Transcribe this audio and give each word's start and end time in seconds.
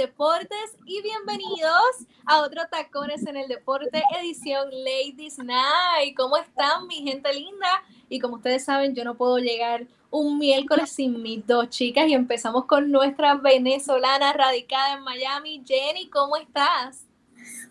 Deportes 0.00 0.78
y 0.86 1.02
bienvenidos 1.02 2.06
a 2.24 2.40
otro 2.40 2.62
Tacones 2.70 3.26
en 3.26 3.36
el 3.36 3.48
Deporte 3.48 4.02
edición 4.18 4.70
Ladies 4.70 5.36
Night. 5.36 6.16
¿Cómo 6.16 6.38
están 6.38 6.86
mi 6.86 7.02
gente 7.02 7.30
linda? 7.34 7.68
Y 8.08 8.18
como 8.18 8.36
ustedes 8.36 8.64
saben, 8.64 8.94
yo 8.94 9.04
no 9.04 9.14
puedo 9.14 9.36
llegar 9.36 9.86
un 10.10 10.38
miércoles 10.38 10.88
sin 10.90 11.20
mis 11.20 11.46
dos 11.46 11.68
chicas 11.68 12.08
y 12.08 12.14
empezamos 12.14 12.64
con 12.64 12.90
nuestra 12.90 13.34
venezolana 13.34 14.32
radicada 14.32 14.94
en 14.94 15.02
Miami. 15.02 15.62
Jenny, 15.66 16.08
¿cómo 16.08 16.38
estás? 16.38 17.04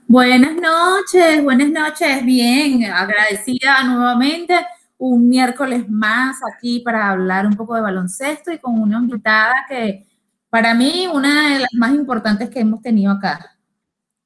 Buenas 0.07 0.53
noches, 0.53 1.43
buenas 1.43 1.71
noches, 1.71 2.23
bien, 2.23 2.83
agradecida 2.83 3.81
nuevamente 3.85 4.53
un 4.99 5.27
miércoles 5.27 5.89
más 5.89 6.37
aquí 6.53 6.81
para 6.81 7.09
hablar 7.09 7.47
un 7.47 7.55
poco 7.55 7.73
de 7.73 7.81
baloncesto 7.81 8.51
y 8.51 8.59
con 8.59 8.79
una 8.79 8.99
invitada 8.99 9.65
que 9.67 10.08
para 10.49 10.73
mí 10.73 11.07
una 11.07 11.53
de 11.53 11.59
las 11.59 11.73
más 11.73 11.93
importantes 11.93 12.49
que 12.49 12.59
hemos 12.59 12.81
tenido 12.81 13.11
acá. 13.11 13.55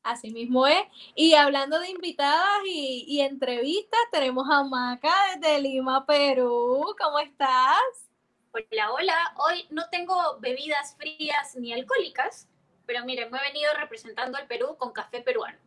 Así 0.04 0.32
mismo 0.32 0.68
es. 0.68 0.84
Y 1.16 1.34
hablando 1.34 1.80
de 1.80 1.90
invitadas 1.90 2.60
y, 2.66 3.22
entrevistas, 3.22 4.00
tenemos 4.12 4.50
a 4.50 4.64
Maca 4.64 5.14
desde 5.36 5.62
Lima, 5.62 6.06
Perú. 6.06 6.94
¿Cómo 7.02 7.20
estás? 7.20 7.80
Hola, 8.52 8.92
hola. 8.92 9.34
Hoy 9.38 9.66
no 9.70 9.84
tengo 9.90 10.16
bebidas 10.40 10.96
frías 10.98 11.56
ni 11.56 11.72
alcohólicas, 11.72 12.50
pero 12.86 13.06
miren, 13.06 13.32
me 13.32 13.40
he 13.40 13.42
venido 13.42 13.72
representando 13.80 14.38
al 14.38 14.46
Perú 14.46 14.76
con 14.78 14.92
café 14.92 15.22
peruano. 15.22 15.58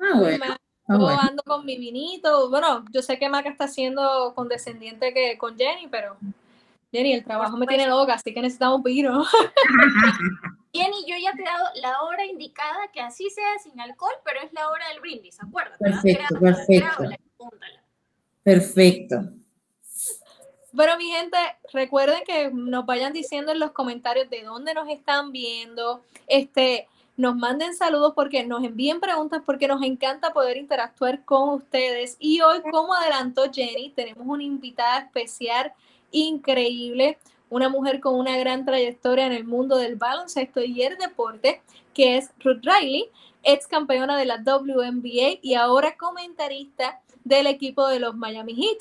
Ah, 0.00 0.18
bueno. 0.18 0.56
Ah, 0.88 0.98
yo 0.98 1.08
ando 1.08 1.42
con 1.44 1.64
mi 1.64 1.78
vinito. 1.78 2.50
Bueno, 2.50 2.84
yo 2.90 3.00
sé 3.00 3.18
que 3.18 3.28
Maca 3.28 3.48
está 3.48 3.68
siendo 3.68 4.34
condescendiente 4.34 5.14
que 5.14 5.38
con 5.38 5.56
Jenny, 5.56 5.86
pero 5.86 6.16
Jenny, 6.94 7.12
el 7.12 7.24
trabajo 7.24 7.56
me 7.56 7.66
tiene 7.66 7.88
loca, 7.88 8.14
así 8.14 8.32
que 8.32 8.40
necesitamos 8.40 8.80
vino. 8.84 9.24
Jenny, 10.72 11.04
yo 11.08 11.16
ya 11.20 11.32
te 11.32 11.42
he 11.42 11.44
dado 11.44 11.66
la 11.82 12.02
hora 12.02 12.24
indicada, 12.24 12.86
que 12.92 13.00
así 13.00 13.28
sea 13.30 13.58
sin 13.60 13.80
alcohol, 13.80 14.12
pero 14.24 14.38
es 14.40 14.52
la 14.52 14.68
hora 14.68 14.88
del 14.90 15.00
brindis, 15.00 15.42
acuérdate. 15.42 15.82
Perfecto, 15.82 16.38
perfecto. 16.38 17.04
Perfecto. 18.44 19.16
Bueno, 20.70 20.96
mi 20.96 21.10
gente, 21.10 21.36
recuerden 21.72 22.22
que 22.24 22.52
nos 22.52 22.86
vayan 22.86 23.12
diciendo 23.12 23.50
en 23.50 23.58
los 23.58 23.72
comentarios 23.72 24.30
de 24.30 24.44
dónde 24.44 24.72
nos 24.72 24.88
están 24.88 25.32
viendo. 25.32 26.00
Este, 26.28 26.86
nos 27.16 27.34
manden 27.34 27.74
saludos 27.74 28.12
porque 28.14 28.44
nos 28.44 28.62
envíen 28.62 29.00
preguntas 29.00 29.42
porque 29.44 29.66
nos 29.66 29.82
encanta 29.82 30.32
poder 30.32 30.58
interactuar 30.58 31.24
con 31.24 31.48
ustedes. 31.48 32.16
Y 32.20 32.40
hoy, 32.40 32.60
como 32.70 32.94
adelantó 32.94 33.50
Jenny, 33.52 33.90
tenemos 33.90 34.24
una 34.24 34.44
invitada 34.44 34.98
especial 34.98 35.72
increíble, 36.14 37.18
una 37.50 37.68
mujer 37.68 38.00
con 38.00 38.14
una 38.14 38.36
gran 38.38 38.64
trayectoria 38.64 39.26
en 39.26 39.32
el 39.32 39.44
mundo 39.44 39.76
del 39.76 39.96
baloncesto 39.96 40.62
y 40.62 40.82
el 40.82 40.96
deporte, 40.96 41.60
que 41.92 42.16
es 42.16 42.30
Ruth 42.38 42.62
Riley, 42.62 43.10
ex 43.42 43.66
campeona 43.66 44.16
de 44.16 44.24
la 44.24 44.42
WNBA 44.42 45.40
y 45.42 45.54
ahora 45.54 45.96
comentarista 45.96 47.00
del 47.24 47.46
equipo 47.46 47.86
de 47.88 48.00
los 48.00 48.16
Miami 48.16 48.54
Heat. 48.54 48.78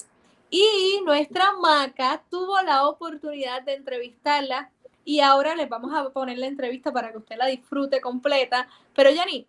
Y 0.49 1.01
nuestra 1.03 1.53
Maca 1.53 2.23
tuvo 2.29 2.61
la 2.61 2.87
oportunidad 2.87 3.63
de 3.63 3.73
entrevistarla 3.73 4.69
y 5.03 5.19
ahora 5.19 5.55
les 5.55 5.67
vamos 5.67 5.93
a 5.93 6.09
poner 6.11 6.37
la 6.37 6.47
entrevista 6.47 6.91
para 6.91 7.11
que 7.11 7.17
usted 7.17 7.35
la 7.37 7.47
disfrute 7.47 7.99
completa. 7.99 8.67
Pero 8.95 9.09
Yanni, 9.09 9.47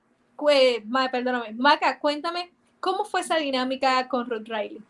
perdóname, 1.13 1.53
Maca, 1.53 1.99
cuéntame 1.99 2.51
cómo 2.81 3.05
fue 3.05 3.21
esa 3.21 3.37
dinámica 3.37 4.09
con 4.09 4.29
Ruth 4.29 4.49
Riley. 4.49 4.83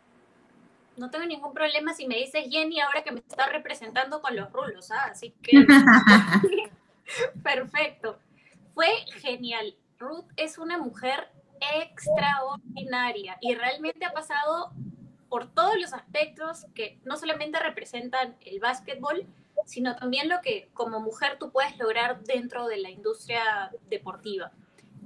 No 0.96 1.10
tengo 1.10 1.26
ningún 1.26 1.52
problema 1.52 1.92
si 1.94 2.06
me 2.06 2.16
dices 2.16 2.46
Jenny 2.48 2.80
ahora 2.80 3.02
que 3.02 3.12
me 3.12 3.20
está 3.20 3.46
representando 3.48 4.20
con 4.20 4.36
los 4.36 4.50
rulos, 4.52 4.90
¿ah? 4.90 5.08
así 5.10 5.34
que 5.42 5.52
perfecto. 7.42 8.18
Fue 8.74 8.88
genial. 9.20 9.76
Ruth 9.98 10.26
es 10.36 10.58
una 10.58 10.78
mujer 10.78 11.28
extraordinaria 11.60 13.38
y 13.40 13.54
realmente 13.54 14.04
ha 14.04 14.12
pasado 14.12 14.72
por 15.28 15.52
todos 15.52 15.76
los 15.80 15.92
aspectos 15.92 16.66
que 16.74 16.98
no 17.04 17.16
solamente 17.16 17.58
representan 17.58 18.36
el 18.44 18.60
básquetbol, 18.60 19.26
sino 19.64 19.96
también 19.96 20.28
lo 20.28 20.40
que 20.42 20.68
como 20.74 21.00
mujer 21.00 21.38
tú 21.38 21.50
puedes 21.50 21.76
lograr 21.78 22.22
dentro 22.24 22.66
de 22.66 22.78
la 22.78 22.90
industria 22.90 23.70
deportiva. 23.88 24.52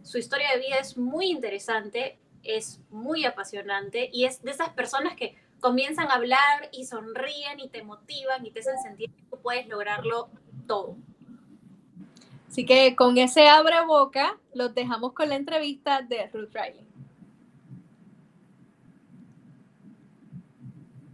Su 0.02 0.18
historia 0.18 0.50
de 0.52 0.58
vida 0.60 0.76
es 0.78 0.96
muy 0.96 1.30
interesante, 1.30 2.18
es 2.42 2.80
muy 2.90 3.24
apasionante 3.24 4.10
y 4.12 4.24
es 4.24 4.42
de 4.42 4.50
esas 4.50 4.70
personas 4.70 5.14
que 5.14 5.36
comienzan 5.60 6.10
a 6.10 6.14
hablar 6.14 6.68
y 6.72 6.86
sonríen 6.86 7.60
y 7.60 7.68
te 7.68 7.82
motivan 7.82 8.44
y 8.46 8.50
te 8.50 8.60
hacen 8.60 8.78
sentir 8.82 9.10
que 9.12 9.22
tú 9.22 9.38
puedes 9.40 9.66
lograrlo 9.68 10.30
todo. 10.66 10.96
Así 12.48 12.64
que 12.64 12.96
con 12.96 13.18
ese 13.18 13.48
abre 13.48 13.84
boca 13.84 14.38
los 14.54 14.74
dejamos 14.74 15.12
con 15.12 15.28
la 15.28 15.36
entrevista 15.36 16.02
de 16.02 16.28
Ruth 16.28 16.50
Riley. 16.52 16.88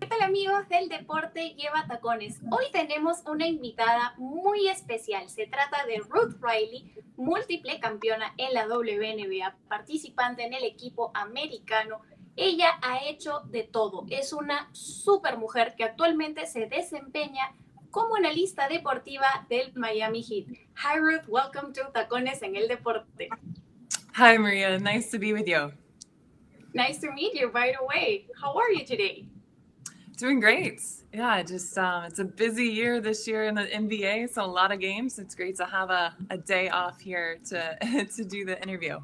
¿Qué 0.04 0.06
tal 0.06 0.22
amigos 0.22 0.68
del 0.68 0.88
deporte 0.90 1.54
lleva 1.54 1.86
tacones? 1.88 2.38
Hoy 2.50 2.66
tenemos 2.72 3.22
una 3.26 3.46
invitada 3.46 4.14
muy 4.18 4.68
especial. 4.68 5.28
Se 5.30 5.46
trata 5.46 5.86
de 5.86 5.96
Ruth 5.96 6.36
Riley, 6.42 6.94
múltiple 7.16 7.80
campeona 7.80 8.34
en 8.36 8.52
la 8.52 8.66
WNBA, 8.68 9.56
participante 9.66 10.44
en 10.44 10.52
el 10.52 10.64
equipo 10.64 11.10
americano. 11.14 12.02
Ella 12.36 12.78
ha 12.82 12.98
hecho 13.06 13.42
de 13.50 13.62
todo. 13.62 14.06
Es 14.10 14.32
una 14.32 14.68
super 14.72 15.38
mujer 15.38 15.74
que 15.76 15.84
actualmente 15.84 16.46
se 16.46 16.66
desempeña 16.66 17.54
como 17.92 18.16
analista 18.16 18.66
deportiva 18.68 19.46
del 19.48 19.72
Miami 19.74 20.20
Heat. 20.20 20.46
Hi 20.82 20.98
Ruth, 20.98 21.28
welcome 21.28 21.72
to 21.72 21.92
Tacones 21.92 22.42
en 22.42 22.56
el 22.56 22.66
Deporte. 22.66 23.28
Hi 24.16 24.36
Maria, 24.36 24.78
nice 24.80 25.12
to 25.12 25.18
be 25.18 25.32
with 25.32 25.46
you. 25.46 25.72
Nice 26.72 26.98
to 27.02 27.12
meet 27.12 27.34
you 27.34 27.50
right 27.50 27.76
away. 27.80 28.26
How 28.42 28.58
are 28.58 28.72
you 28.72 28.84
today? 28.84 29.28
Doing 30.16 30.40
great. 30.40 30.80
Yeah, 31.12 31.40
just 31.44 31.78
um, 31.78 32.04
it's 32.04 32.18
a 32.18 32.24
busy 32.24 32.66
year 32.66 33.00
this 33.00 33.28
year 33.28 33.44
in 33.44 33.54
the 33.54 33.66
NBA, 33.66 34.32
so 34.32 34.44
a 34.44 34.46
lot 34.46 34.72
of 34.72 34.80
games. 34.80 35.20
It's 35.20 35.36
great 35.36 35.56
to 35.58 35.66
have 35.66 35.90
a, 35.90 36.16
a 36.30 36.38
day 36.38 36.68
off 36.68 37.00
here 37.00 37.38
to 37.50 38.06
to 38.16 38.24
do 38.24 38.44
the 38.44 38.60
interview. 38.60 38.98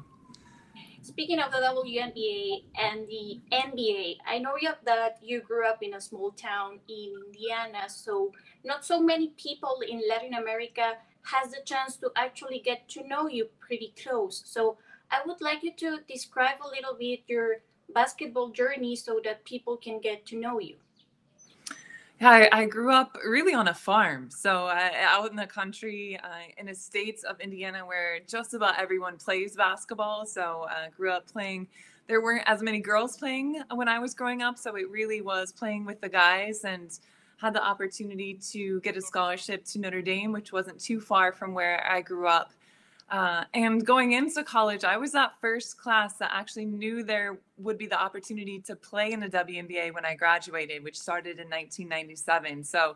Speaking 1.03 1.39
of 1.39 1.51
the 1.51 1.57
WNBA 1.57 2.63
and 2.79 3.07
the 3.07 3.39
NBA, 3.51 4.17
I 4.27 4.37
know 4.37 4.55
that 4.85 5.17
you 5.23 5.41
grew 5.41 5.67
up 5.67 5.81
in 5.81 5.95
a 5.95 6.01
small 6.01 6.29
town 6.29 6.79
in 6.87 7.15
Indiana, 7.25 7.89
so 7.89 8.31
not 8.63 8.85
so 8.85 9.01
many 9.01 9.29
people 9.29 9.81
in 9.87 10.03
Latin 10.07 10.35
America 10.35 10.97
has 11.23 11.51
the 11.51 11.61
chance 11.65 11.95
to 11.97 12.11
actually 12.15 12.59
get 12.59 12.87
to 12.89 13.07
know 13.07 13.27
you 13.27 13.47
pretty 13.59 13.93
close. 14.01 14.43
So 14.45 14.77
I 15.09 15.21
would 15.25 15.41
like 15.41 15.63
you 15.63 15.73
to 15.77 15.99
describe 16.07 16.57
a 16.61 16.69
little 16.69 16.95
bit 16.97 17.21
your 17.25 17.61
basketball 17.91 18.49
journey 18.49 18.95
so 18.95 19.19
that 19.23 19.43
people 19.43 19.77
can 19.77 19.99
get 20.01 20.27
to 20.27 20.39
know 20.39 20.59
you. 20.59 20.75
I, 22.21 22.49
I, 22.51 22.65
grew 22.65 22.91
up 22.91 23.17
really 23.25 23.55
on 23.55 23.67
a 23.67 23.73
farm. 23.73 24.29
So 24.29 24.67
uh, 24.67 24.89
out 24.99 25.29
in 25.31 25.35
the 25.35 25.47
country, 25.47 26.19
uh, 26.23 26.27
in 26.57 26.67
the 26.67 26.75
states 26.75 27.23
of 27.23 27.39
Indiana, 27.39 27.83
where 27.85 28.19
just 28.27 28.53
about 28.53 28.79
everyone 28.79 29.17
plays 29.17 29.55
basketball. 29.55 30.27
So 30.27 30.67
I 30.69 30.85
uh, 30.85 30.89
grew 30.95 31.11
up 31.11 31.25
playing. 31.31 31.67
There 32.07 32.21
weren't 32.21 32.43
as 32.45 32.61
many 32.61 32.79
girls 32.79 33.17
playing 33.17 33.63
when 33.73 33.87
I 33.87 33.97
was 33.97 34.13
growing 34.13 34.43
up, 34.43 34.59
so 34.59 34.75
it 34.75 34.89
really 34.89 35.21
was 35.21 35.51
playing 35.51 35.85
with 35.85 35.99
the 35.99 36.09
guys 36.09 36.63
and 36.63 36.91
had 37.37 37.53
the 37.53 37.63
opportunity 37.63 38.35
to 38.51 38.79
get 38.81 38.95
a 38.95 39.01
scholarship 39.01 39.65
to 39.65 39.79
Notre 39.79 40.03
Dame, 40.03 40.31
which 40.31 40.53
wasn't 40.53 40.79
too 40.79 41.01
far 41.01 41.31
from 41.31 41.55
where 41.55 41.83
I 41.89 42.01
grew 42.01 42.27
up. 42.27 42.51
Uh, 43.11 43.43
and 43.53 43.85
going 43.85 44.13
into 44.13 44.41
college, 44.41 44.85
I 44.85 44.95
was 44.95 45.11
that 45.11 45.33
first 45.41 45.77
class 45.77 46.15
that 46.15 46.31
actually 46.33 46.63
knew 46.63 47.03
there 47.03 47.39
would 47.57 47.77
be 47.77 47.85
the 47.85 48.01
opportunity 48.01 48.59
to 48.61 48.75
play 48.75 49.11
in 49.11 49.19
the 49.19 49.27
WNBA 49.27 49.93
when 49.93 50.05
I 50.05 50.15
graduated, 50.15 50.81
which 50.81 50.97
started 50.97 51.31
in 51.31 51.49
1997. 51.49 52.63
So, 52.63 52.95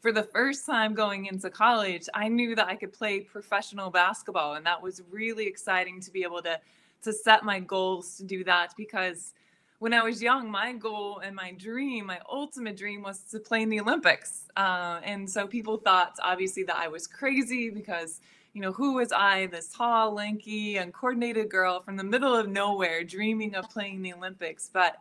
for 0.00 0.12
the 0.12 0.22
first 0.22 0.66
time 0.66 0.94
going 0.94 1.26
into 1.26 1.50
college, 1.50 2.08
I 2.14 2.28
knew 2.28 2.54
that 2.54 2.68
I 2.68 2.76
could 2.76 2.92
play 2.92 3.20
professional 3.20 3.90
basketball, 3.90 4.54
and 4.54 4.64
that 4.66 4.80
was 4.80 5.02
really 5.10 5.48
exciting 5.48 6.00
to 6.02 6.12
be 6.12 6.22
able 6.22 6.42
to 6.42 6.60
to 7.02 7.12
set 7.12 7.44
my 7.44 7.58
goals 7.58 8.16
to 8.16 8.24
do 8.24 8.44
that 8.44 8.72
because 8.76 9.32
when 9.78 9.92
I 9.92 10.02
was 10.02 10.22
young, 10.22 10.50
my 10.50 10.72
goal 10.72 11.18
and 11.18 11.36
my 11.36 11.52
dream, 11.52 12.06
my 12.06 12.20
ultimate 12.30 12.76
dream 12.76 13.02
was 13.02 13.20
to 13.30 13.38
play 13.38 13.62
in 13.62 13.68
the 13.68 13.80
Olympics. 13.80 14.44
Uh, 14.56 15.00
and 15.04 15.28
so 15.28 15.46
people 15.46 15.76
thought 15.76 16.14
obviously 16.22 16.62
that 16.64 16.76
I 16.76 16.88
was 16.88 17.06
crazy 17.06 17.68
because 17.68 18.20
you 18.56 18.62
know, 18.62 18.72
who 18.72 18.94
was 18.94 19.12
I, 19.12 19.48
this 19.48 19.68
tall, 19.68 20.14
lanky, 20.14 20.78
uncoordinated 20.78 21.50
girl 21.50 21.82
from 21.82 21.98
the 21.98 22.02
middle 22.02 22.34
of 22.34 22.48
nowhere 22.48 23.04
dreaming 23.04 23.54
of 23.54 23.68
playing 23.68 24.00
the 24.00 24.14
Olympics? 24.14 24.70
But 24.72 24.96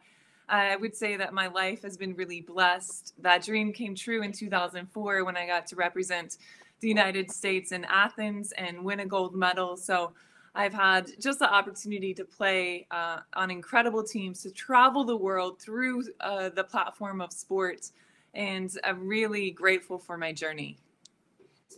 I 0.50 0.76
would 0.76 0.94
say 0.94 1.16
that 1.16 1.34
my 1.34 1.48
life 1.48 1.82
has 1.84 1.96
been 1.96 2.16
really 2.16 2.42
blessed. 2.42 3.14
That 3.20 3.46
dream 3.46 3.72
came 3.72 3.96
true 3.96 4.24
in 4.24 4.34
2004 4.34 5.24
when 5.24 5.38
I 5.38 5.48
got 5.48 5.68
to 5.68 5.78
represent 5.78 6.36
the 6.82 6.90
United 6.90 7.32
States 7.32 7.72
in 7.72 7.86
Athens 7.86 8.52
and 8.58 8.84
win 8.84 9.00
a 9.00 9.06
gold 9.06 9.34
medal. 9.34 9.78
So 9.78 10.12
I've 10.54 10.74
had 10.74 11.12
just 11.18 11.40
the 11.40 11.50
opportunity 11.50 12.14
to 12.14 12.26
play 12.26 12.88
uh, 12.92 13.20
on 13.36 13.52
incredible 13.52 14.04
teams, 14.04 14.44
to 14.44 14.52
travel 14.52 15.06
the 15.06 15.16
world 15.16 15.62
through 15.62 16.04
uh, 16.20 16.50
the 16.50 16.66
platform 16.66 17.22
of 17.22 17.32
sports, 17.32 17.94
and 18.34 18.70
I'm 18.84 19.08
really 19.08 19.52
grateful 19.52 19.98
for 19.98 20.18
my 20.18 20.34
journey. 20.34 20.76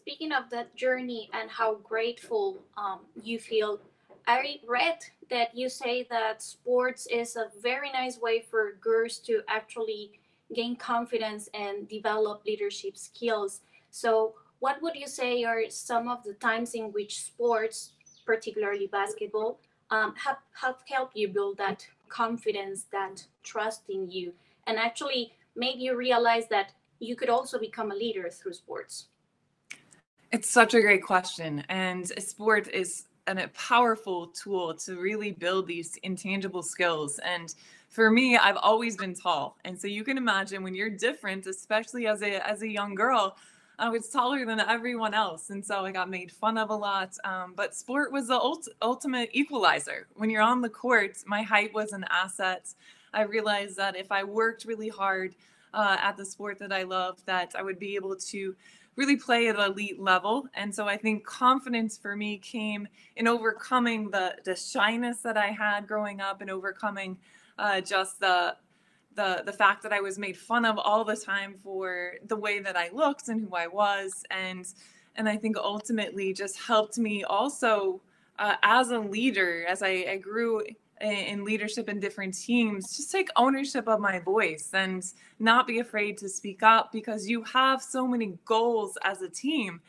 Speaking 0.07 0.31
of 0.31 0.50
that 0.51 0.74
journey 0.74 1.30
and 1.33 1.51
how 1.51 1.75
grateful 1.83 2.63
um, 2.77 3.00
you 3.21 3.39
feel, 3.39 3.81
I 4.25 4.62
read 4.65 5.00
that 5.30 5.54
you 5.54 5.68
say 5.68 6.07
that 6.09 6.42
sports 6.42 7.07
is 7.12 7.36
a 7.36 7.51
very 7.62 7.92
nice 7.92 8.18
way 8.18 8.39
for 8.39 8.77
girls 8.80 9.18
to 9.27 9.42
actually 9.50 10.12
gain 10.56 10.77
confidence 10.77 11.50
and 11.54 11.89
develop 11.89 12.45
leadership 12.45 12.95
skills. 12.95 13.59
So, 13.92 14.36
what 14.59 14.81
would 14.81 14.95
you 14.95 15.07
say 15.07 15.44
are 15.44 15.63
some 15.68 16.07
of 16.07 16.24
the 16.24 16.36
times 16.36 16.74
in 16.74 16.94
which 16.94 17.24
sports, 17.24 17.92
particularly 18.25 18.88
basketball, 18.88 19.59
um, 19.92 20.15
have, 20.15 20.38
have 20.54 20.77
helped 20.86 21.18
you 21.18 21.27
build 21.27 21.57
that 21.57 21.86
confidence, 22.07 22.86
that 22.94 23.25
trust 23.44 23.81
in 23.89 24.09
you, 24.09 24.31
and 24.68 24.77
actually 24.77 25.33
made 25.57 25.80
you 25.80 25.98
realize 25.98 26.48
that 26.48 26.71
you 27.00 27.18
could 27.18 27.30
also 27.30 27.59
become 27.59 27.92
a 27.92 27.95
leader 27.95 28.30
through 28.30 28.54
sports? 28.54 29.07
It's 30.31 30.50
such 30.50 30.74
a 30.74 30.81
great 30.81 31.03
question. 31.03 31.63
And 31.69 32.06
sport 32.21 32.68
is 32.68 33.06
an, 33.27 33.38
a 33.38 33.47
powerful 33.50 34.27
tool 34.27 34.74
to 34.74 35.00
really 35.00 35.31
build 35.31 35.68
these 35.68 35.95
intangible 36.03 36.63
skills. 36.63 37.18
And 37.19 37.56
for 37.88 38.12
me, 38.12 38.35
I've 38.35 38.57
always 38.57 38.97
been 38.97 39.13
tall. 39.15 39.57
And 39.63 39.79
so 39.79 39.88
you 39.88 40.03
can 40.03 40.18
imagine 40.18 40.63
when 40.63 40.75
you're 40.75 40.89
different, 40.89 41.47
especially 41.47 42.07
as 42.07 42.21
a, 42.21 42.45
as 42.45 42.62
a 42.62 42.68
young 42.68 42.94
girl, 42.94 43.38
I 43.79 43.88
was 43.88 44.09
taller 44.09 44.45
than 44.45 44.59
everyone 44.59 45.13
else. 45.13 45.50
And 45.50 45.65
so 45.65 45.85
I 45.85 45.94
got 45.94 46.09
made 46.09 46.30
fun 46.30 46.57
of 46.57 46.71
a 46.71 46.75
lot. 46.75 47.15
Um, 47.23 47.53
but 47.56 47.73
sport 47.73 48.12
was 48.12 48.27
the 48.27 48.38
ult- 48.38 48.68
ultimate 48.81 49.30
equalizer. 49.31 50.07
When 50.15 50.30
you're 50.30 50.41
on 50.41 50.62
the 50.62 50.69
court, 50.69 51.19
my 51.25 51.41
height 51.41 51.73
was 51.73 51.94
an 51.94 52.03
asset. 52.09 52.68
I 53.13 53.21
realized 53.21 53.77
that 53.77 53.95
if 53.95 54.12
I 54.12 54.25
worked 54.25 54.65
really 54.65 54.89
hard 54.89 55.35
uh, 55.73 55.95
at 56.01 56.18
the 56.18 56.25
sport 56.25 56.59
that 56.59 56.73
I 56.73 56.83
love, 56.83 57.23
that 57.25 57.53
I 57.57 57.62
would 57.62 57.80
be 57.80 57.95
able 57.95 58.15
to 58.15 58.56
really 58.97 59.15
play 59.15 59.47
at 59.47 59.55
elite 59.55 60.01
level. 60.01 60.47
And 60.53 60.75
so 60.75 60.88
I 60.88 60.97
think 60.97 61.25
confidence 61.25 61.97
for 61.97 62.15
me 62.15 62.38
came 62.38 62.88
in 63.15 63.27
overcoming 63.27 64.09
the 64.09 64.35
the 64.44 64.55
shyness 64.55 65.19
that 65.21 65.38
I 65.38 65.47
had 65.47 65.88
growing 65.88 66.19
up 66.19 66.41
and 66.41 66.49
overcoming 66.49 67.17
uh, 67.57 67.79
just 67.79 68.19
the 68.19 68.57
the 69.15 69.44
the 69.45 69.53
fact 69.53 69.83
that 69.83 69.94
I 69.94 70.01
was 70.01 70.19
made 70.19 70.35
fun 70.35 70.65
of 70.65 70.77
all 70.77 71.05
the 71.05 71.15
time 71.15 71.55
for 71.63 72.15
the 72.25 72.35
way 72.35 72.59
that 72.59 72.75
I 72.75 72.89
looked 72.89 73.29
and 73.29 73.39
who 73.41 73.55
I 73.55 73.67
was 73.67 74.23
and 74.29 74.67
and 75.15 75.29
I 75.29 75.38
think 75.38 75.57
ultimately 75.57 76.33
just 76.33 76.59
helped 76.59 76.97
me 76.97 77.23
also 77.23 78.01
uh, 78.38 78.55
as 78.61 78.91
a 78.91 78.99
leader 78.99 79.65
as 79.67 79.81
I, 79.81 80.05
I 80.09 80.17
grew 80.17 80.61
in 81.01 81.44
leadership 81.44 81.89
in 81.89 81.99
different 81.99 82.33
teams 82.33 82.95
just 82.95 83.11
take 83.11 83.29
ownership 83.35 83.88
of 83.88 83.99
my 83.99 84.19
voice 84.19 84.69
and 84.73 85.03
not 85.39 85.67
be 85.67 85.79
afraid 85.79 86.17
to 86.17 86.27
speak 86.27 86.63
up 86.63 86.91
because 86.91 87.27
you 87.27 87.44
have 87.44 87.81
so 87.81 88.07
many 88.07 88.38
goals 88.45 88.97
as 89.03 89.21
a 89.21 89.29
team. 89.29 89.79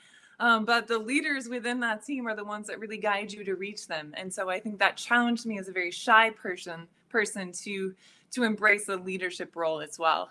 Um, 0.41 0.65
but 0.65 0.87
the 0.87 0.99
leaders 0.99 1.49
within 1.49 1.81
that 1.81 2.05
team 2.05 2.29
are 2.29 2.37
the 2.37 2.45
ones 2.45 2.69
that 2.69 2.79
really 2.79 2.99
guide 2.99 3.33
you 3.33 3.43
to 3.45 3.57
reach 3.57 3.89
them. 3.89 4.13
And 4.17 4.33
so 4.33 4.49
i 4.51 4.61
think 4.61 4.79
that 4.79 4.97
challenged 4.97 5.47
me 5.47 5.59
as 5.59 5.69
a 5.69 5.73
very 5.73 5.91
shy 5.91 6.31
person 6.31 6.87
person 7.09 7.53
to 7.53 7.95
to 8.31 8.43
embrace 8.43 8.87
the 8.87 8.97
leadership 8.97 9.57
role 9.57 9.81
as 9.81 9.99
well. 9.99 10.31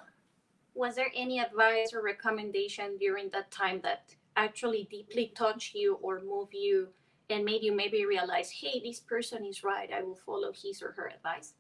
Was 0.75 0.95
there 0.95 1.12
any 1.15 1.39
advice 1.39 1.91
or 1.94 2.03
recommendation 2.03 2.97
during 3.00 3.29
that 3.29 3.50
time 3.50 3.81
that 3.81 4.03
actually 4.35 4.88
deeply 4.91 5.31
touched 5.35 5.74
you 5.74 5.95
or 6.03 6.21
moved 6.21 6.53
you 6.53 6.88
and 7.29 7.44
made 7.44 7.63
you 7.63 7.75
maybe 7.75 8.06
realize, 8.06 8.50
hey, 8.50 8.81
this 8.83 9.00
person 9.00 9.45
is 9.45 9.63
right. 9.63 9.91
I 9.91 10.03
will 10.03 10.15
follow 10.15 10.51
his 10.53 10.81
or 10.81 10.91
her 10.94 11.07
advice? 11.07 11.53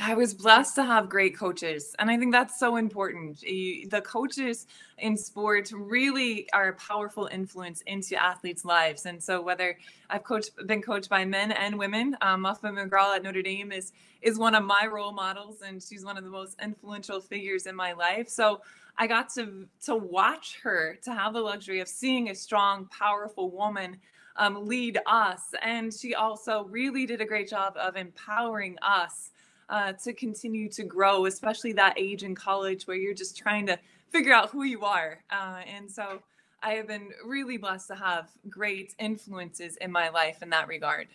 I 0.00 0.14
was 0.14 0.32
blessed 0.32 0.74
to 0.76 0.84
have 0.84 1.08
great 1.08 1.36
coaches. 1.36 1.94
And 1.98 2.10
I 2.10 2.16
think 2.16 2.32
that's 2.32 2.58
so 2.58 2.76
important. 2.76 3.40
The 3.40 4.02
coaches 4.04 4.66
in 4.98 5.16
sport 5.16 5.70
really 5.74 6.50
are 6.52 6.68
a 6.68 6.72
powerful 6.74 7.28
influence 7.30 7.82
into 7.82 8.20
athletes' 8.22 8.64
lives. 8.64 9.04
And 9.04 9.22
so 9.22 9.42
whether 9.42 9.76
I've 10.08 10.24
coached 10.24 10.50
been 10.66 10.80
coached 10.80 11.10
by 11.10 11.24
men 11.24 11.52
and 11.52 11.78
women, 11.78 12.16
um, 12.22 12.40
Muffet 12.40 12.72
McGraw 12.72 13.16
at 13.16 13.22
Notre 13.22 13.42
Dame 13.42 13.72
is 13.72 13.92
is 14.22 14.38
one 14.38 14.54
of 14.54 14.64
my 14.64 14.88
role 14.90 15.12
models 15.12 15.62
and 15.62 15.82
she's 15.82 16.04
one 16.04 16.16
of 16.16 16.24
the 16.24 16.30
most 16.30 16.58
influential 16.62 17.20
figures 17.20 17.66
in 17.66 17.74
my 17.74 17.92
life. 17.92 18.28
So 18.28 18.62
I 18.96 19.06
got 19.06 19.28
to 19.34 19.66
to 19.84 19.94
watch 19.94 20.58
her, 20.62 20.98
to 21.02 21.12
have 21.12 21.34
the 21.34 21.40
luxury 21.40 21.80
of 21.80 21.88
seeing 21.88 22.30
a 22.30 22.34
strong, 22.34 22.86
powerful 22.86 23.50
woman 23.50 23.98
um, 24.36 24.66
lead 24.66 24.98
us. 25.06 25.54
And 25.62 25.92
she 25.92 26.14
also 26.14 26.64
really 26.64 27.06
did 27.06 27.20
a 27.20 27.26
great 27.26 27.48
job 27.48 27.76
of 27.76 27.96
empowering 27.96 28.78
us 28.82 29.30
uh, 29.68 29.92
to 30.04 30.12
continue 30.12 30.68
to 30.70 30.84
grow, 30.84 31.26
especially 31.26 31.72
that 31.74 31.94
age 31.98 32.22
in 32.22 32.34
college 32.34 32.86
where 32.86 32.96
you're 32.96 33.14
just 33.14 33.36
trying 33.36 33.66
to 33.66 33.78
figure 34.10 34.32
out 34.32 34.50
who 34.50 34.64
you 34.64 34.82
are. 34.82 35.24
Uh, 35.30 35.62
and 35.66 35.90
so 35.90 36.22
I 36.62 36.74
have 36.74 36.86
been 36.86 37.10
really 37.24 37.56
blessed 37.56 37.88
to 37.88 37.94
have 37.94 38.30
great 38.48 38.94
influences 38.98 39.76
in 39.76 39.90
my 39.90 40.10
life 40.10 40.42
in 40.42 40.50
that 40.50 40.68
regard. 40.68 41.08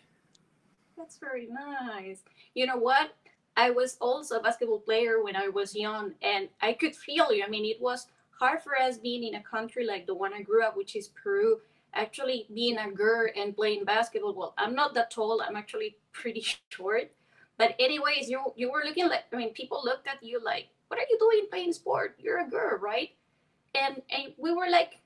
That's 0.98 1.18
very 1.18 1.48
nice. 1.48 2.22
You 2.56 2.66
know 2.66 2.78
what? 2.78 3.12
I 3.56 3.70
was 3.70 3.98
also 4.02 4.40
a 4.40 4.42
basketball 4.42 4.80
player 4.80 5.24
when 5.24 5.36
I 5.36 5.48
was 5.48 5.76
young, 5.76 6.14
and 6.22 6.50
I 6.62 6.74
could 6.74 6.96
feel 6.96 7.32
you. 7.32 7.44
I 7.44 7.50
mean, 7.50 7.66
it 7.66 7.82
was 7.82 8.08
hard 8.32 8.62
for 8.62 8.78
us 8.78 8.98
being 8.98 9.24
in 9.24 9.36
a 9.36 9.42
country 9.42 9.86
like 9.86 10.06
the 10.06 10.14
one 10.14 10.34
I 10.34 10.42
grew 10.42 10.64
up, 10.64 10.76
which 10.78 10.96
is 10.96 11.10
Peru, 11.10 11.60
actually 11.94 12.48
being 12.54 12.78
a 12.78 12.92
girl 12.92 13.28
and 13.36 13.56
playing 13.56 13.84
basketball 13.84 14.34
well 14.34 14.54
i'm 14.58 14.76
not 14.76 14.94
that 14.94 15.10
tall 15.10 15.42
i'm 15.42 15.56
actually 15.56 15.98
pretty 16.14 16.42
short. 16.70 17.12
But 17.58 17.76
anyways 17.80 18.30
you 18.30 18.54
you 18.56 18.72
were 18.72 18.84
looking 18.86 19.08
like 19.08 19.26
i 19.34 19.36
mean 19.36 19.54
people 19.54 19.82
looked 19.84 20.08
at 20.08 20.22
you 20.22 20.40
like 20.44 20.68
what 20.88 21.00
are 21.00 21.08
you 21.10 21.18
doing 21.20 21.48
playing 21.50 21.74
sport? 21.74 22.16
You're 22.20 22.40
a 22.40 22.50
girl 22.50 22.78
right? 22.80 23.12
And 23.76 24.02
and 24.10 24.34
we 24.38 24.54
were 24.54 24.70
like 24.70 25.00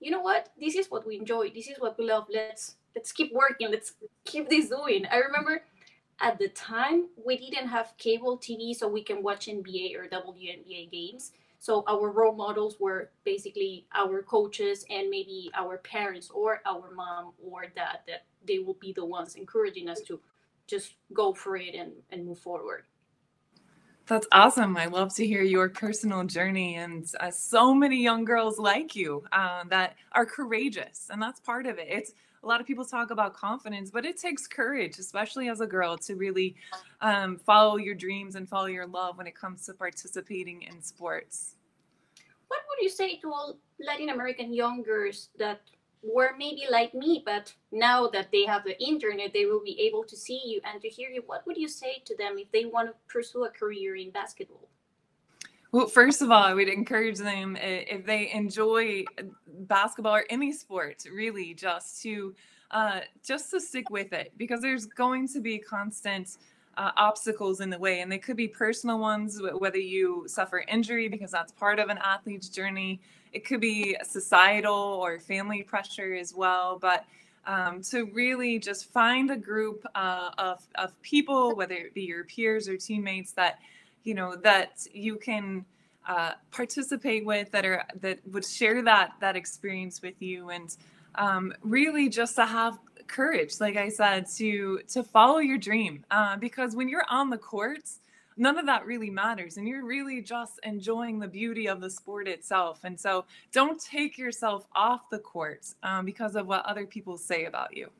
you 0.00 0.10
know 0.10 0.20
what? 0.20 0.50
This 0.60 0.74
is 0.74 0.90
what 0.90 1.06
we 1.06 1.16
enjoy. 1.16 1.50
This 1.50 1.68
is 1.68 1.78
what 1.78 1.96
we 1.96 2.04
love. 2.04 2.26
Let's 2.28 2.74
let's 2.94 3.12
keep 3.12 3.32
working. 3.32 3.70
Let's 3.70 3.94
keep 4.24 4.50
this 4.50 4.68
doing. 4.68 5.06
I 5.06 5.18
remember 5.18 5.62
at 6.20 6.38
the 6.38 6.48
time 6.48 7.06
we 7.24 7.36
didn't 7.36 7.68
have 7.68 7.94
cable 7.98 8.38
tv 8.38 8.74
so 8.74 8.86
we 8.86 9.02
can 9.02 9.22
watch 9.22 9.46
nba 9.46 9.96
or 9.96 10.06
wnba 10.06 10.90
games 10.90 11.32
so 11.62 11.84
our 11.86 12.10
role 12.10 12.34
models 12.34 12.74
were 12.80 13.10
basically 13.22 13.86
our 13.94 14.20
coaches 14.24 14.84
and 14.90 15.08
maybe 15.08 15.48
our 15.54 15.78
parents 15.78 16.28
or 16.34 16.60
our 16.66 16.90
mom 16.92 17.34
or 17.40 17.68
dad 17.68 18.00
that 18.08 18.24
they 18.44 18.58
will 18.58 18.76
be 18.80 18.92
the 18.92 19.04
ones 19.04 19.36
encouraging 19.36 19.88
us 19.88 20.00
to 20.00 20.18
just 20.66 20.94
go 21.12 21.32
for 21.32 21.56
it 21.56 21.76
and, 21.76 21.92
and 22.10 22.26
move 22.26 22.40
forward. 22.40 22.82
That's 24.06 24.26
awesome. 24.32 24.76
I 24.76 24.86
love 24.86 25.14
to 25.14 25.24
hear 25.24 25.42
your 25.42 25.68
personal 25.68 26.24
journey 26.24 26.74
and 26.74 27.08
uh, 27.20 27.30
so 27.30 27.72
many 27.72 28.02
young 28.02 28.24
girls 28.24 28.58
like 28.58 28.96
you 28.96 29.22
uh, 29.30 29.62
that 29.70 29.94
are 30.10 30.26
courageous. 30.26 31.10
And 31.12 31.22
that's 31.22 31.38
part 31.38 31.66
of 31.66 31.78
it. 31.78 31.86
It's 31.88 32.12
a 32.42 32.46
lot 32.46 32.60
of 32.60 32.66
people 32.66 32.84
talk 32.84 33.10
about 33.10 33.34
confidence, 33.34 33.90
but 33.90 34.04
it 34.04 34.18
takes 34.18 34.46
courage, 34.46 34.98
especially 34.98 35.48
as 35.48 35.60
a 35.60 35.66
girl, 35.66 35.96
to 35.98 36.16
really 36.16 36.56
um, 37.00 37.38
follow 37.38 37.76
your 37.76 37.94
dreams 37.94 38.34
and 38.34 38.48
follow 38.48 38.66
your 38.66 38.86
love 38.86 39.16
when 39.16 39.26
it 39.26 39.34
comes 39.34 39.64
to 39.66 39.74
participating 39.74 40.62
in 40.62 40.82
sports. 40.82 41.54
What 42.48 42.60
would 42.68 42.82
you 42.82 42.90
say 42.90 43.16
to 43.18 43.32
all 43.32 43.58
Latin 43.80 44.08
American 44.08 44.52
young 44.52 44.82
girls 44.82 45.28
that 45.38 45.60
were 46.02 46.34
maybe 46.36 46.64
like 46.68 46.94
me, 46.94 47.22
but 47.24 47.54
now 47.70 48.08
that 48.08 48.32
they 48.32 48.44
have 48.44 48.64
the 48.64 48.80
internet, 48.82 49.32
they 49.32 49.46
will 49.46 49.62
be 49.62 49.80
able 49.80 50.02
to 50.04 50.16
see 50.16 50.40
you 50.44 50.60
and 50.64 50.82
to 50.82 50.88
hear 50.88 51.10
you? 51.10 51.22
What 51.26 51.46
would 51.46 51.56
you 51.56 51.68
say 51.68 52.02
to 52.04 52.16
them 52.16 52.38
if 52.38 52.50
they 52.50 52.64
want 52.64 52.88
to 52.88 52.94
pursue 53.08 53.44
a 53.44 53.50
career 53.50 53.94
in 53.94 54.10
basketball? 54.10 54.68
Well, 55.72 55.86
first 55.86 56.20
of 56.20 56.30
all, 56.30 56.42
I 56.42 56.52
would 56.52 56.68
encourage 56.68 57.18
them 57.18 57.56
if 57.60 58.04
they 58.04 58.30
enjoy 58.32 59.04
basketball 59.48 60.16
or 60.16 60.24
any 60.28 60.52
sport, 60.52 61.04
really, 61.10 61.54
just 61.54 62.02
to 62.02 62.34
uh, 62.70 63.00
just 63.24 63.50
to 63.50 63.60
stick 63.60 63.90
with 63.90 64.12
it 64.12 64.32
because 64.36 64.60
there's 64.60 64.86
going 64.86 65.28
to 65.28 65.40
be 65.40 65.58
constant 65.58 66.36
uh, 66.76 66.90
obstacles 66.96 67.60
in 67.60 67.70
the 67.70 67.78
way, 67.78 68.00
and 68.00 68.12
they 68.12 68.18
could 68.18 68.36
be 68.36 68.48
personal 68.48 68.98
ones, 68.98 69.40
whether 69.58 69.78
you 69.78 70.24
suffer 70.26 70.64
injury 70.68 71.08
because 71.08 71.30
that's 71.30 71.52
part 71.52 71.78
of 71.78 71.88
an 71.88 71.98
athlete's 71.98 72.48
journey. 72.50 73.00
It 73.32 73.46
could 73.46 73.60
be 73.60 73.96
societal 74.04 74.74
or 74.74 75.18
family 75.20 75.62
pressure 75.62 76.14
as 76.14 76.34
well, 76.34 76.78
but 76.78 77.04
um, 77.46 77.82
to 77.84 78.04
really 78.12 78.58
just 78.58 78.92
find 78.92 79.30
a 79.30 79.36
group 79.36 79.86
uh, 79.94 80.30
of 80.38 80.62
of 80.74 81.00
people, 81.02 81.56
whether 81.56 81.74
it 81.74 81.94
be 81.94 82.02
your 82.02 82.24
peers 82.24 82.68
or 82.68 82.76
teammates 82.76 83.32
that 83.32 83.58
you 84.04 84.14
know 84.14 84.36
that 84.36 84.86
you 84.92 85.16
can 85.16 85.64
uh, 86.08 86.32
participate 86.50 87.24
with 87.24 87.50
that 87.52 87.64
are 87.64 87.84
that 88.00 88.18
would 88.30 88.44
share 88.44 88.82
that 88.82 89.12
that 89.20 89.36
experience 89.36 90.02
with 90.02 90.20
you 90.20 90.50
and 90.50 90.76
um, 91.14 91.52
really 91.62 92.08
just 92.08 92.34
to 92.36 92.46
have 92.46 92.78
courage 93.06 93.60
like 93.60 93.76
i 93.76 93.88
said 93.88 94.26
to 94.26 94.80
to 94.88 95.02
follow 95.02 95.38
your 95.38 95.58
dream. 95.58 96.04
Uh, 96.10 96.36
because 96.36 96.74
when 96.74 96.88
you're 96.88 97.04
on 97.10 97.30
the 97.30 97.38
courts 97.38 98.00
none 98.36 98.58
of 98.58 98.66
that 98.66 98.86
really 98.86 99.10
matters 99.10 99.56
and 99.56 99.68
you're 99.68 99.84
really 99.84 100.20
just 100.20 100.58
enjoying 100.62 101.18
the 101.18 101.28
beauty 101.28 101.68
of 101.68 101.80
the 101.80 101.90
sport 101.90 102.28
itself. 102.28 102.80
And 102.84 102.98
so 102.98 103.24
don't 103.52 103.80
take 103.80 104.18
yourself 104.18 104.66
off 104.74 105.10
the 105.10 105.18
court 105.18 105.66
um, 105.82 106.04
because 106.04 106.36
of 106.36 106.46
what 106.46 106.64
other 106.66 106.86
people 106.86 107.16
say 107.16 107.44
about 107.44 107.76
you. 107.76 107.90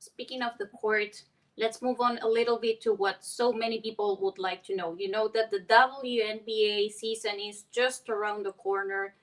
Speaking 0.00 0.42
of 0.42 0.52
the 0.58 0.66
court 0.66 1.22
let's 1.58 1.82
move 1.82 2.00
on 2.00 2.18
a 2.22 2.28
little 2.28 2.58
bit 2.58 2.80
to 2.82 2.94
what 2.94 3.24
so 3.24 3.52
many 3.52 3.80
people 3.80 4.18
would 4.22 4.38
like 4.38 4.62
to 4.64 4.76
know. 4.76 4.94
You 4.96 5.10
know 5.10 5.28
that 5.28 5.50
the 5.50 5.60
WNBA 5.60 6.92
season 6.92 7.40
is 7.40 7.64
just 7.72 8.08
around 8.08 8.44
the 8.44 8.52
corner. 8.52 9.14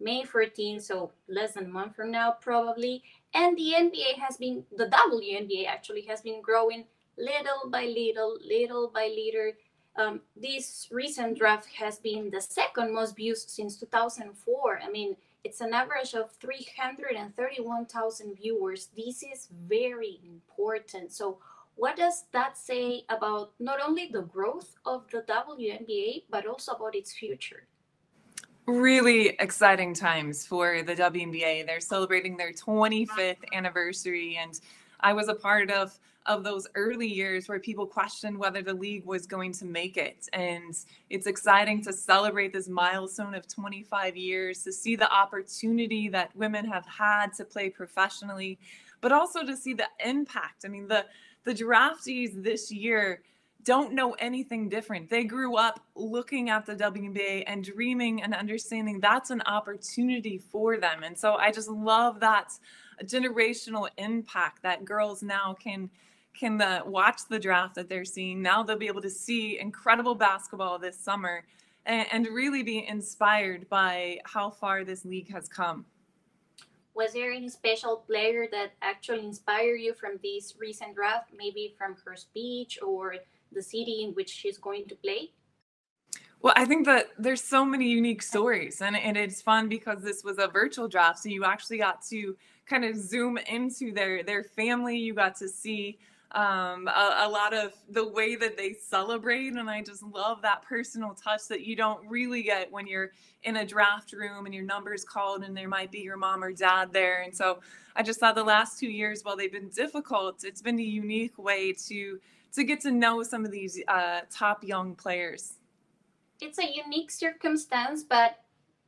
May 0.00 0.24
14, 0.24 0.80
so 0.80 1.12
less 1.28 1.52
than 1.54 1.66
a 1.66 1.68
month 1.68 1.94
from 1.94 2.10
now, 2.10 2.32
probably. 2.32 3.02
And 3.32 3.56
the 3.56 3.74
NBA 3.78 4.18
has 4.18 4.36
been, 4.36 4.64
the 4.76 4.86
WNBA 4.86 5.66
actually 5.68 6.02
has 6.02 6.20
been 6.20 6.42
growing 6.42 6.84
little 7.16 7.70
by 7.70 7.84
little, 7.84 8.36
little 8.44 8.88
by 8.92 9.06
little. 9.06 9.52
Um, 9.96 10.20
this 10.36 10.88
recent 10.90 11.38
draft 11.38 11.68
has 11.78 11.98
been 11.98 12.28
the 12.30 12.40
second 12.40 12.92
most 12.92 13.14
viewed 13.14 13.38
since 13.38 13.76
2004. 13.76 14.80
I 14.84 14.90
mean, 14.90 15.16
it's 15.44 15.60
an 15.60 15.72
average 15.72 16.14
of 16.14 16.32
331,000 16.40 18.36
viewers. 18.36 18.88
This 18.96 19.22
is 19.22 19.48
very 19.68 20.18
important. 20.24 21.12
So, 21.12 21.38
what 21.76 21.96
does 21.96 22.24
that 22.32 22.56
say 22.56 23.04
about 23.08 23.52
not 23.58 23.78
only 23.84 24.08
the 24.12 24.22
growth 24.22 24.74
of 24.86 25.04
the 25.10 25.22
WNBA, 25.22 26.24
but 26.30 26.46
also 26.46 26.72
about 26.72 26.94
its 26.94 27.12
future? 27.12 27.66
Really 28.66 29.30
exciting 29.40 29.92
times 29.92 30.46
for 30.46 30.82
the 30.82 30.94
WNBA. 30.94 31.66
They're 31.66 31.80
celebrating 31.80 32.36
their 32.36 32.52
25th 32.52 33.44
anniversary, 33.52 34.38
and 34.40 34.58
I 35.00 35.12
was 35.12 35.28
a 35.28 35.34
part 35.34 35.70
of 35.70 35.98
of 36.26 36.42
those 36.42 36.66
early 36.74 37.06
years 37.06 37.48
where 37.48 37.58
people 37.58 37.86
questioned 37.86 38.38
whether 38.38 38.62
the 38.62 38.72
league 38.72 39.04
was 39.04 39.26
going 39.26 39.52
to 39.52 39.64
make 39.64 39.96
it. 39.96 40.28
And 40.32 40.74
it's 41.10 41.26
exciting 41.26 41.82
to 41.84 41.92
celebrate 41.92 42.52
this 42.52 42.68
milestone 42.68 43.34
of 43.34 43.46
25 43.46 44.16
years, 44.16 44.62
to 44.64 44.72
see 44.72 44.96
the 44.96 45.12
opportunity 45.12 46.08
that 46.08 46.34
women 46.34 46.64
have 46.64 46.86
had 46.86 47.34
to 47.34 47.44
play 47.44 47.68
professionally, 47.68 48.58
but 49.00 49.12
also 49.12 49.44
to 49.44 49.56
see 49.56 49.74
the 49.74 49.88
impact. 50.04 50.64
I 50.64 50.68
mean, 50.68 50.88
the 50.88 51.04
the 51.44 51.54
draftees 51.54 52.42
this 52.42 52.72
year 52.72 53.20
don't 53.64 53.94
know 53.94 54.12
anything 54.12 54.68
different. 54.68 55.08
They 55.08 55.24
grew 55.24 55.56
up 55.56 55.80
looking 55.94 56.50
at 56.50 56.66
the 56.66 56.74
WNBA 56.74 57.44
and 57.46 57.64
dreaming 57.64 58.22
and 58.22 58.34
understanding 58.34 59.00
that's 59.00 59.30
an 59.30 59.42
opportunity 59.46 60.38
for 60.38 60.76
them. 60.76 61.02
And 61.02 61.18
so 61.18 61.34
I 61.34 61.50
just 61.50 61.68
love 61.68 62.20
that 62.20 62.52
generational 63.04 63.88
impact 63.96 64.62
that 64.62 64.84
girls 64.84 65.22
now 65.22 65.54
can 65.58 65.90
can 66.38 66.60
uh, 66.60 66.80
watch 66.84 67.20
the 67.28 67.38
draft 67.38 67.74
that 67.76 67.88
they're 67.88 68.04
seeing. 68.04 68.42
Now 68.42 68.62
they'll 68.62 68.78
be 68.78 68.86
able 68.86 69.02
to 69.02 69.10
see 69.10 69.58
incredible 69.58 70.14
basketball 70.14 70.78
this 70.78 70.98
summer 70.98 71.44
and, 71.86 72.06
and 72.12 72.26
really 72.28 72.62
be 72.62 72.86
inspired 72.86 73.68
by 73.68 74.18
how 74.24 74.50
far 74.50 74.84
this 74.84 75.04
league 75.04 75.30
has 75.32 75.48
come. 75.48 75.84
Was 76.94 77.12
there 77.12 77.32
any 77.32 77.48
special 77.48 77.96
player 78.06 78.46
that 78.52 78.72
actually 78.80 79.24
inspired 79.24 79.80
you 79.80 79.94
from 79.94 80.18
this 80.22 80.54
recent 80.60 80.94
draft, 80.94 81.30
maybe 81.36 81.74
from 81.76 81.96
her 82.04 82.14
speech 82.14 82.78
or 82.80 83.16
the 83.52 83.62
city 83.62 84.04
in 84.04 84.10
which 84.12 84.30
she's 84.30 84.58
going 84.58 84.86
to 84.86 84.94
play? 84.94 85.30
Well, 86.40 86.52
I 86.56 86.66
think 86.66 86.84
that 86.86 87.06
there's 87.18 87.42
so 87.42 87.64
many 87.64 87.88
unique 87.88 88.22
stories, 88.22 88.82
and, 88.82 88.96
and 88.96 89.16
it's 89.16 89.40
fun 89.40 89.68
because 89.68 90.02
this 90.02 90.22
was 90.22 90.38
a 90.38 90.46
virtual 90.46 90.88
draft, 90.88 91.20
so 91.20 91.30
you 91.30 91.44
actually 91.44 91.78
got 91.78 92.02
to 92.10 92.36
kind 92.66 92.84
of 92.84 92.96
zoom 92.96 93.38
into 93.38 93.92
their 93.92 94.22
their 94.22 94.44
family. 94.44 94.98
You 94.98 95.14
got 95.14 95.36
to 95.36 95.48
see 95.48 95.98
um, 96.34 96.88
a, 96.88 97.26
a, 97.26 97.28
lot 97.28 97.54
of 97.54 97.72
the 97.88 98.06
way 98.06 98.34
that 98.34 98.56
they 98.56 98.72
celebrate. 98.72 99.52
And 99.52 99.70
I 99.70 99.82
just 99.82 100.02
love 100.02 100.42
that 100.42 100.62
personal 100.62 101.14
touch 101.14 101.46
that 101.48 101.64
you 101.64 101.76
don't 101.76 102.06
really 102.08 102.42
get 102.42 102.70
when 102.72 102.88
you're 102.88 103.12
in 103.44 103.56
a 103.56 103.64
draft 103.64 104.12
room 104.12 104.44
and 104.44 104.54
your 104.54 104.64
number's 104.64 105.04
called 105.04 105.44
and 105.44 105.56
there 105.56 105.68
might 105.68 105.92
be 105.92 106.00
your 106.00 106.16
mom 106.16 106.42
or 106.42 106.52
dad 106.52 106.92
there. 106.92 107.22
And 107.22 107.34
so 107.34 107.60
I 107.94 108.02
just 108.02 108.18
thought 108.18 108.34
the 108.34 108.42
last 108.42 108.80
two 108.80 108.90
years, 108.90 109.22
while 109.22 109.36
they've 109.36 109.52
been 109.52 109.68
difficult, 109.68 110.42
it's 110.42 110.60
been 110.60 110.78
a 110.78 110.82
unique 110.82 111.38
way 111.38 111.72
to 111.88 112.20
to 112.54 112.64
get 112.64 112.80
to 112.80 112.90
know 112.90 113.22
some 113.22 113.44
of 113.44 113.50
these 113.50 113.82
uh, 113.88 114.20
top 114.30 114.62
young 114.62 114.94
players. 114.94 115.54
It's 116.40 116.58
a 116.58 116.66
unique 116.66 117.10
circumstance, 117.10 118.04
but 118.04 118.38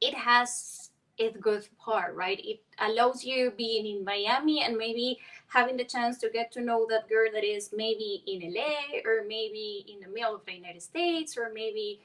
it 0.01 0.15
has 0.15 0.91
its 1.19 1.37
good 1.39 1.67
part, 1.79 2.15
right? 2.15 2.41
It 2.45 2.61
allows 2.79 3.25
you 3.25 3.53
being 3.57 3.87
in 3.87 4.05
Miami 4.05 4.63
and 4.63 4.77
maybe 4.77 5.19
having 5.49 5.77
the 5.77 5.85
chance 5.85 6.19
to 6.19 6.31
get 6.31 6.53
to 6.53 6.61
know 6.61 6.87
that 6.91 7.09
girl 7.09 7.29
that 7.33 7.45
is 7.45 7.71
maybe 7.75 8.23
in 8.27 8.53
LA 8.53 8.99
or 9.05 9.25
maybe 9.27 9.85
in 9.89 10.01
the 10.01 10.09
middle 10.09 10.35
of 10.35 10.45
the 10.45 10.53
United 10.53 10.83
States 10.83 11.37
or 11.37 11.51
maybe 11.53 12.01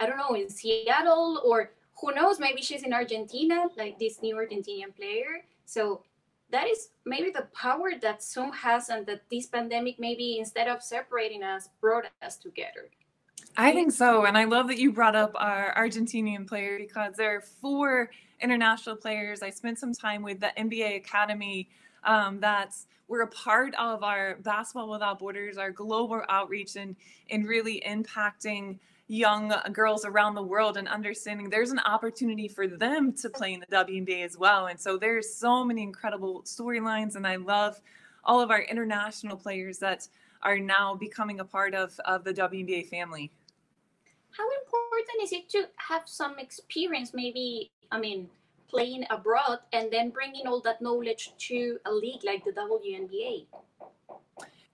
I 0.00 0.06
don't 0.06 0.16
know 0.16 0.34
in 0.34 0.48
Seattle 0.48 1.42
or 1.44 1.70
who 2.00 2.14
knows 2.14 2.38
maybe 2.38 2.62
she's 2.62 2.84
in 2.84 2.92
Argentina 2.92 3.66
like 3.76 3.98
this 3.98 4.22
new 4.22 4.36
Argentinian 4.36 4.94
player. 4.94 5.44
So 5.66 6.02
that 6.50 6.68
is 6.68 6.90
maybe 7.04 7.30
the 7.30 7.48
power 7.52 7.90
that 8.00 8.22
Zoom 8.22 8.52
has 8.52 8.88
and 8.88 9.04
that 9.06 9.22
this 9.30 9.46
pandemic 9.46 9.98
maybe 9.98 10.38
instead 10.38 10.68
of 10.68 10.82
separating 10.82 11.42
us 11.42 11.68
brought 11.80 12.04
us 12.22 12.36
together. 12.36 12.88
I 13.56 13.72
think 13.72 13.92
so. 13.92 14.24
And 14.24 14.38
I 14.38 14.44
love 14.44 14.68
that 14.68 14.78
you 14.78 14.92
brought 14.92 15.16
up 15.16 15.32
our 15.34 15.74
Argentinian 15.76 16.46
player 16.46 16.78
because 16.78 17.16
there 17.16 17.36
are 17.36 17.40
four 17.40 18.10
international 18.40 18.94
players. 18.94 19.42
I 19.42 19.50
spent 19.50 19.78
some 19.78 19.92
time 19.92 20.22
with 20.22 20.38
the 20.38 20.52
NBA 20.56 20.96
Academy 20.96 21.68
um, 22.04 22.40
that's 22.40 22.86
we're 23.08 23.22
a 23.22 23.28
part 23.28 23.74
of 23.76 24.02
our 24.02 24.36
Basketball 24.42 24.90
Without 24.90 25.18
Borders, 25.18 25.56
our 25.56 25.70
global 25.70 26.22
outreach, 26.28 26.76
and 26.76 26.94
in 27.30 27.44
really 27.44 27.82
impacting 27.86 28.78
young 29.08 29.54
girls 29.72 30.04
around 30.04 30.34
the 30.34 30.42
world 30.42 30.76
and 30.76 30.86
understanding 30.86 31.48
there's 31.48 31.70
an 31.70 31.80
opportunity 31.86 32.46
for 32.46 32.66
them 32.66 33.10
to 33.14 33.30
play 33.30 33.54
in 33.54 33.60
the 33.60 33.66
WNBA 33.66 34.22
as 34.22 34.36
well. 34.36 34.66
And 34.66 34.78
so 34.78 34.98
there's 34.98 35.34
so 35.34 35.64
many 35.64 35.82
incredible 35.82 36.42
storylines, 36.42 37.16
and 37.16 37.26
I 37.26 37.36
love 37.36 37.80
all 38.24 38.42
of 38.42 38.50
our 38.50 38.60
international 38.60 39.36
players 39.36 39.78
that 39.78 40.06
are 40.42 40.58
now 40.58 40.94
becoming 40.94 41.40
a 41.40 41.44
part 41.44 41.74
of, 41.74 41.98
of 42.04 42.24
the 42.24 42.34
WNBA 42.34 42.88
family. 42.88 43.30
How 44.30 44.44
important 44.62 45.22
is 45.22 45.32
it 45.32 45.48
to 45.50 45.68
have 45.76 46.02
some 46.04 46.38
experience, 46.38 47.12
maybe, 47.14 47.70
I 47.90 47.98
mean, 47.98 48.28
playing 48.68 49.04
abroad 49.10 49.58
and 49.72 49.90
then 49.90 50.10
bringing 50.10 50.46
all 50.46 50.60
that 50.62 50.80
knowledge 50.80 51.32
to 51.38 51.78
a 51.86 51.92
league 51.92 52.24
like 52.24 52.44
the 52.44 52.52
WNBA? 52.52 53.46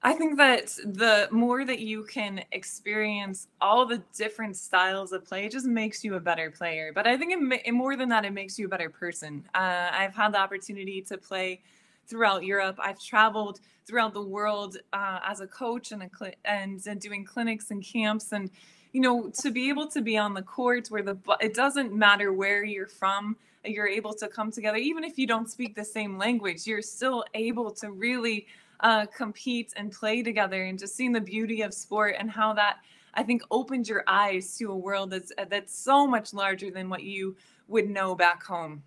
I 0.07 0.13
think 0.13 0.37
that 0.37 0.67
the 0.85 1.29
more 1.31 1.65
that 1.65 1.79
you 1.79 2.05
can 2.05 2.45
experience 2.53 3.49
all 3.63 3.87
the 3.87 4.03
different 4.15 4.55
styles 4.55 5.13
of 5.13 5.25
play, 5.25 5.49
just 5.49 5.65
makes 5.65 6.05
you 6.05 6.17
a 6.17 6.21
better 6.21 6.51
player. 6.51 6.93
But 6.95 7.07
I 7.07 7.17
think 7.17 7.33
it, 7.33 7.63
it 7.65 7.73
more 7.73 7.97
than 7.97 8.11
that, 8.11 8.27
it 8.27 8.35
makes 8.35 8.59
you 8.59 8.67
a 8.67 8.69
better 8.69 8.91
person. 8.91 9.45
Uh, 9.55 9.89
I've 9.93 10.15
had 10.15 10.35
the 10.35 10.39
opportunity 10.39 11.01
to 11.03 11.17
play 11.17 11.63
throughout 12.07 12.45
Europe. 12.45 12.79
I've 12.79 13.01
traveled 13.01 13.61
throughout 13.87 14.13
the 14.13 14.23
world 14.23 14.77
uh, 14.93 15.21
as 15.27 15.41
a 15.41 15.47
coach 15.47 15.91
and, 15.91 16.03
a 16.03 16.11
cl- 16.15 16.35
and, 16.45 16.87
and 16.87 17.01
doing 17.01 17.25
clinics 17.25 17.71
and 17.71 17.83
camps 17.83 18.33
and 18.33 18.51
you 18.93 19.01
know 19.01 19.31
to 19.41 19.51
be 19.51 19.69
able 19.69 19.89
to 19.89 20.01
be 20.01 20.17
on 20.17 20.35
the 20.35 20.43
court 20.43 20.89
where 20.89 21.03
the 21.03 21.19
it 21.41 21.53
doesn't 21.53 21.93
matter 21.93 22.33
where 22.33 22.65
you're 22.65 22.87
from 22.87 23.37
you're 23.65 23.89
able 23.89 24.13
to 24.13 24.29
come 24.29 24.51
together 24.51 24.77
even 24.77 25.05
if 25.05 25.19
you 25.19 25.27
don't 25.27 25.51
speak 25.51 25.75
the 25.75 25.85
same 25.85 26.19
language 26.19 26.67
you're 26.67 26.83
still 26.83 27.25
able 27.35 27.71
to 27.71 27.91
really 27.91 28.47
uh, 28.81 29.07
compete 29.07 29.73
and 29.77 29.93
play 29.93 30.23
together 30.23 30.65
and 30.65 30.79
just 30.79 30.95
seeing 30.97 31.13
the 31.13 31.21
beauty 31.21 31.63
of 31.63 31.73
sport 31.73 32.15
and 32.19 32.31
how 32.31 32.53
that 32.53 32.79
i 33.15 33.23
think 33.23 33.43
opened 33.51 33.89
your 33.89 34.05
eyes 34.07 34.57
to 34.57 34.71
a 34.71 34.77
world 34.77 35.11
that's 35.11 35.33
that's 35.49 35.77
so 35.77 36.07
much 36.07 36.35
larger 36.35 36.71
than 36.71 36.89
what 36.89 37.03
you 37.03 37.37
would 37.67 37.89
know 37.89 38.15
back 38.15 38.43
home. 38.43 38.83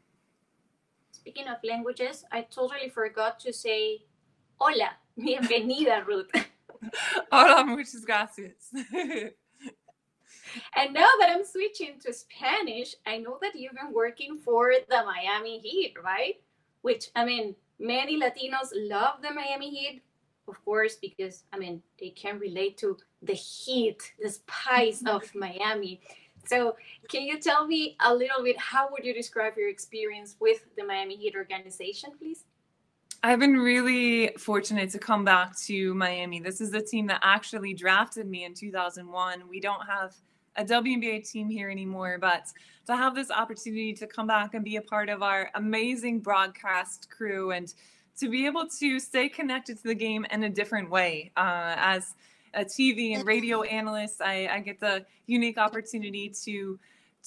Speaking 1.11 1.47
of 1.47 1.57
languages 1.63 2.25
i 2.31 2.41
totally 2.41 2.89
forgot 2.89 3.39
to 3.39 3.53
say 3.53 4.03
hola. 4.59 4.91
Bienvenida 5.19 6.05
ruth. 6.05 6.29
Hola 7.31 7.65
muchas 7.65 8.05
gracias 8.05 8.71
and 10.75 10.93
now 10.93 11.09
that 11.19 11.29
I'm 11.29 11.45
switching 11.45 11.99
to 12.05 12.13
Spanish, 12.13 12.95
I 13.05 13.17
know 13.17 13.37
that 13.41 13.55
you've 13.55 13.73
been 13.73 13.93
working 13.93 14.37
for 14.37 14.73
the 14.89 15.03
Miami 15.03 15.59
Heat, 15.59 15.95
right? 16.03 16.35
Which, 16.81 17.09
I 17.15 17.25
mean, 17.25 17.55
many 17.79 18.19
Latinos 18.19 18.69
love 18.73 19.21
the 19.21 19.33
Miami 19.33 19.69
Heat, 19.69 20.01
of 20.47 20.63
course, 20.63 20.95
because, 20.95 21.43
I 21.51 21.57
mean, 21.57 21.81
they 21.99 22.09
can 22.09 22.39
relate 22.39 22.77
to 22.79 22.97
the 23.21 23.33
heat, 23.33 24.13
the 24.21 24.29
spice 24.29 25.01
of 25.05 25.23
mm-hmm. 25.23 25.39
Miami. 25.39 26.01
So, 26.45 26.77
can 27.09 27.23
you 27.23 27.39
tell 27.39 27.67
me 27.67 27.97
a 27.99 28.13
little 28.13 28.43
bit 28.43 28.57
how 28.57 28.89
would 28.91 29.03
you 29.03 29.13
describe 29.13 29.57
your 29.57 29.69
experience 29.69 30.37
with 30.39 30.65
the 30.77 30.85
Miami 30.85 31.17
Heat 31.17 31.35
organization, 31.35 32.11
please? 32.17 32.45
I've 33.23 33.39
been 33.39 33.57
really 33.57 34.29
fortunate 34.37 34.91
to 34.91 34.99
come 34.99 35.25
back 35.25 35.57
to 35.61 35.93
Miami. 35.95 36.39
This 36.39 36.61
is 36.61 36.71
the 36.71 36.81
team 36.81 37.07
that 37.07 37.19
actually 37.23 37.73
drafted 37.73 38.27
me 38.27 38.45
in 38.45 38.53
2001. 38.53 39.47
We 39.49 39.59
don't 39.59 39.85
have 39.85 40.15
a 40.57 40.65
WNBA 40.65 41.29
team 41.29 41.49
here 41.49 41.69
anymore, 41.69 42.17
but 42.19 42.47
to 42.87 42.95
have 42.95 43.15
this 43.15 43.29
opportunity 43.29 43.93
to 43.93 44.07
come 44.07 44.27
back 44.27 44.53
and 44.53 44.63
be 44.63 44.77
a 44.77 44.81
part 44.81 45.09
of 45.09 45.21
our 45.21 45.49
amazing 45.55 46.19
broadcast 46.19 47.09
crew 47.09 47.51
and 47.51 47.73
to 48.17 48.29
be 48.29 48.45
able 48.45 48.67
to 48.79 48.99
stay 48.99 49.29
connected 49.29 49.77
to 49.77 49.83
the 49.83 49.95
game 49.95 50.25
in 50.31 50.43
a 50.43 50.49
different 50.49 50.89
way. 50.89 51.31
Uh, 51.37 51.75
as 51.77 52.15
a 52.53 52.65
TV 52.65 53.15
and 53.15 53.25
radio 53.25 53.61
analyst, 53.61 54.21
I, 54.21 54.47
I 54.47 54.59
get 54.59 54.79
the 54.79 55.05
unique 55.27 55.57
opportunity 55.57 56.33
to 56.43 56.79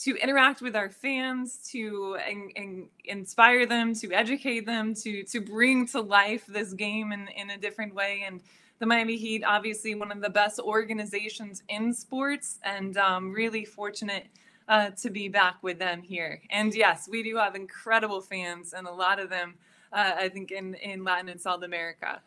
to 0.04 0.16
interact 0.16 0.62
with 0.62 0.74
our 0.74 0.88
fans, 0.88 1.58
to 1.70 2.16
in, 2.26 2.48
in, 2.56 2.88
inspire 3.04 3.66
them, 3.66 3.94
to 3.94 4.10
educate 4.12 4.64
them, 4.64 4.94
to 4.94 5.22
to 5.24 5.40
bring 5.40 5.86
to 5.88 6.00
life 6.00 6.46
this 6.46 6.72
game 6.72 7.12
in, 7.12 7.28
in 7.28 7.50
a 7.50 7.58
different 7.58 7.94
way. 7.94 8.24
And 8.26 8.40
the 8.80 8.86
Miami 8.86 9.16
Heat, 9.16 9.44
obviously 9.44 9.94
one 9.94 10.10
of 10.10 10.22
the 10.22 10.30
best 10.30 10.58
organizations 10.58 11.62
in 11.68 11.92
sports, 11.92 12.58
and 12.64 12.96
um, 12.96 13.30
really 13.30 13.64
fortunate 13.64 14.26
uh, 14.68 14.90
to 14.90 15.10
be 15.10 15.28
back 15.28 15.56
with 15.62 15.78
them 15.78 16.02
here. 16.02 16.40
And 16.50 16.74
yes, 16.74 17.06
we 17.08 17.22
do 17.22 17.36
have 17.36 17.54
incredible 17.54 18.22
fans, 18.22 18.72
and 18.72 18.86
a 18.86 18.92
lot 18.92 19.20
of 19.20 19.28
them, 19.28 19.54
uh, 19.92 20.12
I 20.16 20.28
think, 20.30 20.50
in, 20.50 20.74
in 20.76 21.04
Latin 21.04 21.28
and 21.28 21.40
South 21.40 21.62
America. 21.62 22.22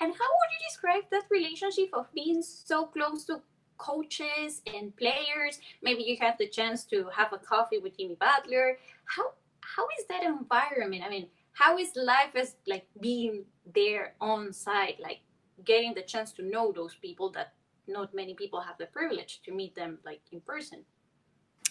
And 0.00 0.10
how 0.12 0.28
would 0.38 0.50
you 0.52 0.68
describe 0.68 1.04
that 1.10 1.24
relationship 1.30 1.90
of 1.92 2.06
being 2.14 2.40
so 2.42 2.86
close 2.86 3.24
to 3.24 3.42
coaches 3.76 4.62
and 4.74 4.96
players? 4.96 5.60
Maybe 5.82 6.02
you 6.02 6.16
had 6.18 6.36
the 6.38 6.48
chance 6.48 6.84
to 6.84 7.08
have 7.14 7.34
a 7.34 7.38
coffee 7.38 7.78
with 7.78 7.98
Jimmy 7.98 8.16
Butler. 8.18 8.78
How 9.04 9.32
how 9.60 9.86
is 9.98 10.06
that 10.08 10.22
environment? 10.22 11.02
I 11.04 11.10
mean, 11.10 11.26
how 11.52 11.76
is 11.76 11.90
life 11.94 12.34
as 12.36 12.54
like 12.66 12.86
being 13.00 13.44
there 13.74 14.14
on 14.20 14.52
site, 14.52 14.98
like 15.00 15.18
getting 15.64 15.94
the 15.94 16.02
chance 16.02 16.32
to 16.32 16.42
know 16.42 16.72
those 16.72 16.94
people 16.94 17.30
that 17.32 17.54
not 17.86 18.14
many 18.14 18.34
people 18.34 18.60
have 18.60 18.76
the 18.78 18.86
privilege 18.86 19.40
to 19.44 19.52
meet 19.52 19.74
them 19.74 19.98
like 20.04 20.20
in 20.32 20.40
person? 20.40 20.84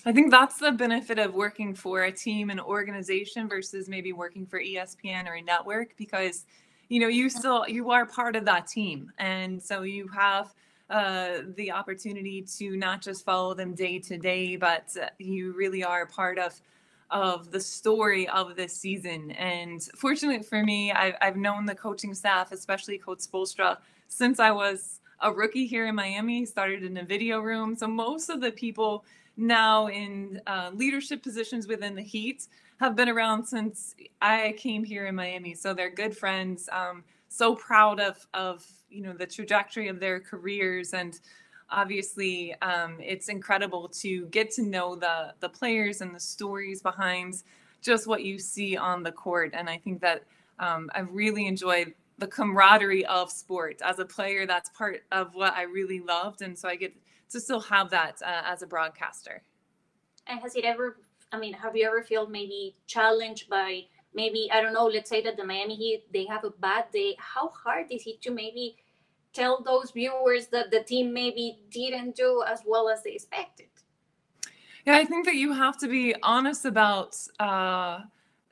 I 0.06 0.14
think 0.14 0.32
that's 0.32 0.58
the 0.58 0.72
benefit 0.72 1.20
of 1.20 1.34
working 1.34 1.74
for 1.74 2.04
a 2.04 2.12
team 2.12 2.50
and 2.50 2.62
organization 2.62 3.50
versus 3.50 3.90
maybe 3.90 4.14
working 4.14 4.46
for 4.46 4.62
ESPN 4.62 5.28
or 5.28 5.36
a 5.36 5.42
network 5.42 5.98
because 5.98 6.46
you 6.90 7.00
know 7.00 7.08
you 7.08 7.30
still 7.30 7.68
you 7.68 7.92
are 7.92 8.06
part 8.06 8.36
of 8.36 8.46
that 8.46 8.68
team 8.68 9.12
and 9.18 9.62
so 9.62 9.82
you 9.82 10.08
have 10.08 10.54
uh, 10.90 11.40
the 11.56 11.70
opportunity 11.70 12.42
to 12.58 12.78
not 12.78 13.02
just 13.02 13.26
follow 13.26 13.54
them 13.54 13.74
day 13.74 14.00
to 14.00 14.18
day 14.18 14.56
but 14.56 14.96
you 15.18 15.54
really 15.54 15.84
are 15.84 16.06
part 16.06 16.40
of 16.40 16.62
of 17.10 17.52
the 17.52 17.60
story 17.60 18.28
of 18.30 18.56
this 18.56 18.74
season 18.74 19.32
and 19.32 19.84
fortunately 19.96 20.44
for 20.44 20.64
me 20.64 20.92
I've, 20.92 21.16
I've 21.22 21.38
known 21.38 21.66
the 21.66 21.76
coaching 21.76 22.14
staff 22.14 22.52
especially 22.52 22.98
coach 22.98 23.20
Spoelstra 23.20 23.78
since 24.10 24.40
i 24.40 24.52
was 24.52 25.00
a 25.22 25.32
rookie 25.32 25.66
here 25.66 25.88
in 25.88 25.96
miami 25.96 26.46
started 26.46 26.84
in 26.84 26.98
a 26.98 27.04
video 27.04 27.40
room 27.40 27.76
so 27.76 27.88
most 27.88 28.30
of 28.30 28.42
the 28.42 28.52
people 28.52 29.06
now 29.38 29.88
in 29.88 30.42
uh, 30.48 30.72
leadership 30.74 31.22
positions 31.22 31.68
within 31.68 31.96
the 31.96 32.02
Heat 32.02 32.48
have 32.80 32.96
been 32.96 33.08
around 33.08 33.46
since 33.46 33.96
I 34.22 34.56
came 34.58 34.84
here 34.84 35.06
in 35.06 35.16
Miami. 35.16 35.54
So 35.54 35.74
they're 35.74 35.92
good 35.92 36.18
friends. 36.18 36.68
Um, 36.72 37.04
so 37.30 37.56
proud 37.56 38.00
of 38.00 38.26
of 38.34 38.66
you 38.90 39.02
know 39.02 39.14
the 39.14 39.28
trajectory 39.28 39.90
of 39.90 40.00
their 40.00 40.20
careers 40.20 40.94
and 40.94 41.20
obviously 41.70 42.56
um, 42.62 42.98
it's 43.00 43.30
incredible 43.30 43.90
to 43.90 44.26
get 44.28 44.52
to 44.52 44.62
know 44.62 44.96
the 44.96 45.34
the 45.40 45.50
players 45.50 46.02
and 46.02 46.16
the 46.16 46.20
stories 46.20 46.82
behind 46.82 47.44
just 47.82 48.08
what 48.08 48.24
you 48.24 48.40
see 48.40 48.76
on 48.76 49.04
the 49.04 49.12
court 49.12 49.52
and 49.54 49.70
i 49.70 49.78
think 49.78 50.02
that 50.02 50.24
um, 50.60 50.90
i've 50.96 51.12
really 51.12 51.46
enjoyed 51.46 51.94
the 52.20 52.28
camaraderie 52.28 53.06
of 53.06 53.30
sport 53.30 53.80
as 53.84 54.00
a 54.00 54.06
player 54.06 54.46
that's 54.46 54.70
part 54.70 55.04
of 55.12 55.36
what 55.36 55.54
i 55.54 55.64
really 55.64 56.00
loved 56.00 56.42
and 56.42 56.58
so 56.58 56.68
i 56.68 56.76
get 56.76 56.94
to 57.30 57.40
still 57.40 57.60
have 57.60 57.90
that 57.90 58.22
uh, 58.24 58.42
as 58.46 58.62
a 58.62 58.68
broadcaster. 58.68 59.42
And 60.28 60.40
has 60.42 60.56
it 60.56 60.66
ever, 60.66 60.98
I 61.32 61.38
mean, 61.40 61.54
have 61.54 61.76
you 61.76 61.86
ever 61.88 62.04
felt 62.04 62.30
maybe 62.30 62.76
challenged 62.86 63.50
by 63.50 63.84
maybe, 64.14 64.50
I 64.52 64.62
don't 64.62 64.74
know, 64.74 64.86
let's 64.86 65.10
say 65.10 65.22
that 65.24 65.38
the 65.38 65.44
Miami 65.44 65.76
Heat, 65.76 66.06
they 66.12 66.26
have 66.26 66.44
a 66.44 66.52
bad 66.52 66.86
day. 66.92 67.16
How 67.18 67.50
hard 67.50 67.88
is 67.92 68.04
it 68.06 68.22
to 68.24 68.32
maybe 68.32 68.78
tell 69.38 69.62
those 69.62 69.92
viewers 69.92 70.48
that 70.48 70.72
the 70.72 70.82
team 70.84 71.14
maybe 71.14 71.60
didn't 71.70 72.16
do 72.16 72.44
as 72.48 72.62
well 72.66 72.90
as 72.90 73.04
they 73.04 73.12
expected? 73.12 73.68
Yeah, 74.86 74.96
I 74.98 75.06
think 75.06 75.26
that 75.26 75.36
you 75.36 75.54
have 75.54 75.78
to 75.80 75.88
be 75.88 76.16
honest 76.24 76.66
about 76.66 77.16
uh, 77.40 78.00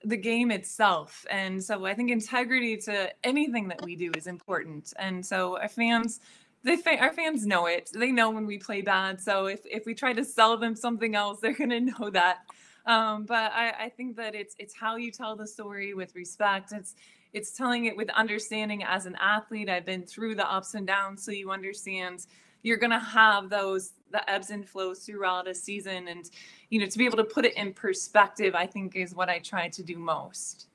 the 0.04 0.17
game 0.17 0.52
itself. 0.52 1.26
And 1.30 1.63
so 1.63 1.86
I 1.86 1.93
think 1.93 2.12
integrity 2.12 2.78
to 2.78 3.10
anything 3.24 3.67
that 3.69 3.82
we 3.84 3.95
do 3.95 4.12
is 4.15 4.28
important. 4.28 4.93
And 5.00 5.26
so 5.26 5.58
our 5.58 5.69
fans 5.69 6.19
they 6.65 6.78
our 6.98 7.13
fans 7.13 7.45
know 7.45 7.67
it. 7.67 7.91
They 7.93 8.12
know 8.12 8.32
when 8.32 8.48
we 8.48 8.58
play 8.58 8.82
bad. 8.82 9.21
So 9.21 9.45
if 9.45 9.60
if 9.65 9.86
we 9.86 9.93
try 9.93 10.13
to 10.13 10.26
sell 10.26 10.58
them 10.58 10.76
something 10.76 11.15
else, 11.15 11.39
they're 11.41 11.54
gonna 11.54 11.80
know 11.80 12.10
that. 12.10 12.39
Um, 12.88 13.26
but 13.26 13.52
I, 13.54 13.86
I 13.86 13.89
think 13.89 14.15
that 14.17 14.36
it's 14.36 14.56
it's 14.60 14.76
how 14.76 14.95
you 14.95 15.12
tell 15.12 15.36
the 15.36 15.48
story 15.48 15.93
with 15.93 16.15
respect. 16.15 16.71
It's 16.71 16.95
it's 17.36 17.52
telling 17.52 17.84
it 17.84 17.98
with 17.98 18.10
understanding 18.12 18.82
as 18.82 19.06
an 19.06 19.17
athlete. 19.19 19.69
I've 19.69 19.86
been 19.86 20.04
through 20.04 20.36
the 20.36 20.50
ups 20.50 20.74
and 20.74 20.88
downs, 20.88 21.21
so 21.21 21.32
you 21.32 21.52
understand 21.52 22.28
you're 22.63 22.78
gonna 22.78 22.98
have 22.98 23.50
those 23.50 23.91
the 24.12 24.28
ebbs 24.32 24.52
and 24.52 24.65
flows 24.65 25.00
throughout 25.00 25.45
a 25.45 25.54
season, 25.54 26.08
and 26.08 26.30
you 26.69 26.80
know 26.80 26.86
to 26.86 26.98
be 26.98 27.06
able 27.06 27.17
to 27.17 27.26
put 27.26 27.43
it 27.43 27.54
in 27.58 27.74
perspective, 27.74 28.56
I 28.56 28.65
think 28.65 28.95
is 28.95 29.13
what 29.13 29.28
I 29.28 29.39
try 29.39 29.67
to 29.67 29.84
do 29.84 29.98
most. 29.98 30.67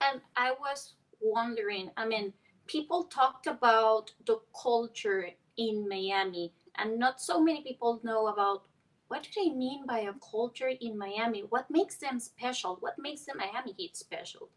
And 0.00 0.20
I 0.36 0.50
was 0.50 0.94
wondering, 1.20 1.92
I 1.96 2.06
mean 2.06 2.32
people 2.66 3.04
talked 3.04 3.46
about 3.46 4.10
the 4.26 4.40
culture 4.60 5.30
in 5.58 5.88
Miami, 5.88 6.52
and 6.76 6.98
not 6.98 7.20
so 7.20 7.40
many 7.40 7.62
people 7.62 8.00
know 8.02 8.26
about 8.26 8.64
what 9.06 9.22
do 9.22 9.28
they 9.36 9.50
mean 9.50 9.86
by 9.86 10.00
a 10.00 10.14
culture 10.28 10.72
in 10.80 10.98
Miami? 10.98 11.44
What 11.50 11.70
makes 11.70 11.98
them 11.98 12.18
special? 12.18 12.78
What 12.80 12.94
makes 12.98 13.26
the 13.26 13.34
Miami 13.36 13.74
Heat 13.76 13.96
special? 13.96 14.48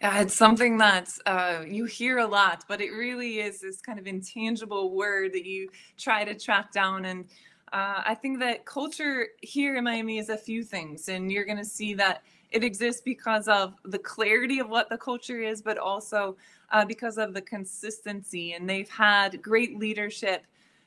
Yeah, 0.00 0.22
it's 0.22 0.34
something 0.34 0.78
that 0.78 1.10
uh, 1.26 1.62
you 1.68 1.84
hear 1.84 2.18
a 2.18 2.26
lot, 2.26 2.64
but 2.66 2.80
it 2.80 2.90
really 2.90 3.40
is 3.40 3.60
this 3.60 3.82
kind 3.82 3.98
of 3.98 4.06
intangible 4.06 4.92
word 4.96 5.34
that 5.34 5.44
you 5.44 5.68
try 5.98 6.24
to 6.24 6.34
track 6.34 6.72
down. 6.72 7.04
And 7.04 7.26
uh, 7.70 8.02
I 8.06 8.14
think 8.14 8.40
that 8.40 8.64
culture 8.64 9.28
here 9.42 9.76
in 9.76 9.84
Miami 9.84 10.16
is 10.18 10.30
a 10.30 10.38
few 10.38 10.64
things, 10.64 11.10
and 11.10 11.30
you're 11.30 11.44
going 11.44 11.58
to 11.58 11.64
see 11.66 11.92
that 11.94 12.22
it 12.50 12.64
exists 12.64 13.02
because 13.02 13.46
of 13.46 13.74
the 13.84 13.98
clarity 13.98 14.58
of 14.58 14.70
what 14.70 14.88
the 14.88 14.96
culture 14.96 15.42
is, 15.42 15.60
but 15.60 15.76
also 15.76 16.34
uh, 16.72 16.84
because 16.86 17.18
of 17.18 17.34
the 17.34 17.42
consistency. 17.42 18.54
And 18.54 18.68
they've 18.68 18.88
had 18.88 19.42
great 19.42 19.78
leadership 19.78 20.46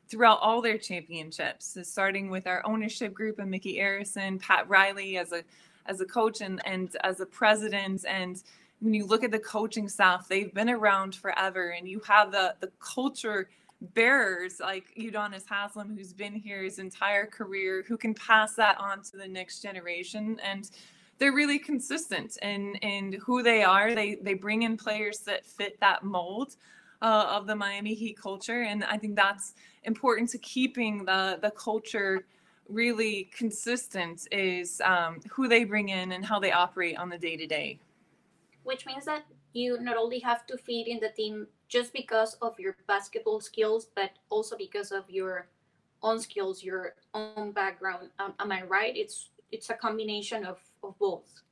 throughout 0.10 0.39
all 0.41 0.60
their 0.60 0.80
championships, 0.80 1.78
starting 1.84 2.32
with 2.32 2.47
our 2.47 2.65
ownership 2.65 3.13
group 3.13 3.38
and 3.38 3.52
Mickey 3.52 3.78
Arison, 3.78 4.41
Pat 4.41 4.67
Riley 4.67 5.17
as 5.17 5.32
a 5.32 5.43
as 5.86 5.99
a 5.99 6.06
coach 6.06 6.39
and, 6.41 6.62
and 6.65 6.95
as 7.04 7.19
a 7.19 7.26
president. 7.26 8.06
And 8.08 8.41
when 8.84 8.93
you 8.93 9.06
look 9.06 9.24
at 9.24 9.32
the 9.32 9.39
coaching 9.39 9.88
staff, 9.88 10.28
they've 10.28 10.54
been 10.54 10.69
around 10.69 11.15
forever. 11.15 11.69
And 11.69 11.88
you 11.88 12.02
have 12.06 12.32
the 12.32 12.56
the 12.60 12.69
culture 12.80 13.50
bearers 13.82 14.60
like 14.60 14.93
Udonis 14.98 15.46
Haslem, 15.46 15.96
who's 15.98 16.13
been 16.13 16.34
here 16.34 16.63
his 16.63 16.80
entire 16.80 17.26
career, 17.26 17.84
who 17.88 17.98
can 17.98 18.13
pass 18.13 18.56
that 18.56 18.78
on 18.80 19.02
to 19.04 19.17
the 19.17 19.28
next 19.28 19.62
generation. 19.62 20.39
And 20.43 20.69
they're 21.17 21.34
really 21.34 21.60
consistent 21.60 22.38
in 22.41 22.76
in 22.76 23.13
who 23.13 23.41
they 23.41 23.63
are. 23.63 23.96
They 23.96 24.15
they 24.15 24.34
bring 24.34 24.63
in 24.63 24.76
players 24.76 25.19
that 25.19 25.46
fit 25.46 25.80
that 25.80 26.04
mold 26.04 26.58
uh, 27.02 27.28
of 27.30 27.48
the 27.48 27.56
Miami 27.56 27.93
Heat 27.93 28.17
culture, 28.17 28.63
and 28.63 28.84
I 28.84 28.98
think 28.98 29.15
that's 29.15 29.54
important 29.84 30.30
to 30.32 30.38
keeping 30.39 31.06
the 31.06 31.39
the 31.41 31.52
culture 31.52 32.26
really 32.67 33.30
consistent. 33.34 34.28
Is 34.30 34.82
um, 34.84 35.22
who 35.30 35.48
they 35.48 35.63
bring 35.63 35.88
in 35.88 36.12
and 36.12 36.26
how 36.26 36.39
they 36.39 36.52
operate 36.52 36.98
on 36.98 37.08
the 37.08 37.17
day 37.17 37.38
to 37.38 37.48
day. 37.48 37.80
Which 38.63 38.86
means 38.86 39.06
that 39.06 39.26
you 39.54 39.80
not 39.80 39.97
only 39.97 40.19
have 40.19 40.45
to 40.47 40.58
fit 40.58 40.88
in 40.88 40.99
the 40.99 41.10
team 41.10 41.47
just 41.67 41.93
because 41.93 42.36
of 42.41 42.60
your 42.60 42.76
basketball 42.88 43.41
skills, 43.41 43.88
but 43.95 44.12
also 44.30 44.58
because 44.58 44.91
of 44.91 45.10
your 45.10 45.47
own 46.02 46.19
skills, 46.19 46.63
your 46.63 46.95
own 47.13 47.52
background. 47.52 48.10
Um, 48.19 48.34
am 48.39 48.52
I 48.52 48.63
right? 48.63 48.95
It's 48.95 49.30
it's 49.52 49.69
a 49.69 49.73
combination 49.73 50.45
of 50.45 50.60
of 50.84 50.97
both. 50.99 51.43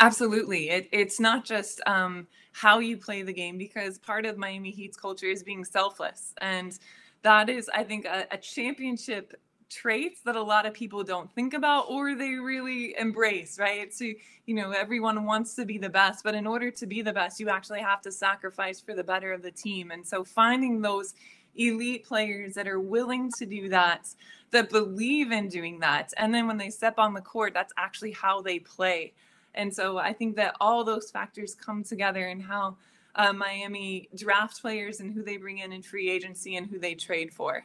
Absolutely. 0.00 0.70
It, 0.70 0.88
it's 0.92 1.20
not 1.20 1.44
just 1.44 1.80
um, 1.86 2.26
how 2.52 2.78
you 2.78 2.96
play 2.96 3.22
the 3.22 3.32
game 3.32 3.58
because 3.58 3.98
part 3.98 4.26
of 4.26 4.36
Miami 4.36 4.70
Heat's 4.70 4.96
culture 4.96 5.26
is 5.26 5.42
being 5.42 5.64
selfless. 5.64 6.34
And 6.40 6.76
that 7.22 7.48
is, 7.48 7.70
I 7.72 7.84
think, 7.84 8.04
a, 8.06 8.26
a 8.30 8.36
championship 8.36 9.34
traits 9.72 10.20
that 10.24 10.36
a 10.36 10.42
lot 10.42 10.66
of 10.66 10.74
people 10.74 11.02
don't 11.02 11.32
think 11.32 11.54
about 11.54 11.86
or 11.88 12.14
they 12.14 12.34
really 12.34 12.94
embrace, 12.98 13.58
right? 13.58 13.92
So, 13.92 14.04
you 14.46 14.54
know, 14.54 14.72
everyone 14.72 15.24
wants 15.24 15.54
to 15.54 15.64
be 15.64 15.78
the 15.78 15.88
best, 15.88 16.22
but 16.22 16.34
in 16.34 16.46
order 16.46 16.70
to 16.70 16.86
be 16.86 17.02
the 17.02 17.12
best, 17.12 17.40
you 17.40 17.48
actually 17.48 17.80
have 17.80 18.02
to 18.02 18.12
sacrifice 18.12 18.80
for 18.80 18.94
the 18.94 19.04
better 19.04 19.32
of 19.32 19.42
the 19.42 19.50
team. 19.50 19.90
And 19.90 20.06
so 20.06 20.24
finding 20.24 20.82
those 20.82 21.14
elite 21.56 22.04
players 22.04 22.54
that 22.54 22.68
are 22.68 22.80
willing 22.80 23.30
to 23.32 23.46
do 23.46 23.68
that, 23.70 24.08
that 24.50 24.70
believe 24.70 25.32
in 25.32 25.48
doing 25.48 25.80
that. 25.80 26.12
And 26.16 26.34
then 26.34 26.46
when 26.46 26.58
they 26.58 26.70
step 26.70 26.98
on 26.98 27.14
the 27.14 27.20
court, 27.20 27.54
that's 27.54 27.72
actually 27.76 28.12
how 28.12 28.42
they 28.42 28.58
play. 28.58 29.12
And 29.54 29.74
so 29.74 29.98
I 29.98 30.12
think 30.12 30.36
that 30.36 30.56
all 30.60 30.84
those 30.84 31.10
factors 31.10 31.54
come 31.54 31.84
together 31.84 32.28
in 32.28 32.40
how 32.40 32.76
uh, 33.14 33.32
Miami 33.32 34.08
draft 34.14 34.60
players 34.60 35.00
and 35.00 35.12
who 35.12 35.22
they 35.22 35.36
bring 35.36 35.58
in 35.58 35.72
in 35.72 35.82
free 35.82 36.10
agency 36.10 36.56
and 36.56 36.66
who 36.66 36.78
they 36.78 36.94
trade 36.94 37.32
for. 37.32 37.64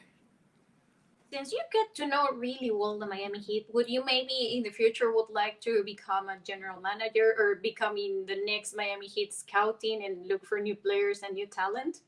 Since 1.32 1.52
you 1.52 1.62
get 1.74 1.94
to 1.96 2.08
know 2.08 2.30
really 2.34 2.72
well 2.72 2.98
the 2.98 3.06
Miami 3.06 3.40
Heat, 3.40 3.68
would 3.74 3.90
you 3.90 4.04
maybe 4.06 4.56
in 4.56 4.64
the 4.64 4.70
future 4.70 5.12
would 5.12 5.30
like 5.30 5.60
to 5.62 5.84
become 5.84 6.30
a 6.30 6.38
general 6.40 6.80
manager 6.80 7.36
or 7.38 7.56
becoming 7.56 8.26
the 8.26 8.38
next 8.46 8.76
Miami 8.76 9.08
Heat 9.08 9.34
scouting 9.34 10.06
and 10.06 10.26
look 10.26 10.46
for 10.46 10.60
new 10.60 10.76
players 10.76 11.24
and 11.24 11.34
new 11.34 11.46
talent? 11.46 12.00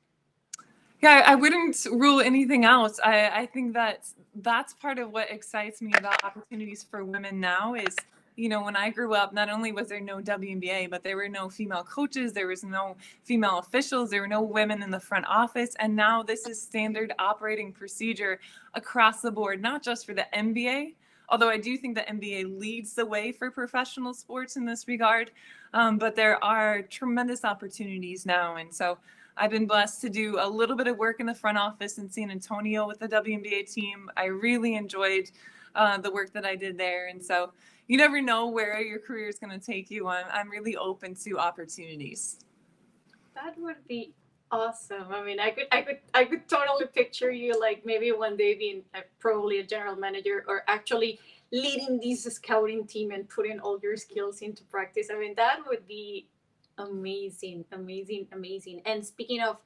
Yeah, 1.02 1.24
I 1.26 1.36
wouldn't 1.36 1.86
rule 1.92 2.22
anything 2.22 2.64
out. 2.64 2.94
I, 3.04 3.42
I 3.42 3.46
think 3.46 3.74
that 3.74 4.08
that's 4.36 4.74
part 4.74 5.00
of 5.00 5.12
what 5.12 5.30
excites 5.30 5.82
me 5.82 5.94
about 5.98 6.24
opportunities 6.24 6.84
for 6.84 7.04
women 7.04 7.40
now 7.40 7.74
is, 7.74 7.96
you 8.40 8.48
know, 8.48 8.64
when 8.64 8.78
I 8.78 8.90
grew 8.90 9.14
up, 9.14 9.34
not 9.34 9.50
only 9.50 9.74
was 9.74 9.90
there 9.90 10.00
no 10.00 10.20
WNBA, 10.20 10.90
but 10.90 11.04
there 11.04 11.18
were 11.18 11.28
no 11.28 11.50
female 11.50 11.84
coaches, 11.84 12.32
there 12.32 12.48
was 12.48 12.64
no 12.64 12.96
female 13.24 13.60
officials, 13.60 14.10
there 14.10 14.22
were 14.22 14.28
no 14.28 14.42
women 14.42 14.82
in 14.82 14.90
the 14.90 15.00
front 15.00 15.26
office. 15.28 15.76
And 15.80 15.94
now 15.94 16.24
this 16.24 16.48
is 16.48 16.62
standard 16.62 17.12
operating 17.20 17.74
procedure 17.74 18.40
across 18.76 19.22
the 19.22 19.30
board, 19.30 19.62
not 19.62 19.84
just 19.84 20.06
for 20.06 20.14
the 20.14 20.26
NBA, 20.34 20.94
although 21.28 21.50
I 21.50 21.58
do 21.58 21.76
think 21.76 21.96
the 21.96 22.02
NBA 22.02 22.58
leads 22.58 22.94
the 22.94 23.06
way 23.06 23.34
for 23.34 23.52
professional 23.52 24.14
sports 24.14 24.56
in 24.56 24.66
this 24.66 24.88
regard. 24.88 25.32
Um, 25.74 25.98
but 25.98 26.16
there 26.16 26.42
are 26.42 26.82
tremendous 26.82 27.44
opportunities 27.44 28.26
now. 28.26 28.56
And 28.56 28.74
so 28.74 29.00
I've 29.36 29.52
been 29.52 29.68
blessed 29.68 30.00
to 30.02 30.10
do 30.10 30.38
a 30.40 30.48
little 30.48 30.78
bit 30.78 30.88
of 30.88 30.98
work 30.98 31.20
in 31.20 31.26
the 31.26 31.36
front 31.36 31.58
office 31.58 31.98
in 31.98 32.10
San 32.10 32.32
Antonio 32.32 32.88
with 32.88 33.00
the 33.00 33.08
WNBA 33.10 33.72
team. 33.72 34.10
I 34.16 34.26
really 34.26 34.76
enjoyed 34.76 35.30
uh, 35.76 35.98
the 35.98 36.12
work 36.12 36.32
that 36.34 36.46
I 36.46 36.56
did 36.56 36.78
there. 36.78 37.08
And 37.08 37.24
so 37.24 37.52
you 37.90 37.98
never 37.98 38.22
know 38.22 38.48
where 38.48 38.80
your 38.80 39.00
career 39.00 39.28
is 39.28 39.40
going 39.40 39.60
to 39.60 39.66
take 39.66 39.90
you. 39.90 40.08
I'm, 40.08 40.26
I'm 40.32 40.50
really 40.50 40.78
open 40.78 41.16
to 41.26 41.40
opportunities. 41.40 42.38
That 43.34 43.58
would 43.58 43.86
be 43.88 44.14
awesome. 44.52 45.08
I 45.12 45.24
mean, 45.24 45.40
I 45.40 45.50
could, 45.50 45.66
I 45.72 45.82
could, 45.82 45.98
I 46.14 46.26
could 46.26 46.48
totally 46.48 46.86
picture 46.86 47.32
you 47.32 47.60
like 47.60 47.84
maybe 47.86 48.12
one 48.12 48.38
day 48.38 48.54
being 48.54 48.84
uh, 48.94 49.02
probably 49.18 49.60
a 49.60 49.64
general 49.66 49.96
manager 49.96 50.46
or 50.48 50.64
actually 50.68 51.20
leading 51.52 52.00
this 52.00 52.26
scouting 52.26 52.86
team 52.86 53.10
and 53.10 53.28
putting 53.28 53.60
all 53.60 53.80
your 53.82 53.98
skills 53.98 54.42
into 54.42 54.64
practice. 54.66 55.08
I 55.12 55.18
mean, 55.18 55.34
that 55.38 55.58
would 55.68 55.88
be 55.88 56.30
amazing, 56.78 57.66
amazing, 57.72 58.28
amazing. 58.32 58.84
And 58.86 59.04
speaking 59.04 59.42
of 59.42 59.58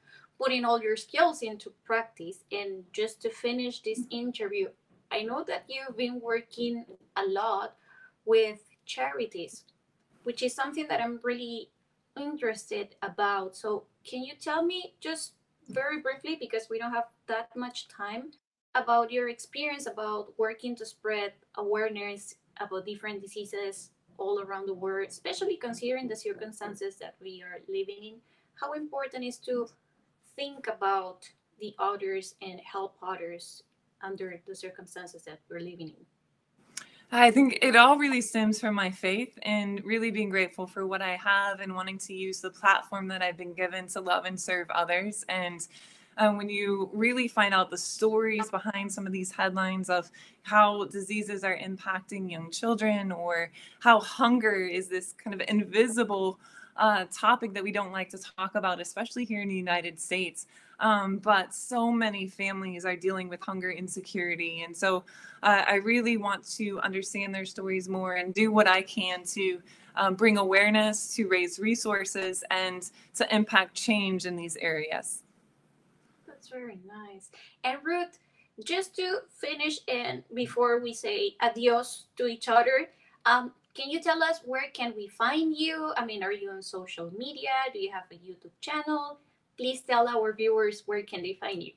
putting 0.41 0.63
all 0.63 0.81
your 0.81 0.95
skills 0.95 1.41
into 1.41 1.71
practice, 1.83 2.45
and 2.53 2.85
just 2.93 3.21
to 3.23 3.29
finish 3.29 3.81
this 3.81 3.99
interview, 4.09 4.69
I 5.11 5.23
know 5.23 5.43
that 5.43 5.65
you've 5.67 5.97
been 5.97 6.21
working 6.21 6.85
a 7.17 7.25
lot 7.27 7.75
with 8.25 8.59
charities, 8.85 9.63
which 10.23 10.41
is 10.41 10.53
something 10.53 10.87
that 10.87 11.01
I'm 11.01 11.19
really 11.23 11.69
interested 12.19 12.95
about. 13.01 13.55
So, 13.55 13.85
can 14.03 14.23
you 14.23 14.33
tell 14.39 14.63
me 14.63 14.95
just 14.99 15.33
very 15.69 16.01
briefly, 16.01 16.37
because 16.39 16.67
we 16.69 16.77
don't 16.77 16.91
have 16.91 17.07
that 17.27 17.49
much 17.55 17.87
time, 17.87 18.31
about 18.75 19.11
your 19.11 19.29
experience 19.29 19.85
about 19.85 20.33
working 20.37 20.75
to 20.75 20.85
spread 20.85 21.33
awareness 21.55 22.35
about 22.59 22.85
different 22.85 23.21
diseases 23.21 23.91
all 24.17 24.41
around 24.41 24.67
the 24.67 24.73
world, 24.73 25.07
especially 25.09 25.57
considering 25.57 26.07
the 26.07 26.15
circumstances 26.15 26.97
that 26.97 27.15
we 27.21 27.43
are 27.43 27.59
living 27.67 28.03
in, 28.03 28.15
how 28.55 28.73
important 28.73 29.23
is 29.23 29.37
to 29.37 29.67
think 30.35 30.67
about 30.67 31.29
the 31.59 31.73
others 31.79 32.35
and 32.41 32.59
help 32.59 32.95
others 33.01 33.63
under 34.01 34.39
the 34.47 34.55
circumstances 34.55 35.23
that 35.23 35.39
we're 35.49 35.59
living 35.59 35.89
in. 35.89 36.05
I 37.15 37.29
think 37.29 37.59
it 37.61 37.75
all 37.75 37.99
really 37.99 38.21
stems 38.21 38.59
from 38.59 38.73
my 38.73 38.89
faith 38.89 39.37
and 39.43 39.85
really 39.85 40.09
being 40.09 40.29
grateful 40.29 40.65
for 40.65 40.87
what 40.87 41.03
I 41.03 41.15
have 41.15 41.59
and 41.59 41.75
wanting 41.75 41.99
to 41.99 42.13
use 42.13 42.41
the 42.41 42.49
platform 42.49 43.07
that 43.09 43.21
I've 43.21 43.37
been 43.37 43.53
given 43.53 43.87
to 43.89 44.01
love 44.01 44.25
and 44.25 44.39
serve 44.39 44.67
others. 44.71 45.23
And 45.29 45.67
um, 46.17 46.37
when 46.37 46.49
you 46.49 46.89
really 46.91 47.27
find 47.27 47.53
out 47.53 47.69
the 47.69 47.77
stories 47.77 48.49
behind 48.49 48.91
some 48.91 49.05
of 49.05 49.13
these 49.13 49.31
headlines 49.31 49.91
of 49.91 50.09
how 50.41 50.85
diseases 50.85 51.43
are 51.43 51.55
impacting 51.55 52.31
young 52.31 52.49
children 52.49 53.11
or 53.11 53.51
how 53.79 53.99
hunger 53.99 54.65
is 54.65 54.87
this 54.87 55.13
kind 55.13 55.39
of 55.39 55.47
invisible 55.47 56.39
uh, 56.77 57.05
topic 57.11 57.53
that 57.53 57.63
we 57.63 57.71
don't 57.71 57.91
like 57.91 58.09
to 58.09 58.17
talk 58.17 58.55
about, 58.55 58.81
especially 58.81 59.23
here 59.23 59.43
in 59.43 59.49
the 59.49 59.55
United 59.55 59.99
States. 59.99 60.47
Um, 60.79 61.17
but 61.17 61.53
so 61.53 61.91
many 61.91 62.27
families 62.27 62.85
are 62.85 62.95
dealing 62.95 63.29
with 63.29 63.41
hunger 63.41 63.71
insecurity. 63.71 64.63
And 64.63 64.75
so 64.75 65.03
uh, 65.41 65.63
I 65.67 65.75
really 65.75 66.17
want 66.17 66.45
to 66.55 66.79
understand 66.81 67.33
their 67.33 67.45
stories 67.45 67.87
more 67.87 68.15
and 68.15 68.33
do 68.33 68.51
what 68.51 68.67
I 68.67 68.81
can 68.81 69.23
to 69.25 69.61
um, 69.95 70.15
bring 70.15 70.37
awareness, 70.37 71.15
to 71.15 71.27
raise 71.27 71.59
resources, 71.59 72.43
and 72.49 72.89
to 73.15 73.35
impact 73.35 73.75
change 73.75 74.25
in 74.25 74.35
these 74.35 74.57
areas. 74.57 75.23
That's 76.27 76.47
very 76.47 76.79
nice. 76.85 77.29
And 77.63 77.77
Ruth, 77.83 78.17
just 78.63 78.95
to 78.95 79.19
finish 79.29 79.79
and 79.87 80.23
before 80.33 80.79
we 80.79 80.93
say 80.93 81.35
adios 81.41 82.05
to 82.17 82.27
each 82.27 82.49
other, 82.49 82.89
um, 83.25 83.51
can 83.73 83.89
you 83.89 84.01
tell 84.01 84.21
us 84.21 84.39
where 84.45 84.69
can 84.73 84.93
we 84.95 85.07
find 85.07 85.55
you? 85.55 85.93
I 85.97 86.05
mean, 86.05 86.23
are 86.23 86.31
you 86.31 86.51
on 86.51 86.61
social 86.61 87.11
media? 87.17 87.49
Do 87.71 87.79
you 87.79 87.91
have 87.91 88.03
a 88.11 88.15
YouTube 88.15 88.51
channel? 88.61 89.19
Please 89.57 89.81
tell 89.81 90.07
our 90.07 90.33
viewers 90.33 90.83
where 90.85 91.03
can 91.03 91.21
they 91.21 91.37
find 91.39 91.63
you. 91.63 91.73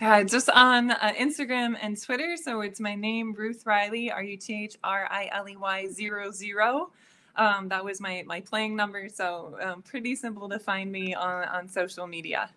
Uh, 0.00 0.24
just 0.24 0.50
on 0.50 0.90
uh, 0.90 1.12
Instagram 1.16 1.76
and 1.80 2.00
Twitter. 2.00 2.36
So 2.36 2.62
it's 2.62 2.80
my 2.80 2.94
name, 2.96 3.32
Ruth 3.32 3.64
Riley, 3.64 4.10
R 4.10 4.22
U 4.22 4.36
T 4.36 4.64
H 4.64 4.76
R 4.82 5.06
I 5.10 5.28
L 5.32 5.48
E 5.48 5.56
Y 5.56 5.86
zero 5.88 6.32
zero. 6.32 6.90
Um, 7.36 7.68
that 7.68 7.84
was 7.84 8.00
my 8.00 8.24
my 8.26 8.40
playing 8.40 8.74
number. 8.74 9.08
So 9.08 9.56
um, 9.62 9.82
pretty 9.82 10.16
simple 10.16 10.48
to 10.48 10.58
find 10.58 10.90
me 10.90 11.14
on, 11.14 11.44
on 11.48 11.68
social 11.68 12.06
media. 12.06 12.50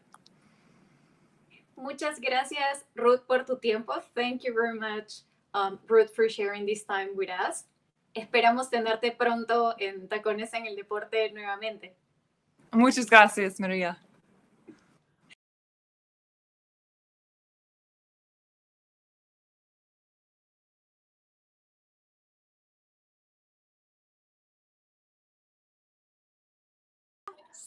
Muchas 1.79 2.19
gracias, 2.19 2.85
Ruth, 2.95 3.21
por 3.27 3.43
tu 3.43 3.55
tiempo. 3.61 4.01
Thank 4.15 4.43
you 4.43 4.53
very 4.53 4.77
much, 4.77 5.21
um, 5.53 5.77
Ruth, 5.87 6.15
for 6.15 6.27
sharing 6.27 6.65
this 6.65 6.83
time 6.83 7.09
with 7.15 7.29
us. 7.29 7.65
Esperamos 8.15 8.71
tenerte 8.71 9.15
pronto 9.15 9.75
en 9.79 10.07
Tacones 10.07 10.51
en 10.55 10.65
el 10.65 10.75
Deporte 10.75 11.31
nuevamente. 11.31 11.93
Muchas 12.73 13.05
gracias, 13.05 13.59
María. 13.59 13.95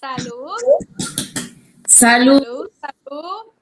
Salud. 0.01 0.57
Salud. 1.87 2.43
Salud, 2.43 2.71
salud. 2.81 3.53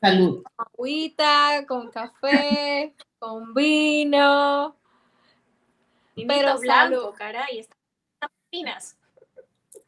Salud. 0.00 0.42
Agüita, 0.56 1.64
con 1.68 1.90
café, 1.92 2.92
con 3.20 3.54
vino. 3.54 4.74
Pero 6.16 6.58
blanco, 6.58 7.14
caray, 7.16 7.60
están 7.60 8.30
finas. 8.50 8.96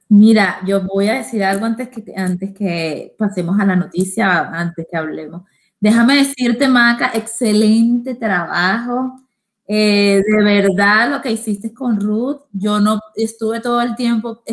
Mira, 0.09 0.61
yo 0.65 0.83
voy 0.83 1.09
a 1.09 1.15
decir 1.15 1.43
algo 1.43 1.67
antes 1.67 1.89
que, 1.89 2.15
antes 2.15 2.55
que 2.55 3.17
pasemos 3.19 3.59
a 3.59 3.65
la 3.65 3.75
noticia, 3.75 4.51
antes 4.51 4.87
que 4.89 4.97
hablemos. 4.97 5.43
Déjame 5.81 6.15
decirte, 6.15 6.69
Maca, 6.69 7.11
excelente 7.13 8.15
trabajo. 8.15 9.21
Eh, 9.67 10.23
de 10.25 10.43
verdad, 10.45 11.11
lo 11.11 11.21
que 11.21 11.33
hiciste 11.33 11.75
con 11.75 12.01
Ruth, 12.01 12.43
yo 12.53 12.79
no 12.79 13.01
estuve 13.17 13.59
todo 13.59 13.81
el 13.81 13.97
tiempo 13.97 14.45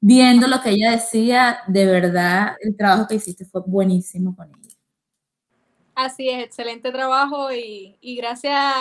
viendo 0.00 0.48
lo 0.48 0.60
que 0.60 0.70
ella 0.70 0.92
decía. 0.92 1.60
De 1.66 1.86
verdad, 1.86 2.56
el 2.60 2.76
trabajo 2.76 3.06
que 3.06 3.16
hiciste 3.16 3.44
fue 3.44 3.62
buenísimo 3.66 4.34
con 4.34 4.48
ella. 4.48 4.74
Así 5.94 6.30
es, 6.30 6.42
excelente 6.42 6.90
trabajo 6.92 7.52
y, 7.52 7.98
y 8.00 8.16
gracias, 8.16 8.74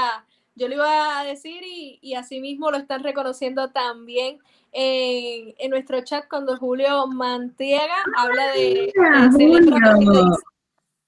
yo 0.56 0.70
lo 0.70 0.76
iba 0.76 1.20
a 1.20 1.24
decir 1.26 1.62
y, 1.64 2.00
y 2.02 2.14
así 2.14 2.40
mismo 2.40 2.72
lo 2.72 2.78
están 2.78 3.04
reconociendo 3.04 3.72
también 3.72 4.40
en, 4.72 5.54
en, 5.58 5.70
nuestro 5.70 6.02
chat 6.04 6.30
cuando 6.30 6.56
Julio 6.56 7.08
Mantiega 7.08 7.96
habla 8.16 8.54
de, 8.54 8.94
de 9.38 10.24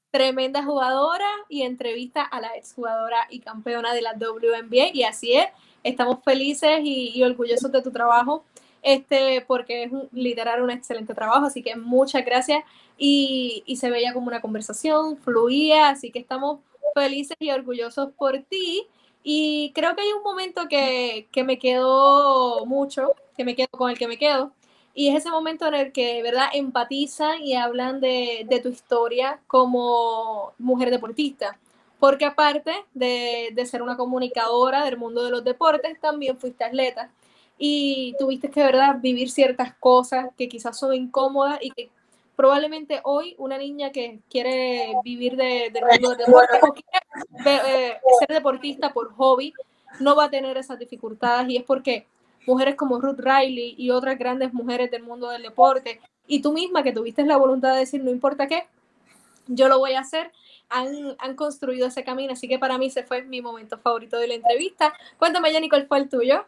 tremenda 0.09 0.63
jugadora 0.63 1.29
y 1.47 1.61
entrevista 1.61 2.23
a 2.23 2.41
la 2.41 2.55
exjugadora 2.57 3.27
y 3.29 3.39
campeona 3.39 3.93
de 3.93 4.01
la 4.01 4.13
WNBA 4.13 4.89
y 4.93 5.03
así 5.03 5.33
es, 5.33 5.45
estamos 5.83 6.19
felices 6.25 6.81
y, 6.83 7.11
y 7.15 7.23
orgullosos 7.23 7.71
de 7.71 7.81
tu 7.81 7.91
trabajo 7.91 8.43
este, 8.81 9.43
porque 9.47 9.83
es 9.83 9.91
un, 9.91 10.09
literal 10.11 10.61
un 10.61 10.71
excelente 10.71 11.13
trabajo, 11.13 11.45
así 11.45 11.61
que 11.63 11.75
muchas 11.75 12.25
gracias 12.25 12.63
y, 12.97 13.63
y, 13.65 13.77
se 13.77 13.89
veía 13.89 14.13
como 14.13 14.27
una 14.27 14.41
conversación, 14.41 15.17
fluía, 15.17 15.89
así 15.89 16.11
que 16.11 16.19
estamos 16.19 16.59
felices 16.95 17.37
y 17.39 17.51
orgullosos 17.51 18.11
por 18.13 18.39
ti 18.43 18.87
y 19.23 19.71
creo 19.73 19.95
que 19.95 20.01
hay 20.01 20.11
un 20.13 20.23
momento 20.23 20.67
que, 20.67 21.27
que 21.31 21.43
me 21.43 21.59
quedó 21.59 22.65
mucho, 22.65 23.13
que 23.37 23.45
me 23.45 23.55
quedo 23.55 23.69
con 23.71 23.89
el 23.91 23.97
que 23.97 24.07
me 24.07 24.17
quedo, 24.17 24.51
y 24.93 25.09
es 25.09 25.15
ese 25.15 25.29
momento 25.29 25.67
en 25.67 25.75
el 25.75 25.91
que, 25.91 26.21
¿verdad?, 26.23 26.47
empatizan 26.53 27.41
y 27.41 27.55
hablan 27.55 28.01
de, 28.01 28.45
de 28.49 28.59
tu 28.59 28.69
historia 28.69 29.39
como 29.47 30.53
mujer 30.57 30.91
deportista. 30.91 31.57
Porque 31.99 32.25
aparte 32.25 32.73
de, 32.93 33.49
de, 33.53 33.65
ser 33.65 33.81
una 33.83 33.95
comunicadora 33.95 34.83
del 34.83 34.97
mundo 34.97 35.23
de 35.23 35.31
los 35.31 35.43
deportes, 35.43 35.99
también 36.01 36.37
fuiste 36.37 36.63
atleta 36.63 37.11
y 37.63 38.15
tuviste 38.17 38.49
que, 38.49 38.63
¿verdad?, 38.63 38.97
vivir 38.99 39.29
ciertas 39.29 39.75
cosas 39.75 40.29
que 40.35 40.49
quizás 40.49 40.79
son 40.79 40.95
incómodas 40.95 41.59
y 41.61 41.69
que 41.69 41.91
probablemente 42.35 43.01
hoy 43.03 43.35
una 43.37 43.55
niña 43.55 43.91
que 43.91 44.17
quiere 44.31 44.95
vivir 45.03 45.35
de, 45.35 45.69
deporte 45.71 46.23
o 46.59 46.73
quiere 46.73 47.05
eh, 47.45 47.99
ser 48.17 48.29
deportista 48.29 48.91
por 48.91 49.13
hobby, 49.13 49.53
no 49.99 50.15
va 50.15 50.23
a 50.23 50.29
tener 50.31 50.57
esas 50.57 50.79
dificultades 50.79 51.49
y 51.49 51.57
es 51.57 51.63
porque 51.63 52.07
mujeres 52.47 52.73
como 52.73 52.99
Ruth 52.99 53.19
Riley 53.19 53.75
y 53.77 53.91
otras 53.91 54.17
grandes 54.17 54.51
mujeres 54.55 54.89
del 54.89 55.03
mundo 55.03 55.29
del 55.29 55.43
deporte, 55.43 56.01
y 56.25 56.41
tú 56.41 56.53
misma 56.53 56.81
que 56.81 56.93
tuviste 56.93 57.23
la 57.25 57.37
voluntad 57.37 57.73
de 57.73 57.81
decir, 57.81 58.03
no 58.03 58.09
importa 58.09 58.47
qué, 58.47 58.65
yo 59.45 59.67
lo 59.67 59.77
voy 59.77 59.93
a 59.93 59.99
hacer. 59.99 60.31
Han, 60.69 61.15
han, 61.19 61.35
construido 61.35 61.87
ese 61.87 62.03
camino, 62.03 62.33
así 62.33 62.47
que 62.47 62.57
para 62.57 62.79
mí 62.79 62.87
ese 62.87 63.03
fue 63.03 63.21
mi 63.23 63.41
momento 63.41 63.77
favorito 63.77 64.17
de 64.17 64.29
la 64.29 64.35
entrevista. 64.35 64.93
Cuéntame, 65.19 65.51
Jenny, 65.51 65.69
¿cuál 65.69 65.85
fue 65.85 65.99
el 65.99 66.09
tuyo? 66.09 66.45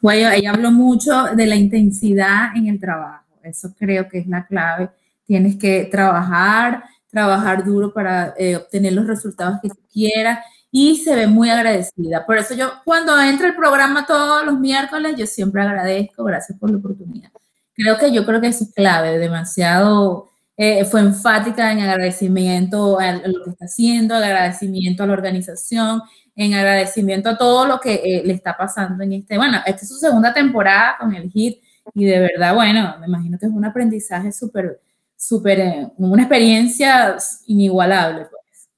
Bueno, 0.00 0.30
ella 0.30 0.50
habló 0.50 0.70
mucho 0.70 1.24
de 1.34 1.46
la 1.46 1.56
intensidad 1.56 2.56
en 2.56 2.66
el 2.66 2.80
trabajo, 2.80 3.24
eso 3.42 3.72
creo 3.78 4.08
que 4.08 4.18
es 4.18 4.26
la 4.26 4.46
clave. 4.46 4.90
Tienes 5.24 5.56
que 5.56 5.84
trabajar, 5.84 6.84
trabajar 7.10 7.64
duro 7.64 7.92
para 7.92 8.34
eh, 8.36 8.56
obtener 8.56 8.92
los 8.94 9.06
resultados 9.06 9.60
que 9.62 9.68
quieras 9.92 10.40
y 10.70 10.96
se 10.96 11.14
ve 11.14 11.26
muy 11.26 11.50
agradecida. 11.50 12.24
Por 12.26 12.38
eso 12.38 12.54
yo 12.54 12.72
cuando 12.84 13.20
entro 13.20 13.46
el 13.46 13.54
programa 13.54 14.06
todos 14.06 14.44
los 14.44 14.58
miércoles, 14.58 15.14
yo 15.16 15.26
siempre 15.26 15.62
agradezco, 15.62 16.24
gracias 16.24 16.58
por 16.58 16.70
la 16.70 16.78
oportunidad. 16.78 17.30
Creo 17.74 17.98
que 17.98 18.12
yo 18.12 18.24
creo 18.26 18.40
que 18.40 18.48
eso 18.48 18.64
es 18.64 18.74
clave, 18.74 19.18
demasiado, 19.18 20.30
eh, 20.56 20.84
fue 20.84 21.00
enfática 21.00 21.72
en 21.72 21.80
agradecimiento 21.80 22.98
a 22.98 23.12
lo 23.12 23.44
que 23.44 23.50
está 23.50 23.64
haciendo, 23.66 24.14
agradecimiento 24.14 25.02
a 25.02 25.06
la 25.06 25.14
organización, 25.14 26.02
en 26.34 26.54
agradecimiento 26.54 27.30
a 27.30 27.38
todo 27.38 27.66
lo 27.66 27.78
que 27.80 27.94
eh, 27.94 28.22
le 28.24 28.32
está 28.32 28.56
pasando 28.56 29.02
en 29.04 29.12
este, 29.12 29.36
bueno, 29.36 29.58
esta 29.66 29.82
es 29.82 29.88
su 29.88 29.96
segunda 29.96 30.32
temporada 30.32 30.96
con 30.98 31.14
el 31.14 31.30
HIT 31.32 31.62
y 31.94 32.04
de 32.04 32.20
verdad, 32.20 32.54
bueno, 32.54 32.96
me 33.00 33.06
imagino 33.06 33.38
que 33.38 33.46
es 33.46 33.52
un 33.52 33.64
aprendizaje 33.64 34.32
súper, 34.32 34.80
súper, 35.16 35.60
eh, 35.60 35.88
una 35.98 36.22
experiencia 36.22 37.16
inigualable. 37.46 38.26
Pues. 38.30 38.68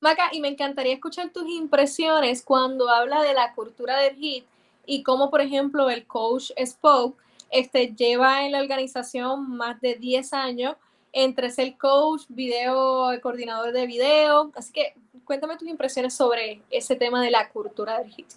Maca, 0.00 0.30
y 0.32 0.40
me 0.40 0.48
encantaría 0.48 0.94
escuchar 0.94 1.30
tus 1.30 1.48
impresiones 1.48 2.42
cuando 2.42 2.88
habla 2.88 3.22
de 3.22 3.34
la 3.34 3.54
cultura 3.54 3.98
del 3.98 4.16
hit 4.16 4.44
y 4.86 5.02
cómo, 5.02 5.30
por 5.30 5.40
ejemplo, 5.40 5.90
el 5.90 6.06
coach 6.06 6.50
Spoke 6.64 7.22
este, 7.50 7.94
lleva 7.94 8.44
en 8.44 8.52
la 8.52 8.60
organización 8.60 9.56
más 9.56 9.80
de 9.80 9.94
10 9.94 10.32
años 10.32 10.76
entre 11.12 11.50
ser 11.50 11.76
coach, 11.76 12.22
video, 12.28 13.08
coordinador 13.22 13.72
de 13.72 13.86
video. 13.86 14.50
Así 14.56 14.72
que 14.72 14.94
cuéntame 15.24 15.56
tus 15.56 15.68
impresiones 15.68 16.14
sobre 16.14 16.62
ese 16.70 16.96
tema 16.96 17.22
de 17.22 17.30
la 17.30 17.50
cultura 17.50 17.98
del 17.98 18.10
hit. 18.10 18.28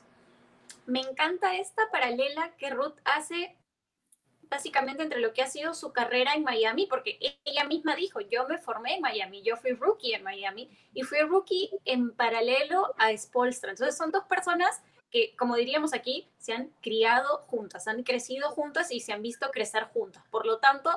Me 0.86 1.02
encanta 1.02 1.56
esta 1.56 1.90
paralela 1.92 2.56
que 2.58 2.70
Ruth 2.70 2.98
hace 3.04 3.58
básicamente 4.50 5.04
entre 5.04 5.20
lo 5.20 5.34
que 5.34 5.42
ha 5.42 5.48
sido 5.48 5.74
su 5.74 5.92
carrera 5.92 6.34
en 6.34 6.44
Miami, 6.44 6.86
porque 6.86 7.20
ella 7.46 7.66
misma 7.66 7.96
dijo, 7.96 8.22
yo 8.22 8.48
me 8.48 8.58
formé 8.58 8.96
en 8.96 9.02
Miami, 9.02 9.42
yo 9.42 9.58
fui 9.58 9.72
rookie 9.72 10.14
en 10.14 10.24
Miami 10.24 10.70
y 10.94 11.04
fui 11.04 11.20
rookie 11.20 11.70
en 11.86 12.12
paralelo 12.12 12.94
a 12.98 13.16
Spolstra. 13.16 13.72
Entonces 13.72 13.98
son 13.98 14.12
dos 14.12 14.24
personas 14.24 14.82
que, 15.10 15.36
como 15.38 15.56
diríamos 15.56 15.94
aquí, 15.94 16.28
se 16.38 16.54
han 16.54 16.70
criado 16.82 17.40
juntas, 17.48 17.88
han 17.88 18.04
crecido 18.04 18.50
juntas 18.50 18.92
y 18.92 19.00
se 19.00 19.14
han 19.14 19.22
visto 19.22 19.52
crecer 19.52 19.86
juntas. 19.86 20.24
Por 20.30 20.46
lo 20.46 20.60
tanto, 20.60 20.92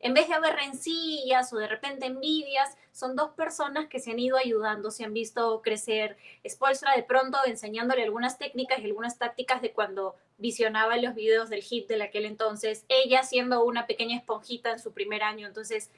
en 0.00 0.12
vez 0.12 0.28
de 0.28 0.34
haber 0.34 0.54
rencillas 0.54 1.52
o 1.52 1.56
de 1.56 1.66
repente 1.66 2.06
envidias, 2.06 2.76
son 2.92 3.16
dos 3.16 3.30
personas 3.30 3.88
que 3.88 3.98
se 3.98 4.10
han 4.10 4.18
ido 4.18 4.36
ayudando, 4.36 4.90
se 4.90 5.04
han 5.04 5.14
visto 5.14 5.62
crecer. 5.62 6.16
Spolstra 6.46 6.94
de 6.94 7.02
pronto 7.02 7.38
enseñándole 7.46 8.02
algunas 8.02 8.38
técnicas 8.38 8.80
y 8.80 8.84
algunas 8.84 9.18
tácticas 9.18 9.62
de 9.62 9.72
cuando 9.72 10.14
visionaba 10.36 10.96
los 10.96 11.14
videos 11.14 11.48
del 11.48 11.62
hit 11.62 11.88
de 11.88 12.02
aquel 12.02 12.26
entonces, 12.26 12.84
ella 12.88 13.22
siendo 13.22 13.64
una 13.64 13.86
pequeña 13.86 14.16
esponjita 14.16 14.72
en 14.72 14.78
su 14.78 14.92
primer 14.92 15.22
año. 15.22 15.46
Entonces, 15.46 15.90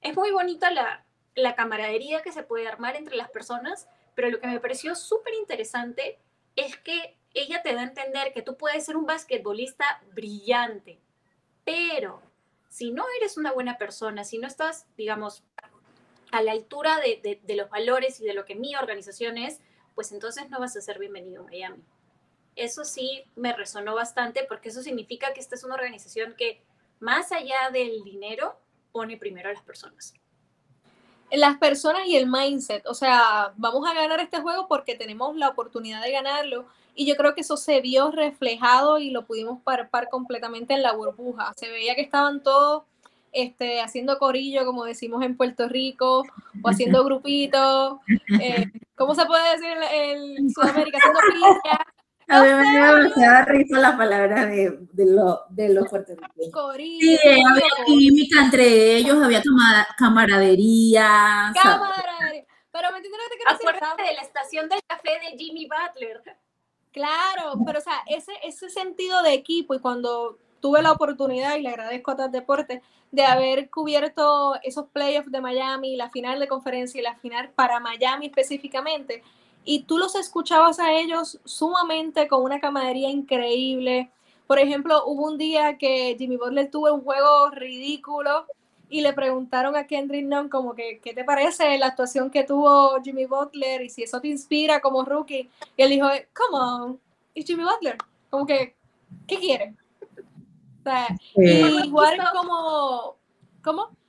es 0.00 0.16
muy 0.16 0.30
bonita 0.30 0.70
la, 0.70 1.04
la 1.34 1.54
camaradería 1.54 2.22
que 2.22 2.32
se 2.32 2.42
puede 2.42 2.66
armar 2.66 2.96
entre 2.96 3.16
las 3.16 3.30
personas, 3.30 3.88
pero 4.14 4.30
lo 4.30 4.40
que 4.40 4.46
me 4.46 4.60
pareció 4.60 4.94
súper 4.94 5.34
interesante 5.34 6.18
es 6.56 6.76
que 6.76 7.16
ella 7.34 7.62
te 7.62 7.74
da 7.74 7.80
a 7.80 7.84
entender 7.84 8.32
que 8.32 8.42
tú 8.42 8.56
puedes 8.56 8.84
ser 8.84 8.96
un 8.96 9.06
basquetbolista 9.06 10.02
brillante, 10.12 10.98
pero 11.64 12.22
si 12.70 12.92
no 12.92 13.04
eres 13.18 13.36
una 13.36 13.52
buena 13.52 13.76
persona, 13.76 14.24
si 14.24 14.38
no 14.38 14.46
estás, 14.46 14.86
digamos, 14.96 15.42
a 16.30 16.40
la 16.40 16.52
altura 16.52 16.98
de, 17.00 17.40
los 17.56 17.68
valores 17.68 18.20
y 18.20 18.24
de 18.24 18.32
lo 18.32 18.44
que 18.44 18.54
mi 18.54 18.76
organización 18.76 19.36
es, 19.36 19.60
pues 19.96 20.12
entonces 20.12 20.48
no 20.48 20.60
vas 20.60 20.76
a 20.76 20.80
ser 20.80 20.98
bienvenido 21.00 21.42
a 21.42 21.46
Miami. 21.46 21.82
Eso 22.54 22.84
sí 22.84 23.24
me 23.34 23.52
resonó 23.52 23.96
bastante 23.96 24.44
porque 24.48 24.68
eso 24.68 24.82
significa 24.82 25.34
que 25.34 25.40
esta 25.40 25.56
es 25.56 25.64
una 25.64 25.74
organización 25.74 26.34
que 26.38 26.62
más 27.00 27.32
allá 27.32 27.70
del 27.72 28.04
dinero 28.04 28.60
pone 28.92 29.16
primero 29.16 29.48
a 29.48 29.52
las 29.52 29.62
personas. 29.62 30.14
Las 31.32 31.58
personas 31.58 32.06
y 32.06 32.16
el 32.16 32.26
mindset, 32.26 32.86
o 32.86 32.94
sea, 32.94 33.52
vamos 33.56 33.88
a 33.88 33.94
ganar 33.94 34.20
este 34.20 34.40
juego 34.40 34.66
porque 34.68 34.94
tenemos 34.94 35.36
la 35.36 35.48
oportunidad 35.48 36.02
de 36.02 36.12
ganarlo 36.12 36.66
y 36.94 37.06
yo 37.06 37.16
creo 37.16 37.34
que 37.34 37.42
eso 37.42 37.56
se 37.56 37.80
vio 37.80 38.10
reflejado 38.10 38.98
y 38.98 39.10
lo 39.10 39.24
pudimos 39.24 39.60
parpar 39.62 40.08
completamente 40.08 40.74
en 40.74 40.82
la 40.82 40.92
burbuja. 40.92 41.52
Se 41.56 41.70
veía 41.70 41.94
que 41.94 42.02
estaban 42.02 42.42
todos 42.42 42.82
este, 43.32 43.80
haciendo 43.80 44.18
corillo, 44.18 44.66
como 44.66 44.84
decimos 44.84 45.22
en 45.22 45.36
Puerto 45.36 45.68
Rico, 45.68 46.24
o 46.62 46.68
haciendo 46.68 47.04
grupitos. 47.04 47.98
Eh, 48.40 48.66
¿Cómo 48.96 49.14
se 49.14 49.24
puede 49.26 49.56
decir 49.56 49.76
en, 49.92 50.50
Sudamérica? 50.50 50.98
Haciendo. 50.98 51.48
A 52.30 52.42
mí 52.42 52.48
me 52.48 52.70
dio 52.70 52.96
demasiada 52.96 53.44
risa 53.44 53.78
la 53.78 53.96
palabra 53.96 54.46
de, 54.46 54.78
de, 54.92 55.06
lo, 55.06 55.42
de 55.50 55.68
los 55.70 55.88
puertorriqueños. 55.88 56.52
Sí, 56.76 57.18
había 57.44 57.64
química 57.84 58.44
entre 58.44 58.96
ellos, 58.96 59.22
había 59.22 59.42
camaradería. 59.98 61.52
Camaradería. 61.60 62.44
Pero 62.72 62.90
me 62.92 62.98
entiendes 62.98 63.20
lo 63.20 63.30
que 63.30 63.36
quiero 63.36 63.52
decir. 63.52 63.68
Acuérdate 63.68 64.02
de 64.04 64.14
la 64.14 64.22
estación 64.22 64.68
del 64.68 64.80
café 64.86 65.10
de 65.10 65.36
Jimmy 65.36 65.66
Butler. 65.66 66.22
Claro, 66.92 67.54
pero 67.66 67.78
o 67.78 67.82
sea, 67.82 68.02
ese, 68.06 68.32
ese 68.44 68.70
sentido 68.70 69.22
de 69.22 69.32
equipo 69.32 69.74
y 69.74 69.80
cuando 69.80 70.38
tuve 70.60 70.82
la 70.82 70.92
oportunidad, 70.92 71.56
y 71.56 71.62
le 71.62 71.70
agradezco 71.70 72.12
a 72.12 72.16
TAS 72.16 72.32
Deportes, 72.32 72.82
de 73.10 73.24
haber 73.24 73.70
cubierto 73.70 74.54
esos 74.62 74.86
playoffs 74.88 75.32
de 75.32 75.40
Miami, 75.40 75.96
la 75.96 76.10
final 76.10 76.38
de 76.38 76.48
conferencia 76.48 77.00
y 77.00 77.02
la 77.02 77.16
final 77.16 77.50
para 77.50 77.80
Miami 77.80 78.26
específicamente, 78.26 79.22
y 79.64 79.82
tú 79.82 79.98
los 79.98 80.14
escuchabas 80.14 80.78
a 80.78 80.92
ellos 80.92 81.38
sumamente 81.44 82.28
con 82.28 82.42
una 82.42 82.60
camaradería 82.60 83.10
increíble. 83.10 84.10
Por 84.46 84.58
ejemplo, 84.58 85.04
hubo 85.06 85.26
un 85.26 85.38
día 85.38 85.78
que 85.78 86.16
Jimmy 86.18 86.36
Butler 86.36 86.70
tuvo 86.70 86.92
un 86.92 87.02
juego 87.02 87.50
ridículo 87.50 88.46
y 88.88 89.02
le 89.02 89.12
preguntaron 89.12 89.76
a 89.76 89.86
Kendrick 89.86 90.26
Nunn 90.26 90.48
como 90.48 90.74
que, 90.74 90.98
¿qué 90.98 91.14
te 91.14 91.24
parece 91.24 91.78
la 91.78 91.86
actuación 91.86 92.30
que 92.30 92.42
tuvo 92.42 93.00
Jimmy 93.02 93.26
Butler 93.26 93.82
y 93.82 93.90
si 93.90 94.02
eso 94.02 94.20
te 94.20 94.28
inspira 94.28 94.80
como 94.80 95.04
rookie? 95.04 95.48
Y 95.76 95.82
él 95.82 95.90
dijo, 95.90 96.08
come 96.34 96.58
on, 96.58 97.00
es 97.34 97.44
Jimmy 97.46 97.62
Butler. 97.62 97.96
Como 98.28 98.46
que, 98.46 98.74
¿qué 99.28 99.38
quiere? 99.38 99.74
O 100.80 100.82
sea, 100.82 101.06
igual 101.84 102.18
como, 102.34 103.16
¿cómo? 103.62 103.99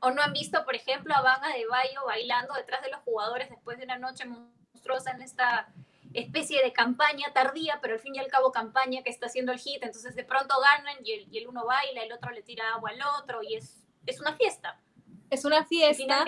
¿O 0.00 0.10
no 0.10 0.22
han 0.22 0.32
visto, 0.32 0.64
por 0.64 0.74
ejemplo, 0.74 1.14
a 1.14 1.22
Vanga 1.22 1.48
de 1.48 1.66
Bayo 1.66 2.04
bailando 2.06 2.54
detrás 2.54 2.82
de 2.82 2.90
los 2.90 3.00
jugadores 3.00 3.50
después 3.50 3.78
de 3.78 3.84
una 3.84 3.98
noche 3.98 4.24
monstruosa 4.24 5.10
en 5.10 5.22
esta 5.22 5.68
especie 6.14 6.62
de 6.62 6.72
campaña 6.72 7.32
tardía, 7.32 7.78
pero 7.82 7.94
al 7.94 8.00
fin 8.00 8.14
y 8.14 8.18
al 8.18 8.28
cabo 8.28 8.52
campaña 8.52 9.02
que 9.02 9.10
está 9.10 9.26
haciendo 9.26 9.52
el 9.52 9.58
hit, 9.58 9.82
entonces 9.82 10.14
de 10.14 10.24
pronto 10.24 10.54
ganan 10.60 10.96
y 11.04 11.12
el, 11.12 11.28
y 11.32 11.38
el 11.38 11.48
uno 11.48 11.66
baila, 11.66 12.02
el 12.02 12.12
otro 12.12 12.30
le 12.30 12.42
tira 12.42 12.74
agua 12.74 12.90
al 12.90 13.00
otro 13.20 13.42
y 13.42 13.56
es, 13.56 13.76
es 14.06 14.20
una 14.20 14.34
fiesta. 14.34 14.78
Es 15.30 15.44
una 15.44 15.64
fiesta. 15.66 16.24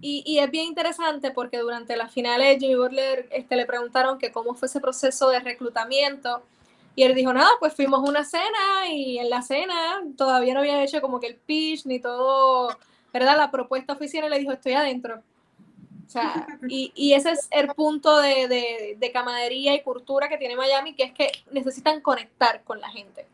Y, 0.00 0.22
y, 0.24 0.38
es 0.38 0.48
bien 0.48 0.66
interesante 0.66 1.32
porque 1.32 1.58
durante 1.58 1.96
las 1.96 2.12
finales 2.12 2.60
Jimmy 2.60 2.76
Butler 2.76 3.26
este, 3.32 3.56
le 3.56 3.66
preguntaron 3.66 4.18
que 4.18 4.30
cómo 4.30 4.54
fue 4.54 4.66
ese 4.66 4.80
proceso 4.80 5.28
de 5.30 5.40
reclutamiento 5.40 6.44
y 6.98 7.04
él 7.04 7.14
dijo, 7.14 7.32
nada, 7.32 7.48
pues 7.60 7.74
fuimos 7.74 8.00
a 8.00 8.10
una 8.10 8.24
cena 8.24 8.88
y 8.90 9.20
en 9.20 9.30
la 9.30 9.40
cena 9.40 10.02
todavía 10.16 10.52
no 10.52 10.58
había 10.58 10.82
hecho 10.82 11.00
como 11.00 11.20
que 11.20 11.28
el 11.28 11.36
pitch 11.36 11.86
ni 11.86 12.00
todo, 12.00 12.76
¿verdad? 13.12 13.36
La 13.36 13.52
propuesta 13.52 13.92
oficial 13.92 14.24
y 14.24 14.28
le 14.28 14.40
dijo, 14.40 14.50
estoy 14.50 14.72
adentro. 14.72 15.22
O 16.04 16.10
sea, 16.10 16.44
y, 16.68 16.90
y, 16.96 17.12
ese 17.12 17.30
es 17.30 17.46
el 17.52 17.68
punto 17.68 18.18
de, 18.18 18.48
de, 18.48 18.96
de, 18.98 19.12
camaradería 19.12 19.74
y 19.74 19.82
cultura 19.84 20.28
que 20.28 20.38
tiene 20.38 20.56
Miami, 20.56 20.92
que 20.94 21.04
es 21.04 21.12
que 21.12 21.30
necesitan 21.52 22.00
conectar 22.00 22.64
con 22.64 22.80
la 22.80 22.88
gente. 22.88 23.28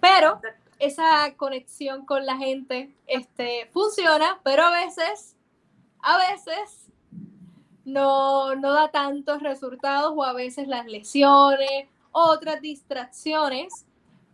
Pero 0.00 0.40
esa 0.78 1.34
conexión 1.36 2.06
con 2.06 2.24
la 2.24 2.36
gente 2.36 2.90
este, 3.08 3.68
funciona, 3.72 4.38
pero 4.44 4.62
a 4.62 4.70
veces, 4.70 5.34
a 5.98 6.16
veces 6.16 6.86
no, 7.84 8.54
no 8.54 8.72
da 8.72 8.92
tantos 8.92 9.42
resultados 9.42 10.12
o 10.14 10.22
a 10.22 10.32
veces 10.32 10.68
las 10.68 10.86
lesiones, 10.86 11.88
otras 12.12 12.60
distracciones 12.60 13.86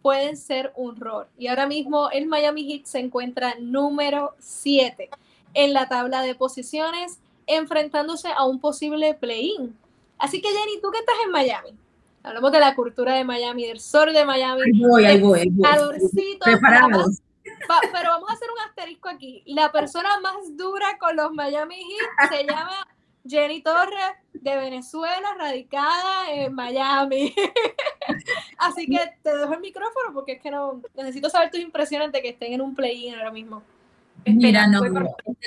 pueden 0.03 0.37
ser 0.37 0.73
un 0.77 0.97
rol. 0.97 1.27
Y 1.37 1.49
ahora 1.49 1.67
mismo 1.67 2.11
el 2.11 2.27
Miami 2.27 2.65
Heat 2.65 2.85
se 2.85 2.99
encuentra 3.01 3.55
número 3.59 4.35
7 4.39 5.11
en 5.55 5.73
la 5.73 5.89
tabla 5.89 6.23
de 6.23 6.35
posiciones 6.35 7.19
enfrentándose 7.47 8.29
a 8.29 8.45
un 8.45 8.61
posible 8.61 9.15
play-in. 9.15 9.77
Así 10.19 10.41
que 10.41 10.49
Jenny, 10.49 10.81
tú 10.81 10.91
que 10.91 10.99
estás 10.99 11.17
en 11.25 11.33
Miami, 11.33 11.77
hablamos 12.23 12.53
de 12.53 12.61
la 12.61 12.75
cultura 12.75 13.15
de 13.15 13.25
Miami, 13.25 13.67
del 13.67 13.81
sol 13.81 14.12
de 14.12 14.25
Miami. 14.25 14.62
Ahí 14.62 14.81
voy, 14.81 15.05
ahí 15.05 15.21
voy. 15.21 15.53
Calorcito. 15.62 16.45
Preparados. 16.45 17.21
pero 17.93 18.11
vamos 18.11 18.31
a 18.31 18.35
hacer 18.35 18.49
un 18.51 18.69
asterisco 18.69 19.09
aquí. 19.09 19.43
La 19.47 19.73
persona 19.73 20.21
más 20.21 20.57
dura 20.57 20.99
con 20.99 21.17
los 21.17 21.33
Miami 21.33 21.77
Heat 21.77 22.31
se 22.31 22.45
llama 22.45 22.87
Jenny 23.29 23.62
Torres, 23.62 24.15
de 24.33 24.57
Venezuela, 24.57 25.35
radicada 25.39 26.31
en 26.31 26.55
Miami. 26.55 27.35
Así 28.59 28.87
que 28.87 28.99
te 29.23 29.37
dejo 29.37 29.55
el 29.55 29.61
micrófono 29.61 30.12
porque 30.12 30.33
es 30.33 30.43
que 30.43 30.51
no 30.51 30.81
necesito 30.95 31.29
saber 31.31 31.51
tus 31.51 31.61
impresiones 31.61 32.12
de 32.12 32.23
que 32.23 32.31
estén 32.31 32.53
en 32.53 32.61
un 32.61 32.75
play-in 32.75 33.15
ahora 33.15 33.33
mismo. 33.33 33.62
Mira, 34.25 34.67
no, 34.67 34.81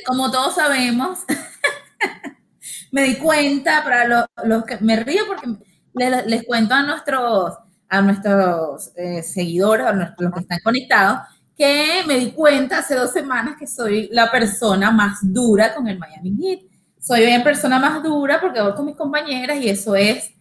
como 0.05 0.31
todos 0.31 0.55
sabemos, 0.55 1.19
me 2.91 3.03
di 3.03 3.15
cuenta, 3.15 3.83
para 3.83 4.27
los, 4.43 4.63
que 4.63 4.77
me 4.77 4.97
río 4.97 5.23
porque 5.27 5.47
les, 5.93 6.45
cuento 6.45 6.73
a 6.73 6.83
nuestros, 6.83 7.55
a 7.89 8.01
nuestros 8.01 8.91
eh, 8.95 9.21
seguidores, 9.21 9.87
a 9.87 9.93
los 9.93 10.33
que 10.33 10.39
están 10.39 10.59
conectados, 10.63 11.19
que 11.57 12.03
me 12.07 12.17
di 12.19 12.31
cuenta 12.31 12.79
hace 12.79 12.95
dos 12.95 13.11
semanas 13.11 13.57
que 13.59 13.67
soy 13.67 14.07
la 14.13 14.31
persona 14.31 14.91
más 14.91 15.19
dura 15.21 15.75
con 15.75 15.87
el 15.87 15.99
Miami 15.99 16.37
Heat. 16.39 16.68
Soy 17.09 17.23
una 17.23 17.43
persona 17.43 17.79
más 17.79 18.03
dura 18.03 18.39
porque 18.39 18.61
voy 18.61 18.75
con 18.75 18.85
mis 18.85 18.95
compañeras 18.95 19.57
y 19.59 19.67
eso 19.67 19.95
es 19.95 20.31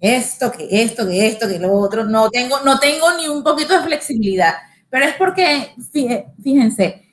esto, 0.00 0.50
que 0.50 0.66
esto, 0.68 1.06
que 1.06 1.28
esto, 1.28 1.46
que 1.46 1.60
lo 1.60 1.72
otro. 1.72 2.02
No 2.02 2.28
tengo, 2.30 2.58
no 2.64 2.80
tengo 2.80 3.12
ni 3.16 3.28
un 3.28 3.44
poquito 3.44 3.74
de 3.74 3.84
flexibilidad. 3.84 4.54
Pero 4.88 5.04
es 5.04 5.14
porque, 5.14 5.72
fíjense, 6.42 7.04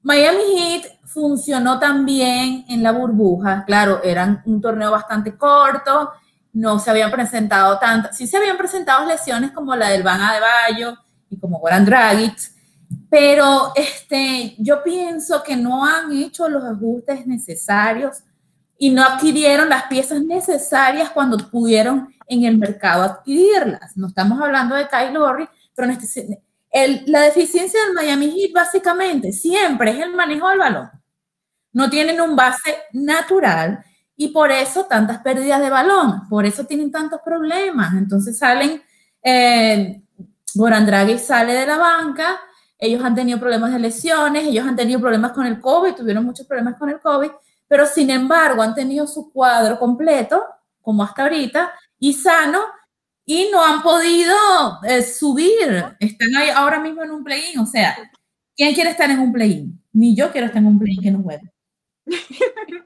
Miami 0.00 0.42
Heat 0.56 1.00
funcionó 1.04 1.78
también 1.78 2.64
en 2.66 2.82
la 2.82 2.92
burbuja. 2.92 3.62
Claro, 3.66 4.02
eran 4.02 4.42
un 4.46 4.58
torneo 4.58 4.90
bastante 4.90 5.36
corto, 5.36 6.12
no 6.54 6.78
se 6.78 6.90
habían 6.90 7.10
presentado 7.10 7.78
tantas, 7.78 8.16
sí 8.16 8.26
se 8.26 8.38
habían 8.38 8.56
presentado 8.56 9.04
lesiones 9.04 9.50
como 9.50 9.76
la 9.76 9.90
del 9.90 10.02
Van 10.02 10.22
Adebayo 10.22 10.96
y 11.28 11.38
como 11.38 11.58
Goran 11.58 11.84
Dragic, 11.84 12.53
pero 13.10 13.72
este, 13.76 14.54
yo 14.58 14.82
pienso 14.82 15.42
que 15.42 15.56
no 15.56 15.84
han 15.84 16.12
hecho 16.12 16.48
los 16.48 16.64
ajustes 16.64 17.26
necesarios 17.26 18.24
y 18.78 18.90
no 18.90 19.02
adquirieron 19.02 19.68
las 19.68 19.84
piezas 19.84 20.22
necesarias 20.22 21.10
cuando 21.10 21.38
pudieron 21.50 22.12
en 22.26 22.44
el 22.44 22.58
mercado 22.58 23.02
adquirirlas. 23.02 23.96
No 23.96 24.08
estamos 24.08 24.40
hablando 24.40 24.74
de 24.74 24.88
Kyle 24.88 25.12
Lowry, 25.12 25.48
pero 25.74 25.90
este, 25.92 26.42
la 27.06 27.20
deficiencia 27.20 27.80
del 27.84 27.94
Miami 27.94 28.30
Heat 28.30 28.52
básicamente 28.52 29.32
siempre 29.32 29.92
es 29.92 30.00
el 30.00 30.12
manejo 30.12 30.48
del 30.48 30.58
balón. 30.58 30.90
No 31.72 31.90
tienen 31.90 32.20
un 32.20 32.36
base 32.36 32.76
natural 32.92 33.84
y 34.16 34.28
por 34.28 34.50
eso 34.50 34.86
tantas 34.86 35.18
pérdidas 35.18 35.60
de 35.60 35.70
balón, 35.70 36.28
por 36.28 36.46
eso 36.46 36.64
tienen 36.64 36.90
tantos 36.90 37.20
problemas. 37.24 37.94
Entonces 37.94 38.38
salen, 38.38 38.82
eh, 39.22 40.02
sale 41.18 41.52
de 41.52 41.66
la 41.66 41.78
banca, 41.78 42.40
ellos 42.78 43.02
han 43.02 43.14
tenido 43.14 43.38
problemas 43.38 43.72
de 43.72 43.78
lesiones, 43.78 44.44
ellos 44.46 44.66
han 44.66 44.76
tenido 44.76 45.00
problemas 45.00 45.32
con 45.32 45.46
el 45.46 45.60
COVID, 45.60 45.94
tuvieron 45.94 46.24
muchos 46.24 46.46
problemas 46.46 46.76
con 46.76 46.90
el 46.90 47.00
COVID, 47.00 47.30
pero 47.68 47.86
sin 47.86 48.10
embargo 48.10 48.62
han 48.62 48.74
tenido 48.74 49.06
su 49.06 49.32
cuadro 49.32 49.78
completo, 49.78 50.44
como 50.82 51.02
hasta 51.02 51.22
ahorita, 51.22 51.72
y 51.98 52.12
sano, 52.12 52.60
y 53.24 53.48
no 53.50 53.64
han 53.64 53.82
podido 53.82 54.34
eh, 54.86 55.02
subir. 55.02 55.84
Están 55.98 56.36
ahí 56.36 56.50
ahora 56.50 56.78
mismo 56.78 57.02
en 57.02 57.10
un 57.10 57.24
play-in. 57.24 57.58
O 57.58 57.66
sea, 57.66 57.96
¿quién 58.56 58.74
quiere 58.74 58.90
estar 58.90 59.10
en 59.10 59.18
un 59.18 59.32
play-in? 59.32 59.80
Ni 59.92 60.14
yo 60.14 60.30
quiero 60.30 60.46
estar 60.46 60.60
en 60.60 60.68
un 60.68 60.78
play-in 60.78 61.02
que 61.02 61.10
no 61.10 61.22
juegue. 61.22 61.50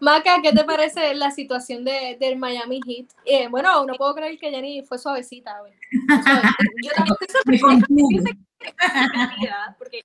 Maca, 0.00 0.40
¿qué 0.42 0.52
te 0.52 0.64
parece 0.64 1.14
la 1.14 1.30
situación 1.30 1.84
de, 1.84 2.16
del 2.18 2.36
Miami 2.36 2.80
Heat? 2.84 3.06
Eh, 3.24 3.48
bueno, 3.48 3.84
no 3.86 3.94
puedo 3.94 4.14
creer 4.14 4.38
que 4.38 4.50
Jenny 4.50 4.82
fue 4.82 4.98
suavecita. 4.98 5.56
Yo 5.90 6.90
también 6.94 7.16
estoy 7.20 7.58
sorprendida. 7.58 8.36
Porque, 9.78 10.04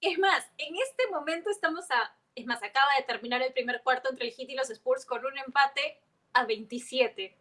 es 0.00 0.18
más, 0.18 0.44
en 0.58 0.74
este 0.76 1.10
momento 1.10 1.50
estamos 1.50 1.90
a. 1.90 2.16
Es 2.34 2.46
más, 2.46 2.62
acaba 2.62 2.88
de 2.98 3.04
terminar 3.04 3.42
el 3.42 3.52
primer 3.52 3.82
cuarto 3.82 4.08
entre 4.10 4.26
el 4.26 4.32
Heat 4.32 4.48
y 4.48 4.54
los 4.54 4.70
Spurs 4.70 5.04
con 5.04 5.24
un 5.24 5.36
empate 5.38 6.00
a 6.32 6.46
27 6.46 7.36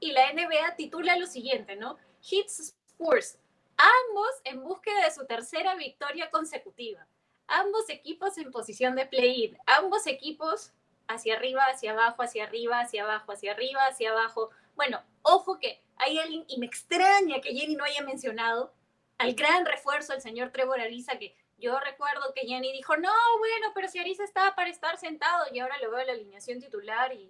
y 0.00 0.12
la 0.12 0.32
NBA 0.32 0.76
titula 0.76 1.16
lo 1.16 1.26
siguiente, 1.26 1.76
¿no? 1.76 1.96
Hits 2.28 2.74
Spurs, 2.88 3.38
ambos 3.76 4.30
en 4.44 4.62
búsqueda 4.62 5.04
de 5.04 5.12
su 5.12 5.26
tercera 5.26 5.74
victoria 5.76 6.30
consecutiva, 6.30 7.06
ambos 7.46 7.88
equipos 7.88 8.38
en 8.38 8.50
posición 8.50 8.94
de 8.94 9.06
play-in, 9.06 9.56
ambos 9.66 10.06
equipos 10.06 10.72
hacia 11.06 11.36
arriba, 11.36 11.64
hacia 11.64 11.92
abajo, 11.92 12.22
hacia 12.22 12.44
arriba, 12.44 12.80
hacia 12.80 13.04
abajo, 13.04 13.32
hacia 13.32 13.52
arriba, 13.52 13.86
hacia 13.86 14.10
abajo. 14.10 14.50
Bueno, 14.78 15.02
ojo 15.22 15.58
que 15.58 15.82
hay 15.96 16.20
alguien, 16.20 16.44
y 16.46 16.56
me 16.56 16.66
extraña 16.66 17.40
que 17.40 17.52
Jenny 17.52 17.74
no 17.74 17.82
haya 17.82 18.00
mencionado 18.02 18.72
al 19.18 19.34
gran 19.34 19.66
refuerzo, 19.66 20.14
el 20.14 20.20
señor 20.20 20.52
Trevor 20.52 20.80
Ariza, 20.80 21.18
que 21.18 21.34
yo 21.58 21.80
recuerdo 21.80 22.32
que 22.32 22.46
Jenny 22.46 22.70
dijo, 22.70 22.96
no, 22.96 23.12
bueno, 23.40 23.72
pero 23.74 23.88
si 23.88 23.98
Ariza 23.98 24.22
estaba 24.22 24.54
para 24.54 24.70
estar 24.70 24.96
sentado 24.96 25.46
y 25.52 25.58
ahora 25.58 25.78
lo 25.82 25.90
veo 25.90 25.98
en 25.98 26.06
la 26.06 26.12
alineación 26.12 26.60
titular 26.60 27.12
y 27.12 27.28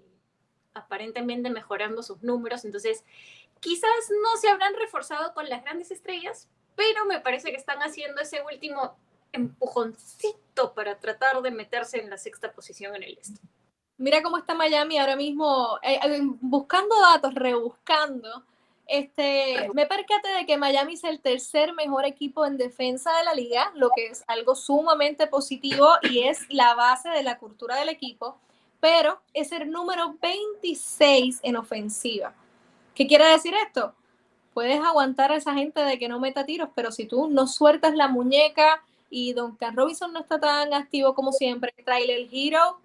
aparentemente 0.75 1.49
mejorando 1.49 2.03
sus 2.03 2.23
números, 2.23 2.67
entonces 2.67 3.03
quizás 3.61 4.11
no 4.23 4.37
se 4.37 4.51
habrán 4.51 4.75
reforzado 4.75 5.33
con 5.33 5.49
las 5.49 5.63
grandes 5.63 5.91
estrellas, 5.91 6.51
pero 6.77 7.07
me 7.07 7.19
parece 7.19 7.51
que 7.51 7.57
están 7.57 7.79
haciendo 7.79 8.21
ese 8.21 8.43
último 8.43 8.95
empujoncito 9.33 10.75
para 10.75 10.99
tratar 11.01 11.41
de 11.41 11.51
meterse 11.51 11.99
en 11.99 12.11
la 12.11 12.19
sexta 12.19 12.53
posición 12.53 12.95
en 12.95 13.05
el 13.05 13.17
este. 13.17 13.41
Mira 13.99 14.23
cómo 14.23 14.39
está 14.39 14.55
Miami 14.55 14.99
ahora 14.99 15.17
mismo, 15.17 15.79
eh, 15.83 16.01
eh, 16.03 16.21
buscando 16.41 16.99
datos, 17.01 17.35
rebuscando. 17.35 18.45
Este, 18.87 19.69
me 19.75 19.87
percaté 19.87 20.29
de 20.29 20.47
que 20.47 20.57
Miami 20.57 20.95
es 20.95 21.05
el 21.05 21.21
tercer 21.21 21.75
mejor 21.75 22.07
equipo 22.07 22.47
en 22.47 22.57
defensa 22.57 23.15
de 23.19 23.25
la 23.25 23.35
liga, 23.35 23.71
lo 23.75 23.91
que 23.95 24.07
es 24.07 24.25
algo 24.27 24.55
sumamente 24.55 25.27
positivo 25.27 25.89
y 26.03 26.21
es 26.21 26.41
la 26.49 26.75
base 26.75 27.11
de 27.11 27.23
la 27.23 27.39
cultura 27.39 27.77
del 27.77 27.91
equipo 27.91 28.39
pero 28.81 29.21
es 29.35 29.53
el 29.53 29.71
número 29.71 30.17
26 30.21 31.41
en 31.43 31.57
ofensiva. 31.57 32.35
¿Qué 32.95 33.07
quiere 33.07 33.27
decir 33.27 33.55
esto? 33.67 33.95
Puedes 34.55 34.81
aguantar 34.81 35.33
a 35.33 35.37
esa 35.37 35.55
gente 35.55 35.81
de 35.81 35.99
que 35.99 36.09
no 36.09 36.21
meta 36.21 36.45
tiros, 36.45 36.71
pero 36.75 36.91
si 36.93 37.07
tú 37.07 37.29
no 37.29 37.47
sueltas 37.47 37.95
la 37.95 38.09
muñeca 38.09 38.83
y 39.11 39.33
Duncan 39.33 39.77
Robinson 39.77 40.13
no 40.13 40.21
está 40.21 40.39
tan 40.41 40.75
activo 40.75 41.15
como 41.15 41.33
siempre, 41.33 41.75
Trailer 41.85 42.29
Hero, 42.31 42.79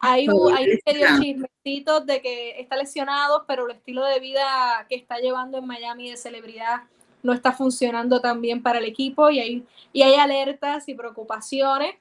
hay, 0.00 0.28
un, 0.28 0.54
hay 0.54 0.78
chismecito 1.20 2.00
de 2.00 2.22
que 2.22 2.60
está 2.60 2.76
lesionado, 2.76 3.44
pero 3.46 3.66
el 3.66 3.76
estilo 3.76 4.04
de 4.04 4.20
vida 4.20 4.86
que 4.88 4.94
está 4.94 5.18
llevando 5.18 5.58
en 5.58 5.66
Miami 5.66 6.10
de 6.10 6.16
celebridad 6.16 6.82
no 7.22 7.32
está 7.32 7.52
funcionando 7.52 8.20
tan 8.20 8.40
bien 8.40 8.62
para 8.62 8.78
el 8.78 8.84
equipo 8.84 9.28
y 9.30 9.40
hay, 9.40 9.66
y 9.92 10.02
hay 10.02 10.14
alertas 10.14 10.88
y 10.88 10.94
preocupaciones. 10.94 11.96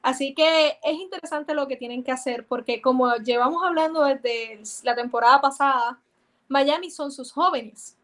Así 0.00 0.34
que 0.34 0.78
es 0.82 0.94
interesante 0.98 1.54
lo 1.54 1.68
que 1.68 1.76
tienen 1.76 2.02
que 2.02 2.10
hacer 2.10 2.46
porque 2.46 2.80
como 2.80 3.14
llevamos 3.16 3.62
hablando 3.64 4.02
desde 4.04 4.60
la 4.82 4.94
temporada 4.94 5.40
pasada, 5.40 6.00
Miami 6.48 6.90
son 6.90 7.12
sus 7.12 7.32
jóvenes. 7.32 7.96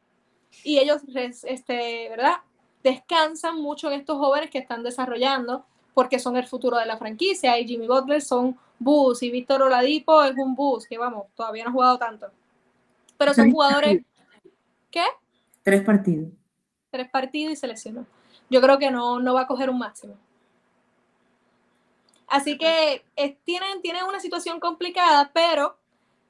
Y 0.62 0.78
ellos, 0.78 1.02
este, 1.14 2.08
¿verdad? 2.11 2.37
Descansan 2.82 3.61
mucho 3.61 3.90
en 3.90 4.00
estos 4.00 4.18
jóvenes 4.18 4.50
que 4.50 4.58
están 4.58 4.82
desarrollando 4.82 5.64
porque 5.94 6.18
son 6.18 6.37
el 6.37 6.46
futuro 6.46 6.77
de 6.77 6.87
la 6.87 6.96
franquicia 6.96 7.59
y 7.59 7.66
Jimmy 7.66 7.87
Butler 7.87 8.22
son 8.22 8.57
bus 8.79 9.22
y 9.22 9.31
Víctor 9.31 9.62
Oladipo 9.62 10.22
es 10.22 10.37
un 10.37 10.55
bus 10.55 10.87
que 10.87 10.98
vamos, 10.98 11.27
todavía 11.35 11.64
no 11.64 11.70
ha 11.70 11.72
jugado 11.72 11.98
tanto. 11.98 12.27
Pero 13.16 13.35
son 13.35 13.51
jugadores... 13.51 14.03
¿Qué? 14.90 15.05
Tres 15.62 15.83
partidos. 15.83 16.31
Tres 16.90 17.11
partidos 17.11 17.53
y 17.53 17.57
seleccionó. 17.57 18.07
Yo 18.48 18.61
creo 18.61 18.79
que 18.79 18.90
no, 18.90 19.20
no 19.20 19.35
va 19.35 19.42
a 19.42 19.46
coger 19.46 19.68
un 19.68 19.79
máximo. 19.79 20.14
Así 22.29 22.59
que 22.59 23.05
tienen, 23.44 23.81
tienen 23.83 24.05
una 24.05 24.20
situación 24.20 24.61
complicada, 24.61 25.31
pero 25.33 25.77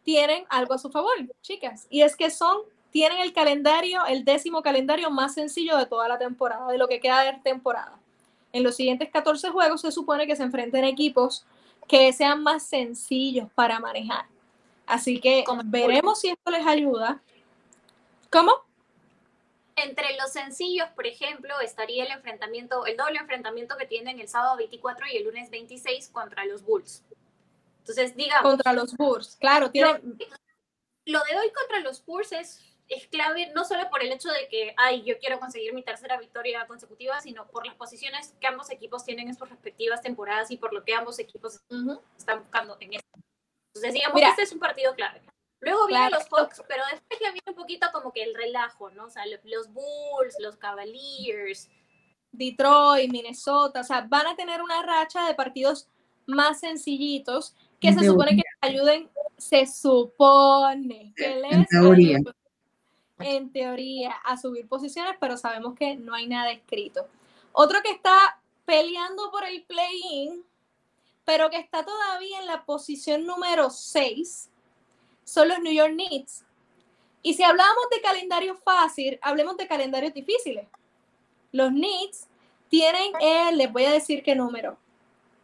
tienen 0.05 0.45
algo 0.49 0.75
a 0.75 0.79
su 0.79 0.91
favor, 0.91 1.13
chicas. 1.43 1.87
Y 1.91 2.03
es 2.03 2.17
que 2.17 2.31
son, 2.31 2.59
tienen 2.91 3.19
el 3.19 3.33
calendario, 3.33 4.07
el 4.07 4.25
décimo 4.25 4.63
calendario 4.63 5.11
más 5.11 5.35
sencillo 5.35 5.77
de 5.77 5.87
toda 5.87 6.09
la 6.09 6.19
temporada, 6.19 6.71
de 6.71 6.79
lo 6.79 6.89
que 6.89 7.01
queda 7.01 7.25
de 7.25 7.35
temporada. 7.43 7.98
En 8.53 8.63
los 8.63 8.77
siguientes 8.77 9.11
14 9.11 9.51
juegos 9.51 9.83
se 9.83 9.93
supone 9.93 10.27
que 10.27 10.37
se 10.37 10.43
enfrenten 10.43 10.85
equipos 10.85 11.45
que 11.87 12.13
sean 12.13 12.43
más 12.43 12.67
sencillos 12.67 13.49
para 13.55 13.81
manejar. 13.81 14.27
Así 14.87 15.21
que 15.21 15.45
veremos 15.65 16.21
si 16.21 16.31
esto 16.31 16.51
les 16.51 16.67
ayuda. 16.67 17.21
¿Cómo? 18.31 18.53
Entre 19.77 20.17
los 20.17 20.33
sencillos, 20.33 20.89
por 20.95 21.07
ejemplo, 21.07 21.61
estaría 21.61 22.05
el 22.05 22.11
enfrentamiento, 22.11 22.85
el 22.87 22.97
doble 22.97 23.19
enfrentamiento 23.19 23.77
que 23.77 23.87
tienen 23.87 24.19
el 24.19 24.29
sábado 24.29 24.57
24 24.57 25.07
y 25.13 25.17
el 25.19 25.25
lunes 25.25 25.51
26 25.51 26.09
contra 26.09 26.45
los 26.47 26.63
Bulls. 26.65 27.05
Entonces, 27.81 28.17
digamos. 28.17 28.51
Contra 28.51 28.73
los 28.73 28.95
Bulls, 28.97 29.37
claro. 29.37 29.71
Tienen... 29.71 30.19
Lo, 31.07 31.21
de 31.21 31.39
hoy 31.39 31.51
contra 31.53 31.81
los 31.81 32.05
Bulls 32.05 32.33
es, 32.33 32.61
es 32.89 33.07
clave, 33.09 33.53
no 33.55 33.65
solo 33.65 33.89
por 33.91 34.03
el 34.03 34.13
hecho 34.13 34.31
de 34.31 34.49
que, 34.49 34.75
ay, 34.77 35.03
yo 35.05 35.19
quiero 35.19 35.39
conseguir 35.39 35.75
mi 35.75 35.83
tercera 35.83 36.19
victoria 36.19 36.67
consecutiva, 36.67 37.21
sino 37.21 37.47
por 37.49 37.67
las 37.67 37.75
posiciones 37.77 38.35
que 38.41 38.47
ambos 38.47 38.71
equipos 38.71 39.05
tienen 39.05 39.29
en 39.29 39.35
sus 39.35 39.49
respectivas 39.49 40.03
temporadas 40.03 40.51
y 40.51 40.57
por 40.57 40.73
lo 40.73 40.85
que 40.85 40.95
ambos 40.95 41.19
equos 41.19 41.61
están 42.17 42.41
buscando 42.41 42.77
en 42.81 42.95
esto. 42.95 43.21
Entonces, 43.75 43.93
digamos, 43.93 44.23
este 44.23 44.43
es 44.43 44.53
un 44.53 44.59
partido 44.59 44.95
clave. 44.95 45.23
Luego 45.61 45.87
vienen 45.87 46.11
los 46.13 46.27
Hawks, 46.31 46.63
pero 46.69 46.85
después 46.91 47.21
ya 47.21 47.33
viene 47.33 47.43
un 47.49 47.55
poquito 47.55 47.89
como 47.93 48.13
que 48.13 48.23
el 48.23 48.35
relajo, 48.35 48.91
¿no? 48.91 49.07
O 49.07 49.11
sea, 49.11 49.25
los 49.27 49.73
Bulls, 49.73 50.37
los 50.41 50.57
Cavaliers. 50.57 51.69
Detroit, 52.31 53.11
Minnesota, 53.11 53.81
o 53.81 53.85
sea, 53.85 54.03
van 54.03 54.27
a 54.27 54.37
tener 54.37 54.63
una 54.63 54.83
racha 54.83 55.27
de 55.27 55.35
partidos 55.35 55.89
más 56.27 56.61
sencillitos 56.61 57.55
que 57.81 57.93
se 57.93 58.05
supone 58.05 58.31
que 58.31 58.43
les 58.61 58.73
ayuden, 58.75 59.11
se 59.39 59.67
supone 59.67 61.13
que 61.17 61.37
les 61.37 61.53
en 61.53 61.67
teoría. 61.67 62.19
En 63.21 63.51
teoría 63.51 64.13
a 64.25 64.37
subir 64.37 64.69
posiciones, 64.69 65.15
pero 65.21 65.37
sabemos 65.37 65.75
que 65.75 65.97
no 65.97 66.15
hay 66.15 66.27
nada 66.27 66.51
escrito. 66.51 67.07
Otro 67.53 67.81
que 67.83 67.91
está 67.91 68.41
peleando 68.65 69.31
por 69.31 69.45
el 69.45 69.63
play-in, 69.65 70.45
pero 71.25 71.51
que 71.51 71.59
está 71.59 71.85
todavía 71.85 72.41
en 72.41 72.47
la 72.47 72.65
posición 72.65 73.27
número 73.27 73.71
6, 73.71 74.51
son 75.25 75.49
los 75.49 75.59
New 75.61 75.73
York 75.73 75.93
Knicks. 75.93 76.45
Y 77.23 77.35
si 77.35 77.43
hablamos 77.43 77.85
de 77.91 78.01
calendario 78.01 78.57
fácil, 78.57 79.19
hablemos 79.23 79.57
de 79.57 79.67
calendarios 79.67 80.15
difíciles. 80.15 80.67
Los 81.53 81.71
Knicks 81.71 82.29
tienen, 82.69 83.13
les 83.55 83.73
voy 83.73 83.85
a 83.85 83.93
decir 83.93 84.23
qué 84.23 84.35
número, 84.35 84.79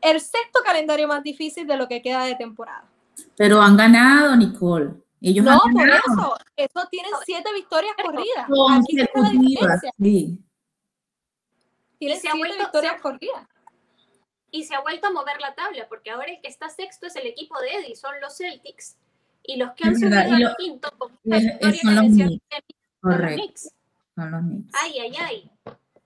el 0.01 0.20
sexto 0.20 0.61
calendario 0.64 1.09
más 1.09 1.22
difícil 1.22 1.66
de 1.66 1.77
lo 1.77 1.89
que 1.89 2.03
queda 2.03 2.25
de 2.25 2.37
temporada. 2.37 2.85
Pero 3.37 3.61
han 3.61 3.77
ganado, 3.77 4.37
Nicole. 4.37 5.04
Ellos 5.27 5.45
no, 5.45 5.59
por 5.72 5.89
eso. 5.89 6.37
Eso 6.57 6.89
tienen 6.91 7.12
siete 7.25 7.53
victorias 7.55 7.95
corridas. 8.03 8.47
Aquí 8.79 9.01
está 9.01 9.20
la 9.20 9.31
diferencia. 9.31 9.91
sí. 9.99 10.39
Tienen 11.99 12.18
siete 12.20 12.37
vuelto- 12.39 12.59
victorias 12.59 12.93
se 12.93 12.99
ha- 12.99 13.03
corridas. 13.03 13.49
Y 14.51 14.64
se 14.64 14.75
ha 14.75 14.81
vuelto 14.81 15.09
a 15.09 15.11
mover 15.11 15.41
la 15.41 15.55
tabla, 15.55 15.89
porque 15.89 16.11
ahora 16.11 16.27
el 16.31 16.41
que 16.41 16.49
está 16.49 16.68
sexto 16.68 17.07
es 17.07 17.16
el 17.16 17.27
equipo 17.27 17.59
de 17.61 17.72
Eddie, 17.75 17.97
son 17.97 18.12
los 18.20 18.37
Celtics. 18.37 18.97
Y 19.43 19.57
los 19.57 19.72
que 19.72 19.89
han 19.89 19.99
subido 19.99 20.18
al 20.20 20.57
quinto, 20.57 20.91
con 20.99 21.12
es- 21.25 21.43
victoria 21.45 21.81
son 21.83 21.91
que 21.91 21.95
los 21.95 22.05
mencioné, 22.05 22.29
Knicks. 22.29 22.41
son 23.01 23.11
los 23.11 23.16
Correcto, 23.18 23.43
Knicks. 23.43 23.75
son 24.14 24.31
los 24.31 24.41
Knicks. 24.43 24.72
Ay, 24.83 24.99
ay, 25.01 25.16
ay. 25.18 25.51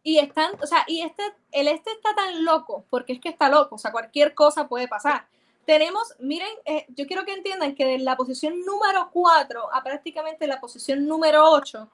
Y 0.03 0.19
están, 0.19 0.53
o 0.63 0.67
sea, 0.67 0.85
y 0.87 1.03
este, 1.03 1.23
el 1.53 1.69
este 1.69 1.91
está 1.91 2.15
tan 2.15 2.45
loco, 2.45 2.87
porque 2.89 3.13
es 3.13 3.21
que 3.21 3.29
está 3.29 3.49
loco, 3.51 3.75
o 3.75 3.79
sea, 3.79 3.93
cualquier 3.93 4.35
cosa 4.35 4.67
puede 4.69 4.89
pasar. 4.89 5.27
Tenemos, 5.69 6.15
miren, 6.19 6.49
eh, 6.65 6.87
yo 6.97 7.07
quiero 7.07 7.27
que 7.27 7.35
entiendan 7.35 7.75
que 7.75 7.85
de 7.85 7.99
la 7.99 8.17
posición 8.17 8.65
número 8.65 9.11
4 9.13 9.69
a 9.71 9.83
prácticamente 9.83 10.47
la 10.47 10.61
posición 10.61 11.07
número 11.07 11.45
8, 11.45 11.87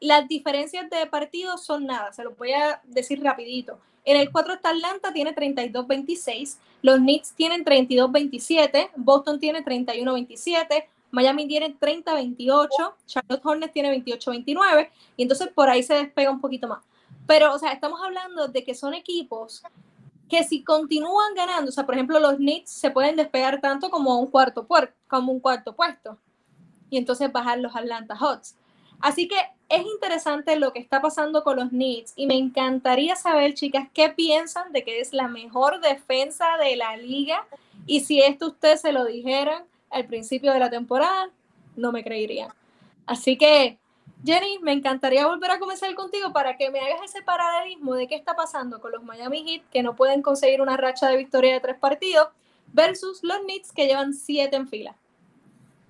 las 0.00 0.26
diferencias 0.26 0.90
de 0.90 1.06
partidos 1.06 1.64
son 1.64 1.86
nada, 1.86 2.12
se 2.12 2.24
los 2.24 2.36
voy 2.36 2.50
a 2.50 2.82
decir 2.82 3.22
rapidito. 3.22 3.78
En 4.04 4.16
el 4.16 4.32
4 4.32 4.54
está 4.54 4.70
Atlanta, 4.70 5.12
tiene 5.12 5.32
32-26, 5.32 6.56
los 6.82 6.96
Knicks 6.96 7.34
tienen 7.34 7.64
32-27, 7.64 8.90
Boston 8.96 9.38
tiene 9.38 9.64
31-27, 9.64 10.84
Miami 11.12 11.46
tiene 11.46 11.78
30-28, 11.78 12.94
Charlotte 13.06 13.46
Hornets 13.46 13.72
tiene 13.72 13.96
28-29, 13.96 14.88
y 15.16 15.22
entonces 15.22 15.50
por 15.54 15.70
ahí 15.70 15.84
se 15.84 15.94
despega 15.94 16.32
un 16.32 16.40
poquito 16.40 16.66
más. 16.66 16.82
Pero, 17.28 17.54
o 17.54 17.58
sea, 17.60 17.70
estamos 17.70 18.00
hablando 18.02 18.48
de 18.48 18.64
que 18.64 18.74
son 18.74 18.92
equipos 18.92 19.62
que 20.34 20.44
si 20.44 20.64
continúan 20.64 21.34
ganando, 21.34 21.68
o 21.68 21.72
sea, 21.72 21.86
por 21.86 21.94
ejemplo, 21.94 22.18
los 22.18 22.36
Knicks 22.36 22.70
se 22.70 22.90
pueden 22.90 23.14
despegar 23.14 23.60
tanto 23.60 23.88
como 23.88 24.18
un 24.18 24.26
cuarto, 24.26 24.66
como 25.06 25.32
un 25.32 25.38
cuarto 25.38 25.76
puesto 25.76 26.18
y 26.90 26.98
entonces 26.98 27.30
bajar 27.30 27.60
los 27.60 27.74
Atlanta 27.76 28.16
Hawks. 28.16 28.56
Así 29.00 29.28
que 29.28 29.36
es 29.68 29.82
interesante 29.84 30.56
lo 30.56 30.72
que 30.72 30.80
está 30.80 31.00
pasando 31.00 31.44
con 31.44 31.56
los 31.56 31.68
Knicks 31.68 32.14
y 32.16 32.26
me 32.26 32.34
encantaría 32.34 33.14
saber, 33.14 33.54
chicas, 33.54 33.88
qué 33.92 34.08
piensan 34.10 34.72
de 34.72 34.82
que 34.82 35.00
es 35.00 35.12
la 35.12 35.28
mejor 35.28 35.80
defensa 35.80 36.56
de 36.58 36.74
la 36.76 36.96
liga 36.96 37.46
y 37.86 38.00
si 38.00 38.20
esto 38.20 38.48
ustedes 38.48 38.80
se 38.80 38.92
lo 38.92 39.04
dijeran 39.04 39.62
al 39.90 40.06
principio 40.06 40.52
de 40.52 40.58
la 40.58 40.70
temporada, 40.70 41.30
no 41.76 41.92
me 41.92 42.02
creerían. 42.02 42.50
Así 43.06 43.36
que, 43.36 43.78
Jenny, 44.24 44.58
me 44.62 44.72
encantaría 44.72 45.26
volver 45.26 45.50
a 45.50 45.58
comenzar 45.58 45.94
contigo 45.94 46.32
para 46.32 46.56
que 46.56 46.70
me 46.70 46.80
hagas 46.80 47.00
ese 47.04 47.22
paralelismo 47.22 47.94
de 47.94 48.08
qué 48.08 48.14
está 48.14 48.34
pasando 48.34 48.80
con 48.80 48.92
los 48.92 49.04
Miami 49.04 49.44
Heat 49.44 49.62
que 49.70 49.82
no 49.82 49.94
pueden 49.94 50.22
conseguir 50.22 50.62
una 50.62 50.78
racha 50.78 51.08
de 51.08 51.18
victoria 51.18 51.54
de 51.54 51.60
tres 51.60 51.76
partidos 51.78 52.28
versus 52.72 53.20
los 53.22 53.38
Knicks 53.40 53.70
que 53.72 53.86
llevan 53.86 54.14
siete 54.14 54.56
en 54.56 54.66
fila. 54.66 54.96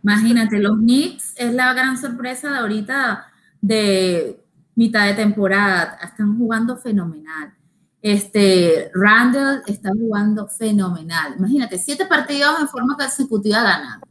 Imagínate, 0.02 0.58
los 0.58 0.76
Knicks 0.76 1.34
es 1.36 1.54
la 1.54 1.72
gran 1.72 1.96
sorpresa 1.96 2.50
de 2.50 2.58
ahorita 2.58 3.26
de 3.60 4.40
mitad 4.74 5.06
de 5.06 5.14
temporada. 5.14 5.98
Están 6.02 6.36
jugando 6.36 6.76
fenomenal. 6.76 7.54
Este, 8.02 8.90
Randall 8.92 9.62
está 9.66 9.90
jugando 9.92 10.48
fenomenal. 10.48 11.36
Imagínate, 11.38 11.78
siete 11.78 12.04
partidos 12.04 12.60
en 12.60 12.68
forma 12.68 12.96
consecutiva 12.96 13.62
ganando. 13.62 14.06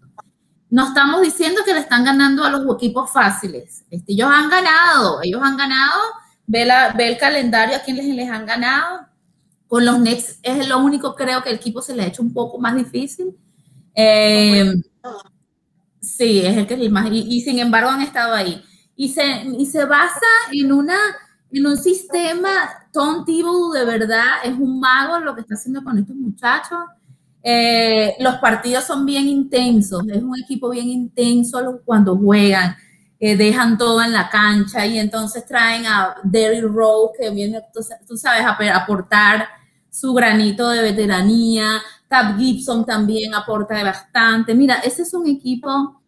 No 0.73 0.87
estamos 0.87 1.21
diciendo 1.21 1.61
que 1.63 1.73
le 1.73 1.81
están 1.81 2.03
ganando 2.03 2.43
a 2.43 2.49
los 2.49 2.65
equipos 2.75 3.11
fáciles. 3.11 3.85
Este, 3.91 4.13
ellos 4.13 4.29
han 4.31 4.49
ganado, 4.49 5.19
ellos 5.21 5.39
han 5.43 5.55
ganado. 5.55 6.01
Ve, 6.47 6.65
la, 6.65 6.93
ve 6.93 7.09
el 7.09 7.17
calendario 7.17 7.75
a 7.75 7.79
quien 7.81 7.97
les, 7.97 8.07
les 8.07 8.27
han 8.29 8.47
ganado. 8.47 9.01
Con 9.67 9.85
los 9.85 9.97
Knicks 9.97 10.39
es 10.41 10.67
lo 10.67 10.79
único, 10.79 11.13
creo 11.13 11.43
que 11.43 11.49
el 11.49 11.57
equipo 11.57 11.81
se 11.81 11.95
le 11.95 12.03
ha 12.03 12.07
hecho 12.07 12.23
un 12.23 12.33
poco 12.33 12.57
más 12.59 12.75
difícil. 12.75 13.37
Eh, 13.93 14.73
Sí, 16.01 16.45
es 16.45 16.57
el 16.57 16.67
que 16.67 16.73
es 16.73 16.91
más, 16.91 17.09
y, 17.11 17.19
y 17.37 17.41
sin 17.41 17.59
embargo 17.59 17.89
han 17.89 18.01
estado 18.01 18.33
ahí. 18.33 18.61
Y 18.95 19.09
se, 19.09 19.23
y 19.57 19.65
se 19.65 19.85
basa 19.85 20.25
en, 20.51 20.71
una, 20.73 20.97
en 21.51 21.65
un 21.65 21.77
sistema, 21.77 22.49
Tom 22.91 23.23
Thibodeau 23.23 23.71
de 23.71 23.85
verdad 23.85 24.43
es 24.43 24.53
un 24.57 24.79
mago 24.79 25.19
lo 25.19 25.33
que 25.33 25.41
está 25.41 25.53
haciendo 25.53 25.83
con 25.83 25.97
estos 25.97 26.15
muchachos. 26.15 26.79
Eh, 27.45 28.15
los 28.19 28.35
partidos 28.35 28.85
son 28.85 29.05
bien 29.05 29.27
intensos, 29.27 30.07
es 30.07 30.23
un 30.23 30.39
equipo 30.39 30.69
bien 30.69 30.87
intenso 30.87 31.81
cuando 31.83 32.15
juegan, 32.15 32.73
eh, 33.19 33.35
dejan 33.35 33.77
todo 33.77 34.01
en 34.01 34.13
la 34.13 34.29
cancha 34.29 34.85
y 34.85 34.97
entonces 34.97 35.45
traen 35.45 35.85
a 35.85 36.15
Derrick 36.23 36.63
Rose 36.63 37.13
que 37.19 37.29
viene, 37.31 37.61
tú, 37.73 38.15
sabes, 38.15 38.45
a 38.45 38.75
aportar 38.75 39.49
su 39.89 40.13
granito 40.13 40.69
de 40.69 40.81
veteranía. 40.81 41.81
Tab 42.07 42.37
Gibson 42.37 42.85
también 42.85 43.35
aporta 43.35 43.83
bastante. 43.83 44.55
Mira, 44.55 44.75
ese 44.75 45.01
es 45.01 45.13
un 45.13 45.27
equipo, 45.27 46.01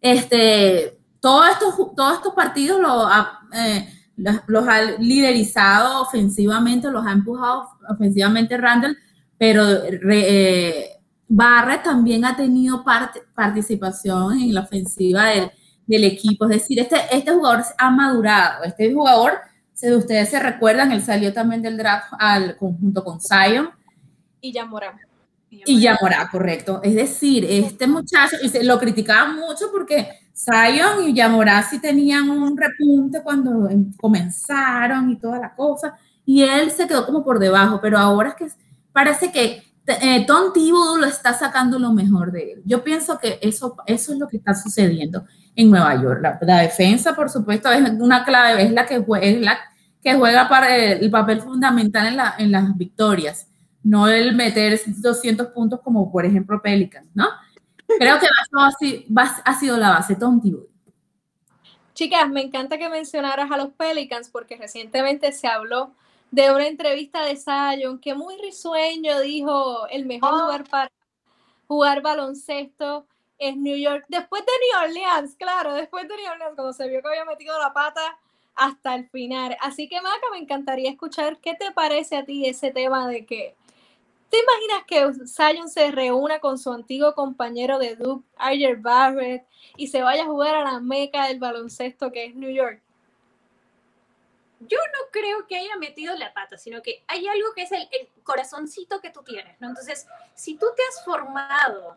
este, 0.00 0.98
todos 1.20 1.50
estos, 1.50 1.74
todos 1.96 2.14
estos 2.18 2.34
partidos 2.34 2.80
eh, 3.52 3.88
los 4.46 4.68
ha 4.68 4.82
liderizado 4.98 6.02
ofensivamente, 6.02 6.90
los 6.90 7.04
ha 7.04 7.12
empujado 7.12 7.68
ofensivamente 7.88 8.56
Randall, 8.56 8.96
pero 9.38 9.64
eh, 10.10 10.90
Barrett 11.28 11.84
también 11.84 12.24
ha 12.24 12.36
tenido 12.36 12.84
parte, 12.84 13.22
participación 13.34 14.38
en 14.40 14.54
la 14.54 14.62
ofensiva 14.62 15.26
del, 15.26 15.50
del, 15.86 16.04
equipo. 16.04 16.44
Es 16.46 16.50
decir, 16.50 16.80
este, 16.80 16.96
este 17.12 17.32
jugador 17.32 17.64
ha 17.78 17.90
madurado. 17.90 18.64
Este 18.64 18.92
jugador, 18.92 19.34
si 19.72 19.92
ustedes 19.92 20.28
se 20.30 20.40
recuerdan, 20.40 20.92
él 20.92 21.02
salió 21.02 21.32
también 21.32 21.62
del 21.62 21.76
draft 21.76 22.12
al 22.18 22.56
conjunto 22.56 23.04
con 23.04 23.20
Zion. 23.20 23.70
Y 24.40 24.52
ya 24.52 24.64
Morán. 24.64 24.98
Y 25.50 25.80
ya 25.80 25.98
correcto. 26.30 26.80
Es 26.82 26.94
decir, 26.94 27.46
este 27.48 27.86
muchacho, 27.86 28.36
y 28.42 28.48
se 28.48 28.64
lo 28.64 28.78
criticaban 28.78 29.36
mucho 29.36 29.66
porque 29.72 30.08
Zion 30.34 31.08
y 31.08 31.14
Yamorá 31.14 31.62
sí 31.62 31.80
tenían 31.80 32.30
un 32.30 32.56
repunte 32.56 33.22
cuando 33.22 33.68
comenzaron 33.96 35.10
y 35.10 35.16
toda 35.16 35.38
la 35.38 35.54
cosa, 35.54 35.98
y 36.24 36.42
él 36.42 36.70
se 36.70 36.86
quedó 36.86 37.06
como 37.06 37.24
por 37.24 37.38
debajo, 37.38 37.80
pero 37.80 37.98
ahora 37.98 38.30
es 38.30 38.34
que 38.34 38.44
parece 38.98 39.30
que 39.30 39.62
eh, 39.86 40.26
Tom 40.26 40.52
Thibodeau 40.52 40.96
lo 40.96 41.06
está 41.06 41.32
sacando 41.32 41.78
lo 41.78 41.92
mejor 41.92 42.32
de 42.32 42.54
él. 42.54 42.62
Yo 42.64 42.82
pienso 42.82 43.16
que 43.16 43.38
eso, 43.40 43.76
eso 43.86 44.12
es 44.12 44.18
lo 44.18 44.26
que 44.26 44.38
está 44.38 44.54
sucediendo 44.54 45.24
en 45.54 45.70
Nueva 45.70 45.94
York. 46.02 46.18
La, 46.20 46.36
la 46.42 46.60
defensa, 46.62 47.14
por 47.14 47.30
supuesto, 47.30 47.70
es 47.70 47.88
una 47.92 48.24
clave, 48.24 48.64
es 48.64 48.72
la 48.72 48.86
que, 48.86 49.04
es 49.22 49.40
la 49.40 49.56
que 50.02 50.14
juega 50.14 50.48
para 50.48 50.76
el, 50.76 51.04
el 51.04 51.10
papel 51.12 51.40
fundamental 51.40 52.08
en, 52.08 52.16
la, 52.16 52.34
en 52.38 52.50
las 52.50 52.76
victorias 52.76 53.46
no 53.84 54.08
el 54.08 54.34
meter 54.34 54.80
200 54.84 55.46
puntos 55.48 55.80
como 55.80 56.10
por 56.10 56.26
ejemplo 56.26 56.60
Pelicans, 56.60 57.08
¿no? 57.14 57.28
Creo 57.98 58.18
que 58.18 58.26
ha 59.44 59.54
sido 59.54 59.76
la 59.78 59.90
base 59.90 60.16
Tom. 60.16 60.42
Chicas, 61.94 62.28
me 62.28 62.42
encanta 62.42 62.76
que 62.76 62.90
mencionaras 62.90 63.50
a 63.50 63.56
los 63.56 63.68
Pelicans 63.70 64.28
porque 64.28 64.56
recientemente 64.56 65.32
se 65.32 65.46
habló 65.46 65.94
de 66.30 66.52
una 66.52 66.66
entrevista 66.66 67.22
de 67.24 67.36
Zion 67.36 67.98
que 68.00 68.14
muy 68.14 68.36
risueño 68.40 69.20
dijo 69.20 69.86
el 69.88 70.06
mejor 70.06 70.34
oh. 70.34 70.38
lugar 70.38 70.68
para 70.68 70.92
jugar 71.66 72.02
baloncesto 72.02 73.06
es 73.38 73.56
New 73.56 73.76
York, 73.76 74.04
después 74.08 74.42
de 74.44 74.52
New 74.52 74.84
Orleans, 74.84 75.36
claro, 75.36 75.74
después 75.74 76.08
de 76.08 76.16
New 76.16 76.30
Orleans, 76.30 76.54
cuando 76.56 76.72
se 76.72 76.88
vio 76.88 77.00
que 77.00 77.08
había 77.08 77.24
metido 77.24 77.56
la 77.58 77.72
pata 77.72 78.18
hasta 78.56 78.96
el 78.96 79.08
final. 79.08 79.56
Así 79.60 79.88
que, 79.88 80.00
Maca, 80.00 80.26
me 80.32 80.38
encantaría 80.38 80.90
escuchar 80.90 81.38
qué 81.38 81.54
te 81.54 81.70
parece 81.70 82.16
a 82.16 82.24
ti 82.24 82.46
ese 82.46 82.72
tema 82.72 83.06
de 83.06 83.24
que 83.24 83.54
¿Te 84.30 84.36
imaginas 84.38 84.84
que 84.86 85.26
Zion 85.26 85.70
se 85.70 85.90
reúna 85.90 86.38
con 86.38 86.58
su 86.58 86.70
antiguo 86.70 87.14
compañero 87.14 87.78
de 87.78 87.96
Duke, 87.96 88.26
Archer 88.36 88.76
Barrett, 88.76 89.46
y 89.76 89.88
se 89.88 90.02
vaya 90.02 90.24
a 90.24 90.26
jugar 90.26 90.54
a 90.54 90.64
la 90.64 90.80
meca 90.80 91.28
del 91.28 91.38
baloncesto 91.38 92.12
que 92.12 92.26
es 92.26 92.34
New 92.34 92.50
York? 92.50 92.82
Yo 94.60 94.78
no 94.78 95.10
creo 95.10 95.46
que 95.46 95.56
haya 95.56 95.76
metido 95.76 96.14
la 96.16 96.32
pata, 96.32 96.58
sino 96.58 96.82
que 96.82 97.04
hay 97.06 97.26
algo 97.28 97.52
que 97.54 97.62
es 97.62 97.72
el, 97.72 97.88
corazoncito 98.22 99.00
que 99.00 99.10
tú 99.10 99.22
tienes, 99.22 99.60
¿no? 99.60 99.68
Entonces, 99.68 100.06
si 100.34 100.56
tú 100.56 100.66
te 100.76 100.82
has 100.82 101.04
formado 101.04 101.96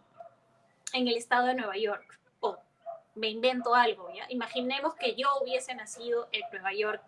en 0.93 1.07
el 1.07 1.18
estado 1.18 1.47
de 1.47 1.55
Nueva 1.55 1.78
York, 1.78 2.20
o 2.39 2.57
me 3.16 3.30
invento 3.30 3.76
algo, 3.76 4.14
¿ya? 4.14 4.26
Imaginemos 4.30 4.95
que 4.95 5.16
yo 5.16 5.28
hubiese 5.41 5.74
nacido 5.76 6.30
en 6.32 6.43
Nueva 6.51 6.74
York 6.74 7.03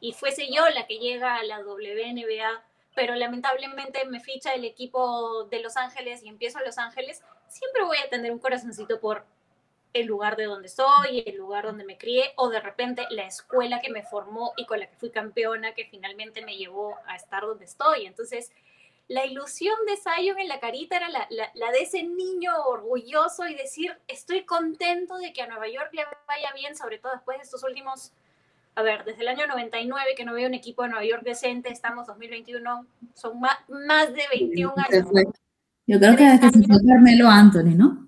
y 0.00 0.12
fuese 0.12 0.52
yo 0.52 0.68
la 0.70 0.86
que 0.86 0.98
llega 0.98 1.36
a 1.36 1.44
la 1.44 1.60
WNBA 1.60 2.64
pero 2.94 3.14
lamentablemente 3.14 4.04
me 4.06 4.20
ficha 4.20 4.54
el 4.54 4.64
equipo 4.64 5.44
de 5.44 5.60
Los 5.60 5.76
Ángeles 5.76 6.22
y 6.22 6.28
empiezo 6.28 6.58
a 6.58 6.62
Los 6.62 6.78
Ángeles, 6.78 7.22
siempre 7.48 7.84
voy 7.84 7.98
a 7.98 8.08
tener 8.08 8.32
un 8.32 8.38
corazoncito 8.38 9.00
por 9.00 9.24
el 9.94 10.06
lugar 10.06 10.36
de 10.36 10.44
donde 10.44 10.68
soy, 10.68 11.22
el 11.24 11.36
lugar 11.36 11.64
donde 11.64 11.84
me 11.84 11.96
crié, 11.96 12.32
o 12.36 12.50
de 12.50 12.60
repente 12.60 13.06
la 13.10 13.26
escuela 13.26 13.80
que 13.80 13.90
me 13.90 14.02
formó 14.02 14.52
y 14.56 14.66
con 14.66 14.80
la 14.80 14.90
que 14.90 14.96
fui 14.96 15.10
campeona, 15.10 15.72
que 15.72 15.86
finalmente 15.86 16.44
me 16.44 16.56
llevó 16.56 16.96
a 17.06 17.14
estar 17.14 17.42
donde 17.44 17.64
estoy. 17.64 18.04
Entonces, 18.04 18.52
la 19.06 19.24
ilusión 19.24 19.76
de 19.86 19.96
Zion 19.96 20.38
en 20.38 20.48
la 20.48 20.58
carita 20.58 20.96
era 20.96 21.08
la, 21.08 21.28
la, 21.30 21.70
de 21.70 21.78
ese 21.78 22.02
niño 22.02 22.52
orgulloso 22.66 23.46
y 23.46 23.54
decir, 23.54 23.96
estoy 24.08 24.44
contento 24.44 25.16
de 25.18 25.32
que 25.32 25.42
a 25.42 25.46
Nueva 25.46 25.68
York 25.68 25.90
le 25.92 26.02
vaya 26.26 26.52
bien, 26.54 26.74
sobre 26.74 26.98
todo 26.98 27.12
después 27.12 27.38
de 27.38 27.44
estos 27.44 27.62
últimos, 27.62 28.12
a 28.74 28.82
ver, 28.82 29.04
desde 29.04 29.22
el 29.22 29.28
año 29.28 29.46
99 29.46 30.14
que 30.16 30.24
no 30.24 30.34
veo 30.34 30.48
un 30.48 30.54
equipo 30.54 30.82
de 30.82 30.88
Nueva 30.88 31.04
York 31.04 31.22
decente, 31.22 31.70
estamos 31.70 32.08
2021, 32.08 32.86
son 33.14 33.38
más, 33.38 33.58
más 33.68 34.12
de 34.12 34.24
21 34.32 34.74
años. 34.76 35.08
Yo 35.86 35.98
creo 35.98 36.16
que 36.16 36.24
desde 36.24 36.40
que 36.40 36.58
se 36.58 36.66
fue 36.66 36.76
Carmelo 36.84 37.28
Anthony, 37.28 37.76
¿no? 37.76 38.03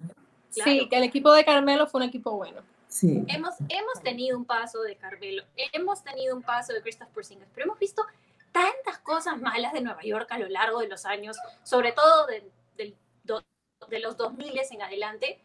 Sí, 0.64 0.88
que 0.88 0.96
el 0.96 1.04
equipo 1.04 1.32
de 1.32 1.44
Carmelo 1.44 1.86
fue 1.86 2.00
un 2.00 2.08
equipo 2.08 2.32
bueno. 2.32 2.62
Sí. 2.88 3.24
Hemos, 3.28 3.54
hemos 3.68 4.02
tenido 4.02 4.38
un 4.38 4.44
paso 4.44 4.82
de 4.82 4.96
Carmelo, 4.96 5.44
hemos 5.72 6.02
tenido 6.02 6.34
un 6.34 6.42
paso 6.42 6.72
de 6.72 6.80
Christoph 6.80 7.08
Porzingis, 7.08 7.46
pero 7.54 7.66
hemos 7.66 7.78
visto 7.78 8.04
tantas 8.52 8.98
cosas 8.98 9.38
malas 9.40 9.72
de 9.72 9.82
Nueva 9.82 10.02
York 10.02 10.28
a 10.30 10.38
lo 10.38 10.48
largo 10.48 10.80
de 10.80 10.88
los 10.88 11.04
años, 11.04 11.36
sobre 11.62 11.92
todo 11.92 12.26
de, 12.26 12.48
de, 12.76 12.94
de 13.88 13.98
los 14.00 14.16
2000 14.16 14.60
en 14.70 14.82
adelante, 14.82 15.38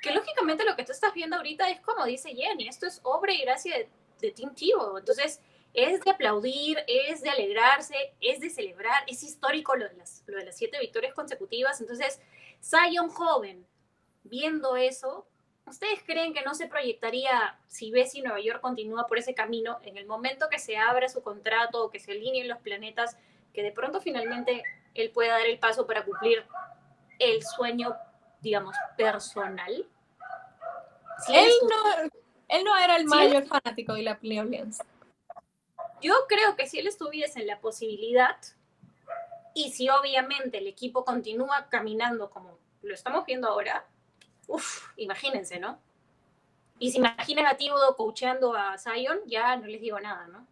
que 0.00 0.12
lógicamente 0.12 0.64
lo 0.64 0.76
que 0.76 0.84
tú 0.84 0.92
estás 0.92 1.12
viendo 1.14 1.36
ahorita 1.36 1.68
es 1.68 1.80
como 1.80 2.04
dice 2.04 2.34
Jenny, 2.34 2.68
esto 2.68 2.86
es 2.86 3.00
obra 3.02 3.32
y 3.32 3.42
gracia 3.42 3.76
de, 3.76 3.88
de 4.20 4.30
Team 4.30 4.54
Tivo. 4.54 4.98
Entonces, 4.98 5.40
es 5.74 6.00
de 6.02 6.10
aplaudir, 6.10 6.78
es 6.86 7.20
de 7.20 7.30
alegrarse, 7.30 8.14
es 8.20 8.40
de 8.40 8.48
celebrar, 8.48 9.02
es 9.08 9.22
histórico 9.22 9.76
lo 9.76 9.88
de 9.88 9.96
las, 9.96 10.22
lo 10.26 10.38
de 10.38 10.46
las 10.46 10.56
siete 10.56 10.78
victorias 10.78 11.14
consecutivas. 11.14 11.80
Entonces, 11.80 12.20
Zion 12.62 13.08
joven, 13.08 13.66
viendo 14.24 14.76
eso, 14.76 15.26
¿ustedes 15.66 16.02
creen 16.04 16.34
que 16.34 16.42
no 16.42 16.54
se 16.54 16.66
proyectaría 16.66 17.58
si 17.68 17.92
si 18.06 18.22
Nueva 18.22 18.40
York 18.40 18.60
continúa 18.60 19.06
por 19.06 19.18
ese 19.18 19.34
camino 19.34 19.78
en 19.82 19.96
el 19.96 20.06
momento 20.06 20.48
que 20.50 20.58
se 20.58 20.76
abra 20.76 21.08
su 21.08 21.22
contrato 21.22 21.84
o 21.84 21.90
que 21.90 22.00
se 22.00 22.12
alineen 22.12 22.48
los 22.48 22.58
planetas, 22.58 23.16
que 23.52 23.62
de 23.62 23.70
pronto 23.70 24.00
finalmente 24.00 24.62
él 24.94 25.10
pueda 25.10 25.38
dar 25.38 25.46
el 25.46 25.58
paso 25.58 25.86
para 25.86 26.04
cumplir 26.04 26.44
el 27.18 27.42
sueño, 27.42 27.94
digamos, 28.40 28.74
personal? 28.96 29.86
él, 31.28 31.52
no, 31.68 32.10
él 32.48 32.64
no 32.64 32.76
era 32.76 32.96
el 32.96 33.04
mayor 33.04 33.46
fanático 33.46 33.94
de 33.94 34.02
la 34.02 34.12
Orleans. 34.12 34.82
Yo 36.00 36.14
creo 36.28 36.56
que 36.56 36.66
si 36.66 36.78
él 36.78 36.86
estuviese 36.86 37.40
en 37.40 37.46
la 37.46 37.60
posibilidad 37.60 38.36
y 39.54 39.70
si 39.72 39.88
obviamente 39.88 40.58
el 40.58 40.66
equipo 40.66 41.04
continúa 41.04 41.68
caminando 41.70 42.30
como 42.30 42.58
lo 42.82 42.94
estamos 42.94 43.24
viendo 43.24 43.48
ahora, 43.48 43.86
Uf, 44.48 44.88
imagínense, 44.96 45.58
¿no? 45.58 45.78
Y 46.78 46.90
si 46.90 46.98
imaginan 46.98 47.46
a 47.46 47.54
Tíbodo 47.54 47.96
coacheando 47.96 48.54
a 48.54 48.76
Zion, 48.78 49.18
ya 49.26 49.56
no 49.56 49.66
les 49.66 49.80
digo 49.80 49.98
nada, 50.00 50.26
¿no? 50.26 50.46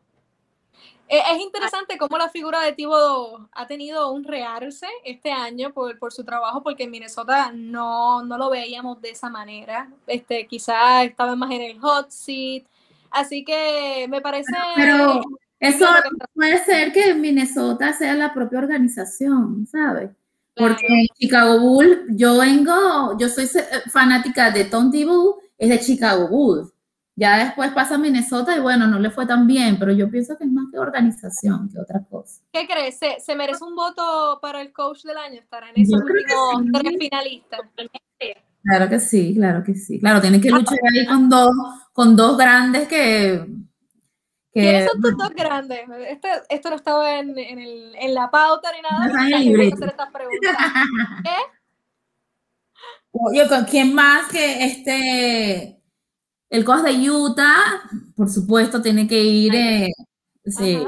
Eh, 1.08 1.20
es 1.34 1.40
interesante 1.40 1.98
cómo 1.98 2.16
la 2.16 2.30
figura 2.30 2.62
de 2.62 2.72
Tíbodo 2.72 3.48
ha 3.52 3.66
tenido 3.66 4.10
un 4.12 4.24
rearse 4.24 4.86
este 5.04 5.30
año 5.30 5.72
por, 5.72 5.98
por 5.98 6.12
su 6.12 6.24
trabajo, 6.24 6.62
porque 6.62 6.84
en 6.84 6.90
Minnesota 6.90 7.52
no, 7.52 8.24
no, 8.24 8.38
lo 8.38 8.48
veíamos 8.48 9.00
de 9.02 9.10
esa 9.10 9.28
manera. 9.28 9.90
Este, 10.06 10.46
quizás 10.46 11.04
estaba 11.04 11.36
más 11.36 11.50
en 11.50 11.62
el 11.62 11.80
hot 11.80 12.08
seat. 12.08 12.64
Así 13.10 13.44
que 13.44 14.06
me 14.08 14.22
parece. 14.22 14.52
Pero 14.74 15.20
eso 15.60 15.86
puede 16.34 16.64
ser 16.64 16.92
que 16.92 17.12
Minnesota 17.14 17.92
sea 17.92 18.14
la 18.14 18.32
propia 18.32 18.60
organización, 18.60 19.66
¿sabes? 19.66 20.10
Porque 20.54 21.06
Chicago 21.18 21.60
Bull, 21.60 22.04
yo 22.10 22.38
vengo, 22.38 23.16
yo 23.18 23.28
soy 23.28 23.44
eh, 23.44 23.90
fanática 23.90 24.50
de 24.50 24.64
Tom 24.64 24.90
Bull, 24.90 25.36
es 25.56 25.70
de 25.70 25.80
Chicago 25.80 26.28
Bulls. 26.28 26.72
Ya 27.14 27.44
después 27.44 27.70
pasa 27.72 27.96
a 27.96 27.98
Minnesota 27.98 28.56
y 28.56 28.60
bueno, 28.60 28.86
no 28.86 28.98
le 28.98 29.10
fue 29.10 29.26
tan 29.26 29.46
bien, 29.46 29.78
pero 29.78 29.92
yo 29.92 30.10
pienso 30.10 30.36
que 30.38 30.44
es 30.44 30.50
más 30.50 30.66
que 30.72 30.78
organización 30.78 31.68
que 31.70 31.78
otra 31.78 32.02
cosa. 32.04 32.42
¿Qué 32.52 32.66
crees? 32.66 32.98
¿Se, 32.98 33.36
merece 33.36 33.62
un 33.64 33.76
voto 33.76 34.38
para 34.40 34.62
el 34.62 34.72
coach 34.72 35.02
del 35.02 35.18
año? 35.18 35.40
¿Estará 35.40 35.68
en 35.70 35.82
esos 35.82 36.00
últimos 36.00 36.80
tres 36.80 36.96
finalistas? 36.98 37.60
Claro 38.62 38.88
que 38.88 39.00
sí, 39.00 39.34
claro 39.34 39.62
que 39.62 39.74
sí. 39.74 40.00
Claro, 40.00 40.20
tiene 40.20 40.40
que 40.40 40.50
luchar 40.50 40.78
ahí 40.90 41.06
con 41.06 41.28
dos, 41.28 41.50
con 41.92 42.16
dos 42.16 42.38
grandes 42.38 42.88
que 42.88 43.46
¿Quiénes 44.52 44.90
son 44.90 45.00
tus 45.00 45.16
dos 45.16 45.30
grandes? 45.30 45.80
Este, 46.08 46.28
esto 46.50 46.70
no 46.70 46.76
estaba 46.76 47.18
en, 47.18 47.38
en, 47.38 47.58
el, 47.58 47.94
en, 47.94 48.14
la 48.14 48.30
pauta 48.30 48.70
ni 48.72 48.82
nada. 48.82 49.06
No 49.08 49.66
hacer 49.74 49.88
estas 49.88 50.10
preguntas. 50.12 50.56
Yo, 53.34 53.48
¿con 53.48 53.64
quién 53.64 53.94
más 53.94 54.28
que 54.30 54.64
este? 54.64 55.82
El 56.50 56.64
coach 56.64 56.82
de 56.82 57.10
Utah, 57.10 57.82
por 58.14 58.28
supuesto, 58.28 58.82
tiene 58.82 59.06
que 59.06 59.22
ir. 59.22 59.54
Eh, 59.54 59.88
sí. 60.44 60.84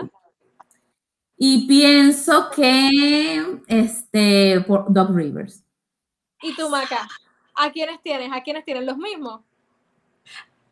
Y 1.36 1.66
pienso 1.66 2.50
que 2.50 3.60
este 3.66 4.60
por 4.66 4.92
Doc 4.92 5.10
Rivers. 5.10 5.64
¿Y 6.42 6.54
tú, 6.54 6.68
Maca? 6.68 7.08
¿A 7.54 7.70
quiénes 7.70 8.02
tienes? 8.02 8.30
¿A 8.32 8.42
quiénes 8.42 8.64
tienes? 8.64 8.84
¿Los 8.84 8.98
mismos? 8.98 9.40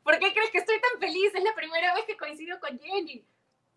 ¿Por 0.03 0.19
qué 0.19 0.33
crees 0.33 0.51
que 0.51 0.59
estoy 0.59 0.77
tan 0.81 1.01
feliz? 1.01 1.35
Es 1.35 1.45
la 1.45 1.55
primera 1.55 1.95
vez 1.95 2.05
que 2.05 2.17
coincido 2.17 2.59
con 2.61 2.79
Jenny. 2.79 3.25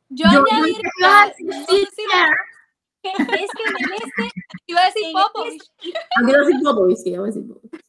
Yo, 0.09 0.25
yo 0.31 0.43
añadiría. 0.51 1.33
Sí, 1.35 1.47
sí, 1.67 2.05
es 3.13 3.51
que 3.51 3.69
en 3.83 3.93
este. 3.93 4.31
Iba 4.67 4.81
a 4.81 4.85
decir 4.85 5.13
Popovich. 5.13 5.61
Este 5.61 5.89
iba 6.21 6.37
a 6.37 6.41
decir 6.41 6.61
Popovich, 6.63 6.97
sí, 6.97 7.09
iba 7.09 7.23
a 7.23 7.25
decir 7.27 7.47
Popovich. 7.47 7.85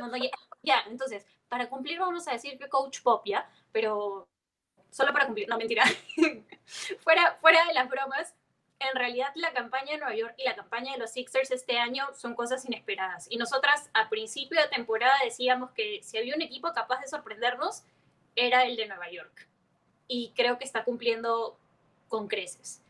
No, 0.00 0.08
no, 0.08 0.16
ya, 0.16 0.30
ya, 0.62 0.84
entonces, 0.88 1.24
para 1.48 1.68
cumplir 1.68 1.98
vamos 1.98 2.26
a 2.28 2.32
decir 2.32 2.58
que 2.58 2.68
Coach 2.68 3.00
Pop, 3.02 3.22
¿ya? 3.24 3.48
Pero 3.72 4.28
solo 4.90 5.12
para 5.12 5.26
cumplir, 5.26 5.48
no, 5.48 5.56
mentira. 5.56 5.84
fuera, 7.00 7.38
fuera 7.40 7.64
de 7.66 7.74
las 7.74 7.88
bromas, 7.88 8.34
en 8.80 8.94
realidad 8.96 9.30
la 9.34 9.52
campaña 9.52 9.92
de 9.92 9.98
Nueva 9.98 10.14
York 10.14 10.34
y 10.36 10.44
la 10.44 10.54
campaña 10.54 10.92
de 10.92 10.98
los 10.98 11.12
Sixers 11.12 11.50
este 11.50 11.78
año 11.78 12.06
son 12.14 12.34
cosas 12.34 12.64
inesperadas. 12.64 13.26
Y 13.30 13.36
nosotras 13.36 13.90
a 13.94 14.08
principio 14.08 14.60
de 14.60 14.68
temporada 14.68 15.14
decíamos 15.24 15.70
que 15.72 16.02
si 16.02 16.18
había 16.18 16.34
un 16.34 16.42
equipo 16.42 16.72
capaz 16.72 17.00
de 17.00 17.08
sorprendernos, 17.08 17.84
era 18.36 18.64
el 18.64 18.76
de 18.76 18.86
Nueva 18.86 19.10
York. 19.10 19.48
Y 20.06 20.32
creo 20.36 20.58
que 20.58 20.64
está 20.64 20.84
cumpliendo 20.84 21.58
con 22.08 22.28
creces. 22.28 22.82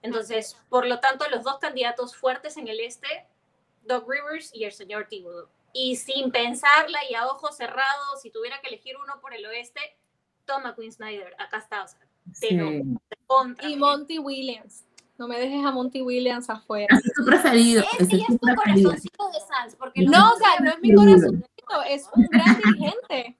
Entonces, 0.00 0.56
por 0.68 0.86
lo 0.86 1.00
tanto, 1.00 1.28
los 1.30 1.44
dos 1.44 1.58
candidatos 1.58 2.16
fuertes 2.16 2.56
en 2.56 2.68
el 2.68 2.80
este, 2.80 3.26
Doug 3.84 4.10
Rivers 4.10 4.54
y 4.54 4.64
el 4.64 4.72
señor 4.72 5.06
Thibodeau. 5.08 5.48
Y 5.72 5.96
sin 5.96 6.30
pensarla 6.30 6.98
y 7.08 7.14
a 7.14 7.26
ojos 7.26 7.56
cerrados, 7.56 8.20
si 8.20 8.30
tuviera 8.30 8.60
que 8.60 8.68
elegir 8.68 8.96
uno 8.96 9.20
por 9.20 9.32
el 9.32 9.46
oeste, 9.46 9.80
toma 10.44 10.74
Quinn 10.74 10.92
Snyder. 10.92 11.34
Acá 11.38 11.58
está, 11.58 11.84
o 11.84 11.88
sea, 11.88 12.00
pero 12.40 12.82
contra. 13.26 13.68
Y 13.68 13.76
Monty 13.76 14.18
Williams. 14.18 14.84
No 15.22 15.28
me 15.28 15.38
dejes 15.38 15.64
a 15.64 15.70
Monty 15.70 16.02
Williams 16.02 16.50
afuera. 16.50 16.88
Es 16.96 17.12
tu 17.14 17.24
preferido. 17.24 17.84
Ese 17.96 18.16
es 18.16 18.26
tu 18.26 18.38
corazoncito 18.40 19.30
de 19.30 19.38
Sans. 19.38 19.76
Porque 19.76 20.02
no, 20.02 20.32
o 20.32 20.36
sea, 20.36 20.58
no 20.58 20.70
es 20.70 20.80
mi 20.80 20.92
corazoncito, 20.92 21.82
es 21.88 22.08
un 22.12 22.26
gran 22.26 22.56
dirigente. 22.56 23.38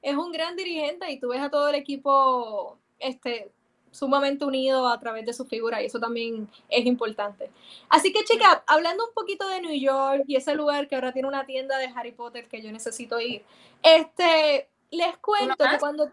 Es 0.00 0.16
un 0.16 0.32
gran 0.32 0.56
dirigente 0.56 1.12
y 1.12 1.20
tú 1.20 1.28
ves 1.28 1.42
a 1.42 1.50
todo 1.50 1.68
el 1.68 1.74
equipo 1.74 2.78
este, 2.98 3.52
sumamente 3.90 4.46
unido 4.46 4.88
a 4.88 4.98
través 4.98 5.26
de 5.26 5.34
su 5.34 5.44
figura 5.44 5.82
y 5.82 5.84
eso 5.84 6.00
también 6.00 6.48
es 6.70 6.86
importante. 6.86 7.50
Así 7.90 8.10
que, 8.10 8.24
chica, 8.24 8.64
hablando 8.66 9.04
un 9.04 9.12
poquito 9.12 9.46
de 9.50 9.60
New 9.60 9.78
York 9.78 10.24
y 10.26 10.36
ese 10.36 10.54
lugar 10.54 10.88
que 10.88 10.94
ahora 10.94 11.12
tiene 11.12 11.28
una 11.28 11.44
tienda 11.44 11.76
de 11.76 11.92
Harry 11.94 12.12
Potter 12.12 12.48
que 12.48 12.62
yo 12.62 12.72
necesito 12.72 13.20
ir, 13.20 13.44
este, 13.82 14.70
les 14.90 15.18
cuento 15.18 15.56
que 15.58 15.78
cuando... 15.78 16.10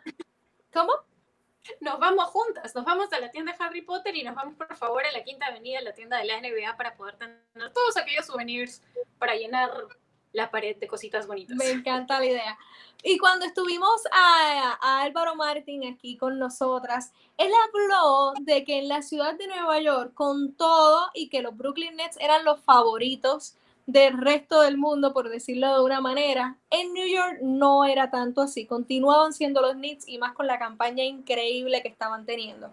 ¿Cómo? 0.74 0.92
Nos 1.80 2.00
vamos 2.00 2.26
juntas, 2.26 2.76
nos 2.76 2.86
vamos 2.86 3.12
a 3.14 3.20
la 3.20 3.32
tienda 3.32 3.54
de 3.54 3.64
Harry 3.64 3.82
Potter 3.82 4.16
y 4.16 4.24
nos 4.24 4.36
vamos 4.36 4.56
por 4.56 4.76
favor 4.76 5.06
a 5.06 5.12
la 5.12 5.24
Quinta 5.24 5.48
Avenida, 5.48 5.82
la 5.82 5.94
tienda 5.94 6.18
de 6.18 6.26
la 6.26 6.40
NBA, 6.40 6.76
para 6.78 6.96
poder 6.96 7.18
tener 7.18 7.40
todos 7.74 7.98
aquellos 7.98 8.26
souvenirs 8.26 8.82
para 9.18 9.36
llenar 9.36 9.72
la 10.34 10.50
pared 10.50 10.76
de 10.78 10.88
cositas 10.88 11.28
bonitas. 11.28 11.56
Me 11.56 11.70
encanta 11.70 12.20
la 12.20 12.26
idea. 12.26 12.58
Y 13.04 13.18
cuando 13.18 13.46
estuvimos 13.46 14.02
a, 14.12 14.78
a, 14.82 15.02
Álvaro 15.04 15.36
Martín 15.36 15.86
aquí 15.86 16.18
con 16.18 16.40
nosotras, 16.40 17.12
él 17.38 17.52
habló 17.68 18.34
de 18.42 18.64
que 18.66 18.80
en 18.80 18.88
la 18.88 19.02
ciudad 19.02 19.36
de 19.36 19.48
Nueva 19.48 19.80
York, 19.80 20.14
con 20.16 20.54
todo 20.54 21.10
y 21.14 21.30
que 21.30 21.42
los 21.42 21.56
Brooklyn 21.56 21.96
Nets 21.96 22.18
eran 22.20 22.44
los 22.46 22.62
favoritos 22.62 23.56
del 23.86 24.18
resto 24.18 24.62
del 24.62 24.78
mundo, 24.78 25.14
por 25.14 25.30
decirlo 25.30 25.74
de 25.76 25.84
una 25.84 26.02
manera. 26.02 26.58
En 26.70 26.94
New 26.94 27.08
York 27.08 27.40
no 27.42 27.86
era 27.86 28.10
tanto 28.10 28.42
así, 28.42 28.66
continuaban 28.66 29.34
siendo 29.34 29.62
los 29.62 29.76
Nets 29.76 30.08
y 30.08 30.18
más 30.18 30.34
con 30.34 30.48
la 30.48 30.60
campaña 30.60 31.04
increíble 31.04 31.82
que 31.82 31.90
estaban 31.90 32.26
teniendo. 32.26 32.72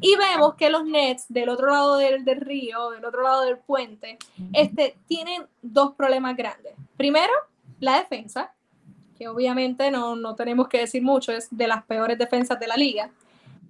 Y 0.00 0.16
vemos 0.16 0.54
que 0.54 0.70
los 0.70 0.84
Nets 0.84 1.26
del 1.28 1.48
otro 1.48 1.68
lado 1.68 1.96
del, 1.96 2.24
del 2.24 2.40
río, 2.40 2.90
del 2.90 3.04
otro 3.04 3.22
lado 3.22 3.42
del 3.42 3.58
puente, 3.58 4.18
este, 4.52 4.96
tienen 5.06 5.46
dos 5.62 5.94
problemas 5.94 6.36
grandes. 6.36 6.74
Primero, 6.96 7.32
la 7.78 7.98
defensa, 7.98 8.52
que 9.16 9.28
obviamente 9.28 9.90
no, 9.90 10.16
no 10.16 10.34
tenemos 10.34 10.68
que 10.68 10.78
decir 10.78 11.02
mucho, 11.02 11.32
es 11.32 11.48
de 11.50 11.66
las 11.66 11.84
peores 11.84 12.18
defensas 12.18 12.58
de 12.58 12.66
la 12.66 12.76
liga. 12.76 13.10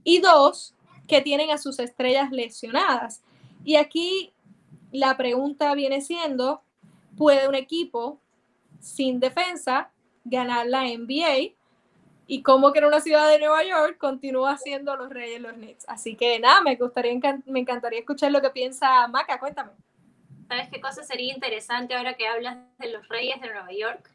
Y 0.03 0.21
dos, 0.21 0.75
que 1.07 1.21
tienen 1.21 1.51
a 1.51 1.59
sus 1.59 1.79
estrellas 1.81 2.31
lesionadas. 2.31 3.21
Y 3.65 3.77
aquí 3.77 4.33
la 4.93 5.17
pregunta 5.17 5.75
viene 5.75 6.01
siendo, 6.01 6.63
¿puede 7.21 7.47
un 7.47 7.55
equipo 7.55 8.19
sin 8.81 9.21
defensa 9.21 9.91
ganar 10.25 10.67
la 10.67 10.85
NBA 10.85 11.53
y 12.27 12.43
cómo 12.43 12.73
que 12.73 12.79
en 12.79 12.87
una 12.87 13.01
ciudad 13.01 13.29
de 13.29 13.39
Nueva 13.39 13.63
York 13.63 13.99
continúa 13.99 14.57
siendo 14.57 14.97
los 14.97 15.11
Reyes 15.11 15.39
los 15.39 15.53
Knicks. 15.53 15.85
Así 15.87 16.17
que 16.17 16.39
nada, 16.39 16.63
me 16.63 16.77
gustaría 16.77 17.13
me 17.45 17.61
encantaría 17.61 17.99
escuchar 17.99 18.33
lo 18.33 18.41
que 18.41 18.49
piensa 18.49 19.07
Maca, 19.09 19.39
cuéntame. 19.39 19.73
¿Sabes 20.49 20.71
qué 20.71 20.81
cosa 20.81 21.03
sería 21.03 21.35
interesante 21.35 21.95
ahora 21.95 22.15
que 22.15 22.27
hablas 22.27 22.57
de 22.79 22.91
los 22.91 23.07
Reyes 23.07 23.39
de 23.43 23.49
Nueva 23.49 23.71
York? 23.71 24.11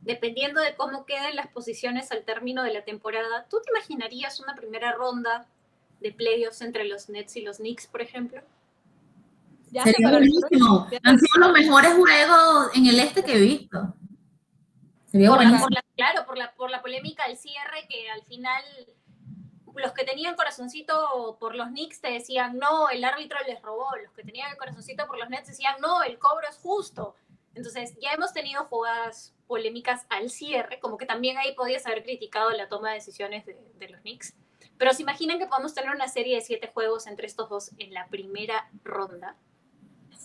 Dependiendo 0.00 0.60
de 0.60 0.74
cómo 0.74 1.06
queden 1.06 1.36
las 1.36 1.46
posiciones 1.46 2.10
al 2.10 2.24
término 2.24 2.64
de 2.64 2.72
la 2.72 2.82
temporada, 2.82 3.46
¿tú 3.48 3.58
te 3.64 3.70
imaginarías 3.70 4.40
una 4.40 4.56
primera 4.56 4.90
ronda 4.94 5.46
de 6.00 6.10
playoffs 6.10 6.60
entre 6.62 6.86
los 6.86 7.08
Nets 7.08 7.36
y 7.36 7.42
los 7.42 7.58
Knicks, 7.58 7.86
por 7.86 8.02
ejemplo? 8.02 8.42
Ya 9.70 9.84
Sería 9.84 10.10
buenísimo. 10.10 10.86
Han 11.02 11.18
sido 11.18 11.46
los 11.46 11.52
mejores 11.52 11.92
juegos 11.94 12.70
en 12.74 12.86
el 12.86 13.00
este 13.00 13.22
que 13.22 13.32
he 13.34 13.40
visto 13.40 13.94
claro, 15.96 16.26
por 16.26 16.36
la, 16.36 16.52
por 16.54 16.70
la 16.70 16.82
polémica 16.82 17.26
del 17.26 17.36
cierre, 17.36 17.86
que 17.88 18.10
al 18.10 18.22
final 18.22 18.62
los 19.74 19.92
que 19.92 20.04
tenían 20.04 20.34
corazoncito 20.34 21.36
por 21.38 21.54
los 21.54 21.68
Knicks 21.68 22.00
te 22.00 22.10
decían, 22.10 22.58
no, 22.58 22.88
el 22.90 23.04
árbitro 23.04 23.38
les 23.46 23.62
robó. 23.62 23.88
Los 24.02 24.12
que 24.12 24.24
tenían 24.24 24.50
el 24.50 24.58
corazoncito 24.58 25.06
por 25.06 25.18
los 25.18 25.28
Nets 25.30 25.48
decían, 25.48 25.76
no, 25.80 26.02
el 26.02 26.18
cobro 26.18 26.46
es 26.48 26.56
justo. 26.56 27.14
Entonces, 27.54 27.96
ya 28.00 28.12
hemos 28.12 28.32
tenido 28.32 28.64
jugadas 28.64 29.34
polémicas 29.46 30.06
al 30.10 30.30
cierre, 30.30 30.78
como 30.80 30.98
que 30.98 31.06
también 31.06 31.38
ahí 31.38 31.54
podías 31.54 31.86
haber 31.86 32.02
criticado 32.02 32.50
la 32.50 32.68
toma 32.68 32.90
de 32.90 32.96
decisiones 32.96 33.46
de, 33.46 33.56
de 33.78 33.88
los 33.88 34.00
Knicks. 34.02 34.34
Pero 34.76 34.92
se 34.92 35.02
imaginan 35.02 35.38
que 35.38 35.46
podemos 35.46 35.74
tener 35.74 35.90
una 35.90 36.08
serie 36.08 36.36
de 36.36 36.42
siete 36.42 36.70
juegos 36.72 37.06
entre 37.06 37.26
estos 37.26 37.48
dos 37.48 37.70
en 37.78 37.92
la 37.94 38.06
primera 38.08 38.70
ronda 38.84 39.36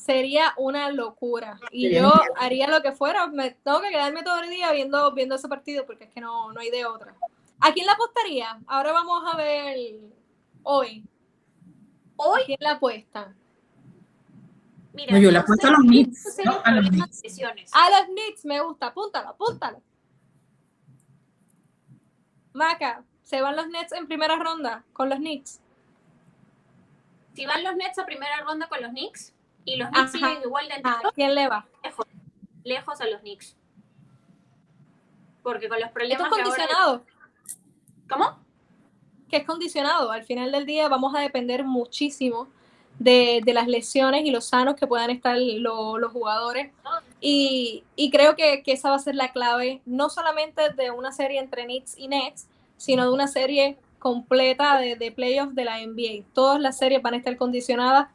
sería 0.03 0.53
una 0.57 0.91
locura. 0.91 1.57
Y 1.71 1.93
yo 1.95 2.11
haría 2.37 2.67
lo 2.67 2.81
que 2.81 2.91
fuera. 2.91 3.27
Me, 3.27 3.51
tengo 3.51 3.79
que 3.81 3.89
quedarme 3.89 4.21
todo 4.21 4.41
el 4.41 4.49
día 4.49 4.71
viendo, 4.73 5.13
viendo 5.13 5.35
ese 5.35 5.47
partido 5.47 5.85
porque 5.85 6.05
es 6.05 6.09
que 6.09 6.19
no, 6.19 6.51
no 6.51 6.59
hay 6.59 6.69
de 6.69 6.85
otra. 6.85 7.15
¿A 7.61 7.71
quién 7.71 7.85
la 7.85 7.93
apostaría? 7.93 8.59
Ahora 8.67 8.91
vamos 8.91 9.23
a 9.31 9.37
ver 9.37 9.77
hoy. 10.63 11.05
¿Hoy? 12.17 12.41
¿A 12.41 12.45
quién 12.45 12.57
la 12.59 12.71
apuesta? 12.71 13.33
Mira, 14.91 15.17
yo 15.17 15.31
la 15.31 15.39
apuesto 15.39 15.67
a 15.67 15.71
los 15.71 15.79
Knicks. 15.79 16.37
a, 16.63 16.71
los 16.71 16.89
Knicks. 16.89 17.71
a 17.71 17.89
los 17.89 18.07
Knicks 18.09 18.45
me 18.45 18.59
gusta. 18.59 18.87
Apúntalo, 18.87 19.29
apúntalo. 19.29 19.81
Maca, 22.51 23.03
¿se 23.23 23.41
van 23.41 23.55
los 23.55 23.67
Nets 23.69 23.93
en 23.93 24.05
primera 24.05 24.35
ronda 24.35 24.83
con 24.91 25.09
los 25.09 25.17
Knicks? 25.19 25.61
Si 27.33 27.45
van 27.45 27.63
los 27.63 27.75
Nets 27.77 27.97
a 27.97 28.05
primera 28.05 28.41
ronda 28.41 28.67
con 28.67 28.81
los 28.81 28.91
Knicks, 28.91 29.33
y 29.65 29.77
los 29.77 29.89
Knicks 29.89 30.11
siguen 30.11 30.41
igual 30.43 30.67
de 30.67 30.75
¿A 30.83 31.01
quién 31.13 31.35
le 31.35 31.47
va? 31.47 31.65
Lejos, 32.63 33.01
a 33.01 33.07
los 33.07 33.21
Knicks. 33.21 33.55
Porque 35.41 35.67
con 35.67 35.79
los 35.79 35.91
problemas. 35.91 36.23
Esto 36.23 36.35
es 36.35 36.43
condicionado. 36.43 37.03
¿Cómo? 38.09 38.39
Que 39.29 39.37
es 39.37 39.45
condicionado. 39.45 40.11
Al 40.11 40.23
final 40.23 40.51
del 40.51 40.65
día 40.65 40.87
vamos 40.87 41.13
a 41.15 41.19
depender 41.19 41.63
muchísimo 41.63 42.47
de, 42.99 43.41
las 43.47 43.67
lesiones 43.67 44.25
y 44.25 44.31
los 44.31 44.45
sanos 44.45 44.75
que 44.75 44.87
puedan 44.87 45.09
estar 45.09 45.37
los 45.37 46.11
jugadores. 46.11 46.71
Y, 47.19 47.83
creo 48.11 48.35
que, 48.35 48.63
esa 48.65 48.89
va 48.89 48.95
a 48.95 48.99
ser 48.99 49.15
la 49.15 49.31
clave, 49.31 49.81
no 49.85 50.09
solamente 50.09 50.69
de 50.73 50.91
una 50.91 51.11
serie 51.11 51.39
entre 51.39 51.65
Knicks 51.65 51.97
y 51.97 52.07
Nets, 52.07 52.47
sino 52.77 53.03
de 53.03 53.13
una 53.13 53.27
serie 53.27 53.77
completa 53.99 54.77
de, 54.77 54.95
de 54.95 55.11
playoffs 55.11 55.55
de 55.55 55.65
la 55.65 55.79
NBA. 55.79 56.25
Todas 56.33 56.59
las 56.59 56.77
series 56.77 57.01
van 57.01 57.13
a 57.13 57.17
estar 57.17 57.35
condicionadas 57.37 58.07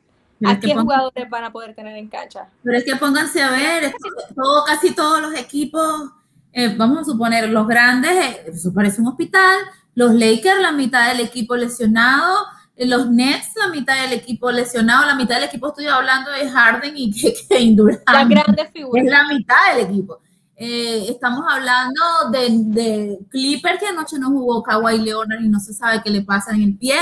¿A 0.47 0.61
qué 0.61 0.75
jugadores 0.75 1.29
van 1.29 1.45
a 1.45 1.53
poder 1.53 1.75
tener 1.75 1.97
en 1.97 2.09
cancha? 2.09 2.49
Pero 2.63 2.79
es 2.79 2.85
que 2.85 2.97
pónganse 2.97 3.43
a 3.43 3.51
ver, 3.51 3.93
todo, 4.35 4.65
casi 4.65 4.95
todos 4.95 5.21
los 5.21 5.35
equipos, 5.35 6.11
eh, 6.53 6.75
vamos 6.77 7.01
a 7.01 7.05
suponer, 7.05 7.49
los 7.49 7.67
grandes, 7.67 8.11
eh, 8.11 8.43
eso 8.53 8.73
parece 8.73 9.01
un 9.01 9.09
hospital, 9.09 9.59
los 9.95 10.15
Lakers, 10.15 10.61
la 10.61 10.73
mitad 10.73 11.09
del 11.09 11.21
equipo 11.21 11.57
lesionado, 11.57 12.47
eh, 12.77 12.87
los 12.87 13.11
Nets, 13.11 13.51
la 13.57 13.69
mitad 13.69 14.01
del 14.01 14.13
equipo 14.13 14.51
lesionado, 14.51 15.07
la 15.07 15.17
mitad 15.17 15.37
del 15.37 15.45
equipo 15.45 15.69
estoy 15.69 15.87
hablando 15.87 16.31
de 16.31 16.49
Harden 16.49 16.97
y 16.97 17.13
Kevin 17.49 17.77
Durant. 17.77 18.01
Las 18.11 18.29
grandes 18.29 18.71
figuras. 18.73 19.05
Es 19.05 19.11
la 19.11 19.27
mitad 19.27 19.75
del 19.75 19.87
equipo. 19.87 20.21
estamos 20.57 21.45
hablando 21.49 22.03
de, 22.31 22.49
de 22.51 23.19
Clipper 23.31 23.79
que 23.79 23.87
anoche 23.87 24.19
no 24.19 24.31
jugó 24.31 24.63
Kawhi 24.63 24.99
Leonard 24.99 25.41
y 25.41 25.49
no 25.49 25.59
se 25.59 25.73
sabe 25.73 26.01
qué 26.03 26.11
le 26.11 26.23
pasa 26.23 26.55
en 26.55 26.63
el 26.63 26.77
pie. 26.77 26.97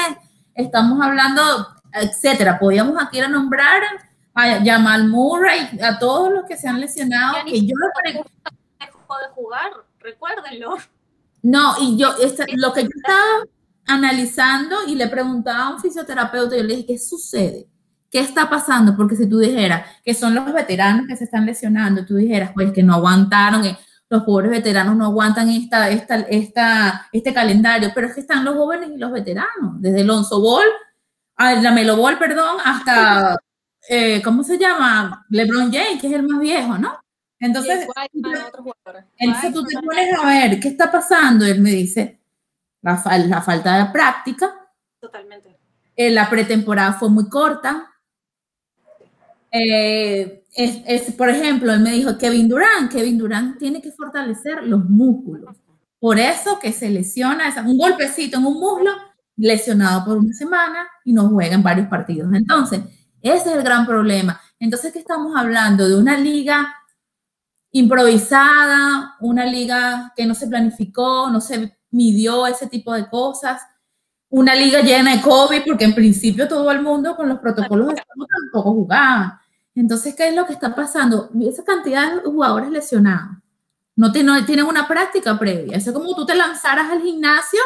Estamos 0.55 1.01
hablando 1.03 1.43
etcétera. 2.01 2.59
Podíamos 2.59 3.03
aquí 3.03 3.21
a 3.21 3.29
nombrar 3.29 3.83
a 4.35 4.63
Jamal 4.63 5.09
Murray, 5.09 5.79
a 5.83 5.99
todos 5.99 6.33
los 6.33 6.45
que 6.45 6.57
se 6.57 6.69
han 6.69 6.81
lesionado, 6.81 7.37
que 7.45 7.67
yo 7.67 7.75
dejó 8.79 9.19
de 9.19 9.29
jugar, 9.35 9.71
recuérdenlo. 9.99 10.77
No, 11.43 11.75
y 11.81 11.97
yo, 11.97 12.15
este, 12.21 12.45
lo 12.57 12.73
que 12.73 12.83
yo 12.83 12.91
estaba 12.95 13.45
analizando 13.87 14.77
y 14.87 14.95
le 14.95 15.09
preguntaba 15.09 15.67
a 15.67 15.71
un 15.71 15.81
fisioterapeuta, 15.81 16.57
yo 16.57 16.63
le 16.65 16.77
dije, 16.77 16.87
¿qué 16.87 16.99
sucede? 16.99 17.69
¿Qué 18.11 18.21
está 18.21 18.51
pasando? 18.51 18.97
Porque 18.97 19.17
si 19.17 19.29
tú 19.29 19.39
dijeras 19.39 19.87
que 20.05 20.13
son 20.13 20.35
los 20.35 20.53
veteranos 20.53 21.07
que 21.07 21.17
se 21.17 21.25
están 21.25 21.47
lesionando, 21.47 22.05
tú 22.05 22.17
dijeras, 22.17 22.51
pues 22.55 22.73
que 22.73 22.83
no 22.83 22.95
aguantaron, 22.95 23.63
que 23.63 23.77
los 24.09 24.23
pobres 24.25 24.51
veteranos 24.51 24.97
no 24.97 25.07
aguantan 25.07 25.49
esta, 25.49 25.89
esta, 25.89 26.17
esta, 26.21 27.09
este 27.13 27.33
calendario, 27.33 27.91
pero 27.95 28.07
es 28.07 28.15
que 28.15 28.21
están 28.21 28.45
los 28.45 28.55
jóvenes 28.55 28.91
y 28.95 28.99
los 28.99 29.11
veteranos, 29.11 29.81
desde 29.81 30.03
Alonso 30.03 30.41
Ball 30.41 30.67
Ah, 31.37 31.55
la 31.55 31.71
Melo 31.71 31.97
Ball, 31.97 32.19
perdón, 32.19 32.57
hasta, 32.65 33.37
eh, 33.89 34.23
¿cómo 34.23 34.43
se 34.43 34.59
llama? 34.59 35.27
LeBron 35.29 35.71
James, 35.71 36.01
que 36.01 36.07
es 36.07 36.13
el 36.15 36.23
más 36.23 36.41
viejo, 36.41 36.79
¿no? 36.79 36.99
Entonces, 37.39 37.87
entonces 39.19 39.53
tú 39.53 39.65
te 39.65 39.79
pones 39.79 40.19
a 40.19 40.27
ver 40.27 40.59
qué 40.59 40.69
está 40.69 40.91
pasando. 40.91 41.45
Él 41.45 41.61
me 41.61 41.71
dice, 41.71 42.19
la, 42.81 43.03
la 43.27 43.43
falta 43.43 43.85
de 43.85 43.93
práctica. 43.93 44.55
Totalmente. 44.99 45.59
Eh, 45.95 46.11
la 46.11 46.31
pretemporada 46.31 46.95
fue 46.95 47.11
muy 47.11 47.29
corta. 47.29 47.93
Eh, 49.51 50.45
es, 50.55 50.81
es, 50.87 51.15
por 51.15 51.29
ejemplo, 51.29 51.73
él 51.73 51.81
me 51.81 51.93
dijo, 51.93 52.17
Kevin 52.17 52.49
Durant, 52.49 52.91
Kevin 52.91 53.19
Durant 53.19 53.59
tiene 53.59 53.83
que 53.83 53.93
fortalecer 53.93 54.65
los 54.65 54.89
músculos. 54.89 55.55
Por 55.99 56.19
eso 56.19 56.59
que 56.59 56.73
se 56.73 56.89
lesiona, 56.89 57.55
un 57.67 57.77
golpecito 57.77 58.39
en 58.39 58.47
un 58.47 58.61
muslo 58.61 58.93
lesionado 59.37 60.05
por 60.05 60.19
una 60.19 60.33
semana 60.33 60.87
y 61.05 61.13
no 61.13 61.29
juega 61.29 61.55
en 61.55 61.63
varios 61.63 61.89
partidos. 61.89 62.33
Entonces, 62.33 62.81
ese 63.21 63.51
es 63.51 63.57
el 63.57 63.63
gran 63.63 63.87
problema. 63.87 64.41
Entonces, 64.59 64.93
¿qué 64.93 64.99
estamos 65.01 65.37
hablando? 65.37 65.89
De 65.89 65.99
una 65.99 66.17
liga 66.17 66.75
improvisada, 67.73 69.17
una 69.21 69.45
liga 69.45 70.13
que 70.17 70.27
no 70.27 70.35
se 70.35 70.47
planificó, 70.47 71.29
no 71.31 71.41
se 71.41 71.77
midió 71.91 72.47
ese 72.47 72.67
tipo 72.67 72.93
de 72.95 73.09
cosas, 73.09 73.61
una 74.29 74.55
liga 74.55 74.81
llena 74.81 75.15
de 75.15 75.23
COVID, 75.23 75.63
porque 75.67 75.85
en 75.85 75.95
principio 75.95 76.49
todo 76.49 76.71
el 76.71 76.83
mundo 76.83 77.17
con 77.17 77.29
los 77.29 77.39
protocolos 77.39 77.89
de 77.89 77.97
salud 77.97 78.27
tampoco 78.27 78.73
jugaba. 78.73 79.41
Entonces, 79.75 80.15
¿qué 80.15 80.29
es 80.29 80.35
lo 80.35 80.47
que 80.47 80.55
está 80.55 80.75
pasando? 80.75 81.31
Esa 81.43 81.65
cantidad 81.65 82.15
de 82.15 82.21
jugadores 82.23 82.71
lesionados 82.71 83.37
no, 83.97 84.13
tienen 84.13 84.67
una 84.67 84.87
práctica 84.87 85.39
previa. 85.39 85.77
Es 85.77 85.91
como 85.91 86.15
tú 86.15 86.27
te 86.27 86.35
lanzaras 86.35 86.91
al 86.91 87.03
gimnasio 87.03 87.61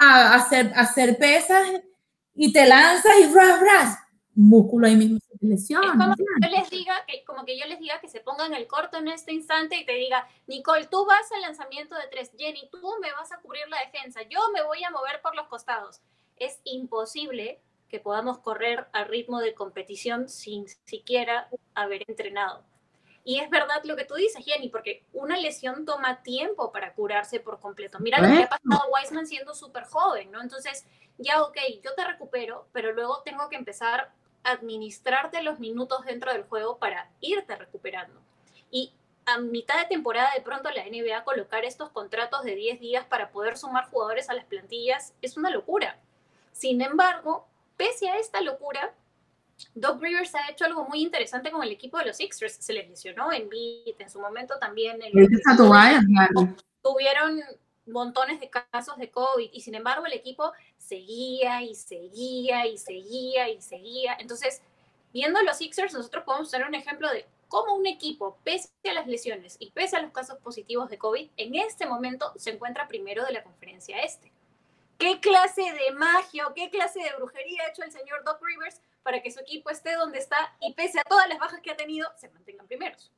a 0.00 0.34
hacer, 0.34 0.72
hacer 0.74 1.18
pesas 1.18 1.68
y 2.34 2.52
te 2.52 2.66
lanzas 2.66 3.12
y 3.20 3.32
ras, 3.32 3.60
ras, 3.60 3.98
músculo 4.34 4.86
ahí 4.86 4.96
mismo 4.96 5.18
se 5.20 5.46
lesiona. 5.46 5.92
como 5.92 6.14
que 6.14 6.24
yo 6.42 6.48
les 6.48 6.70
diga 6.70 6.94
que, 7.06 7.24
como 7.24 7.44
que 7.44 7.58
yo 7.58 7.66
les 7.66 7.78
diga 7.78 8.00
que 8.00 8.08
se 8.08 8.20
pongan 8.20 8.54
el 8.54 8.66
corto 8.66 8.96
en 8.96 9.08
este 9.08 9.32
instante 9.32 9.76
y 9.76 9.84
te 9.84 9.92
diga, 9.92 10.26
Nicole, 10.46 10.86
tú 10.86 11.04
vas 11.04 11.30
al 11.32 11.42
lanzamiento 11.42 11.94
de 11.94 12.08
tres, 12.10 12.32
Jenny, 12.36 12.68
tú 12.72 12.80
me 13.02 13.12
vas 13.12 13.30
a 13.30 13.40
cubrir 13.40 13.68
la 13.68 13.80
defensa, 13.80 14.22
yo 14.22 14.40
me 14.54 14.62
voy 14.62 14.82
a 14.82 14.90
mover 14.90 15.20
por 15.20 15.36
los 15.36 15.48
costados. 15.48 16.00
Es 16.36 16.60
imposible 16.64 17.60
que 17.90 18.00
podamos 18.00 18.38
correr 18.38 18.86
a 18.92 19.04
ritmo 19.04 19.40
de 19.40 19.52
competición 19.52 20.30
sin 20.30 20.66
siquiera 20.86 21.48
haber 21.74 22.04
entrenado. 22.08 22.64
Y 23.24 23.38
es 23.38 23.50
verdad 23.50 23.82
lo 23.84 23.96
que 23.96 24.04
tú 24.04 24.14
dices, 24.14 24.44
Jenny, 24.44 24.68
porque 24.68 25.04
una 25.12 25.36
lesión 25.36 25.84
toma 25.84 26.22
tiempo 26.22 26.72
para 26.72 26.94
curarse 26.94 27.38
por 27.38 27.60
completo. 27.60 27.98
Mira 28.00 28.18
lo 28.18 28.28
que 28.28 28.44
ha 28.44 28.48
pasado 28.48 28.82
a 28.82 29.00
Wiseman 29.00 29.26
siendo 29.26 29.54
súper 29.54 29.84
joven, 29.84 30.30
¿no? 30.30 30.40
Entonces, 30.40 30.86
ya, 31.18 31.42
ok, 31.42 31.56
yo 31.82 31.94
te 31.94 32.04
recupero, 32.04 32.66
pero 32.72 32.92
luego 32.92 33.22
tengo 33.22 33.48
que 33.50 33.56
empezar 33.56 34.10
a 34.42 34.52
administrarte 34.52 35.42
los 35.42 35.58
minutos 35.58 36.04
dentro 36.06 36.32
del 36.32 36.44
juego 36.44 36.78
para 36.78 37.10
irte 37.20 37.56
recuperando. 37.56 38.20
Y 38.70 38.94
a 39.26 39.38
mitad 39.38 39.78
de 39.78 39.86
temporada, 39.86 40.30
de 40.34 40.40
pronto 40.40 40.70
la 40.70 40.84
NBA 40.84 41.24
colocar 41.24 41.64
estos 41.64 41.90
contratos 41.90 42.42
de 42.42 42.54
10 42.54 42.80
días 42.80 43.04
para 43.04 43.30
poder 43.30 43.58
sumar 43.58 43.90
jugadores 43.90 44.30
a 44.30 44.34
las 44.34 44.46
plantillas 44.46 45.14
es 45.20 45.36
una 45.36 45.50
locura. 45.50 45.98
Sin 46.52 46.80
embargo, 46.80 47.46
pese 47.76 48.08
a 48.08 48.18
esta 48.18 48.40
locura, 48.40 48.94
Doc 49.74 50.00
Rivers 50.00 50.34
ha 50.34 50.50
hecho 50.50 50.64
algo 50.64 50.86
muy 50.88 51.02
interesante 51.02 51.50
con 51.50 51.62
el 51.62 51.70
equipo 51.70 51.98
de 51.98 52.06
los 52.06 52.16
Sixers. 52.16 52.54
Se 52.54 52.72
les 52.72 52.88
lesionó 52.88 53.32
en 53.32 53.48
beat, 53.48 54.00
en 54.00 54.10
su 54.10 54.20
momento 54.20 54.58
también. 54.58 55.00
tuvieron 56.82 57.40
montones 57.86 58.40
de 58.40 58.50
casos 58.50 58.96
de 58.98 59.10
COVID 59.10 59.50
y 59.52 59.60
sin 59.60 59.74
embargo 59.74 60.06
el 60.06 60.12
equipo 60.12 60.52
seguía 60.78 61.62
y 61.62 61.74
seguía 61.74 62.66
y 62.66 62.78
seguía 62.78 63.48
y 63.48 63.60
seguía. 63.60 64.16
Entonces, 64.18 64.62
viendo 65.12 65.42
los 65.42 65.56
Sixers, 65.56 65.92
nosotros 65.92 66.24
podemos 66.24 66.50
tener 66.50 66.66
un 66.66 66.74
ejemplo 66.74 67.10
de 67.10 67.26
como 67.48 67.74
un 67.74 67.86
equipo, 67.86 68.38
pese 68.44 68.70
a 68.88 68.92
las 68.94 69.08
lesiones 69.08 69.56
y 69.58 69.72
pese 69.72 69.96
a 69.96 70.02
los 70.02 70.12
casos 70.12 70.38
positivos 70.38 70.88
de 70.88 70.98
COVID, 70.98 71.30
en 71.36 71.56
este 71.56 71.84
momento 71.84 72.32
se 72.36 72.50
encuentra 72.50 72.86
primero 72.86 73.24
de 73.24 73.32
la 73.32 73.42
conferencia 73.42 73.98
este. 74.02 74.32
¿Qué 74.98 75.18
clase 75.18 75.62
de 75.62 75.90
magia 75.96 76.46
o 76.46 76.54
qué 76.54 76.70
clase 76.70 77.00
de 77.00 77.12
brujería 77.16 77.64
ha 77.64 77.70
hecho 77.70 77.82
el 77.82 77.90
señor 77.90 78.22
Doc 78.24 78.40
Rivers 78.40 78.80
para 79.02 79.22
que 79.22 79.30
su 79.30 79.40
equipo 79.40 79.70
esté 79.70 79.94
donde 79.94 80.18
está 80.18 80.54
y 80.60 80.72
pese 80.74 81.00
a 81.00 81.04
todas 81.04 81.28
las 81.28 81.38
bajas 81.38 81.60
que 81.60 81.70
ha 81.70 81.76
tenido, 81.76 82.08
se 82.16 82.28
mantengan 82.30 82.66
primeros? 82.66 83.10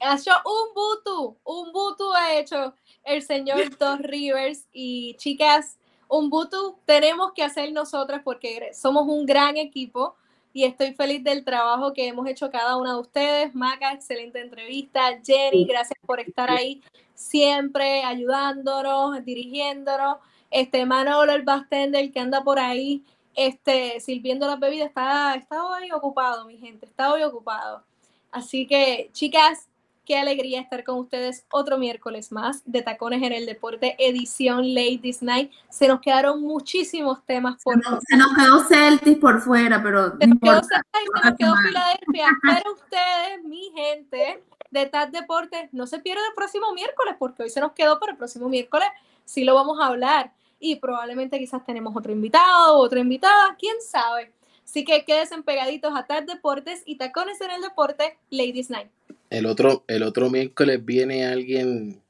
Ha 0.00 0.16
hecho 0.16 0.32
un 0.44 0.74
butu, 0.74 1.36
un 1.44 1.72
butu 1.72 2.12
ha 2.12 2.34
hecho 2.34 2.74
el 3.04 3.22
señor 3.22 3.56
Doc 3.78 4.00
Rivers 4.00 4.66
y 4.72 5.14
chicas, 5.16 5.78
un 6.08 6.30
butu 6.30 6.78
tenemos 6.84 7.32
que 7.32 7.42
hacer 7.42 7.72
nosotras 7.72 8.20
porque 8.24 8.72
somos 8.74 9.06
un 9.08 9.24
gran 9.26 9.56
equipo 9.56 10.16
y 10.52 10.64
estoy 10.64 10.94
feliz 10.94 11.24
del 11.24 11.44
trabajo 11.44 11.92
que 11.92 12.06
hemos 12.06 12.28
hecho 12.28 12.48
cada 12.48 12.76
una 12.76 12.92
de 12.92 13.00
ustedes. 13.00 13.54
Maca, 13.56 13.92
excelente 13.92 14.40
entrevista. 14.40 15.18
Jenny, 15.24 15.64
gracias 15.64 15.98
por 16.06 16.20
estar 16.20 16.48
ahí 16.48 16.80
siempre 17.14 18.04
ayudándonos, 18.04 19.24
dirigiéndonos. 19.24 20.18
Este 20.52 20.86
Manolo, 20.86 21.32
el 21.32 21.42
bartender 21.42 22.12
que 22.12 22.20
anda 22.20 22.44
por 22.44 22.60
ahí 22.60 23.04
este, 23.34 24.00
sirviendo 24.00 24.46
las 24.46 24.60
bebidas, 24.60 24.88
está, 24.88 25.34
está 25.34 25.64
hoy 25.64 25.90
ocupado, 25.92 26.46
mi 26.46 26.58
gente, 26.58 26.86
está 26.86 27.12
hoy 27.12 27.22
ocupado. 27.22 27.82
Así 28.30 28.66
que, 28.66 29.10
chicas, 29.12 29.68
Qué 30.04 30.18
alegría 30.18 30.60
estar 30.60 30.84
con 30.84 30.98
ustedes 30.98 31.46
otro 31.50 31.78
miércoles 31.78 32.30
más 32.30 32.62
de 32.66 32.82
Tacones 32.82 33.22
en 33.22 33.32
el 33.32 33.46
Deporte, 33.46 33.96
edición 33.98 34.74
Ladies 34.74 35.22
Night. 35.22 35.50
Se 35.70 35.88
nos 35.88 36.02
quedaron 36.02 36.42
muchísimos 36.42 37.24
temas 37.24 37.62
por. 37.62 37.82
Se 37.82 37.90
nos, 37.90 38.04
se 38.06 38.16
nos 38.18 38.34
quedó 38.34 38.64
Celtis 38.64 39.16
por 39.16 39.40
fuera, 39.40 39.82
pero. 39.82 40.14
Se 40.18 40.26
nos 40.26 40.38
quedó 40.40 40.60
Celtis, 40.60 41.10
se 41.22 41.30
nos 41.30 41.38
quedó 41.38 41.56
Filadelfia. 41.56 42.26
Pero 42.42 42.74
ustedes, 42.74 43.44
mi 43.44 43.72
gente 43.74 44.44
de 44.70 44.86
TAD 44.86 45.08
Deporte, 45.08 45.70
no 45.72 45.86
se 45.86 46.00
pierdan 46.00 46.24
el 46.28 46.34
próximo 46.34 46.74
miércoles, 46.74 47.14
porque 47.18 47.44
hoy 47.44 47.50
se 47.50 47.60
nos 47.60 47.72
quedó, 47.72 47.98
pero 47.98 48.12
el 48.12 48.18
próximo 48.18 48.48
miércoles 48.48 48.88
sí 49.24 49.44
lo 49.44 49.54
vamos 49.54 49.80
a 49.80 49.86
hablar. 49.86 50.32
Y 50.66 50.76
probablemente 50.76 51.38
quizás 51.38 51.62
tenemos 51.66 51.94
otro 51.94 52.10
invitado, 52.10 52.78
otra 52.78 52.98
invitada, 52.98 53.54
quién 53.58 53.76
sabe. 53.86 54.32
Así 54.64 54.82
que 54.82 55.04
quédense 55.04 55.42
pegaditos 55.42 55.92
a 55.94 56.06
TAD 56.06 56.22
Deportes 56.22 56.82
y 56.86 56.96
Tacones 56.96 57.38
en 57.42 57.50
el 57.50 57.60
Deporte, 57.60 58.16
Ladies 58.30 58.70
Night. 58.70 58.88
El 59.28 59.44
otro, 59.44 59.84
el 59.88 60.02
otro 60.02 60.30
miércoles 60.30 60.82
viene 60.82 61.26
alguien 61.26 62.02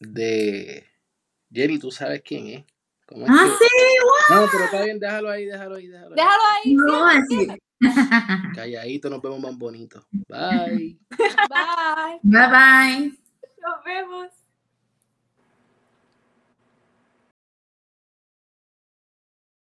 de. 0.00 0.86
Jenny, 1.52 1.78
tú 1.78 1.90
sabes 1.90 2.22
quién 2.24 2.46
es. 2.46 2.64
¿Cómo 3.04 3.26
es 3.26 3.30
ah, 3.30 3.44
que... 3.44 3.66
sí, 3.66 3.74
wow. 4.30 4.40
No, 4.40 4.48
pero 4.50 4.64
está 4.64 4.82
bien, 4.84 4.98
déjalo 4.98 5.28
ahí, 5.28 5.44
déjalo 5.44 5.74
ahí, 5.74 5.86
déjalo 5.88 6.08
ahí. 6.08 6.16
Déjalo 6.16 6.42
ahí. 6.56 6.74
No, 6.74 7.04
así. 7.04 7.48
Calladito, 8.54 9.10
nos 9.10 9.20
vemos 9.20 9.40
más 9.40 9.58
bonitos. 9.58 10.02
Bye. 10.10 10.98
Bye. 11.10 12.20
Bye 12.22 12.48
bye. 12.48 13.18
Nos 13.60 13.84
vemos. 13.84 14.28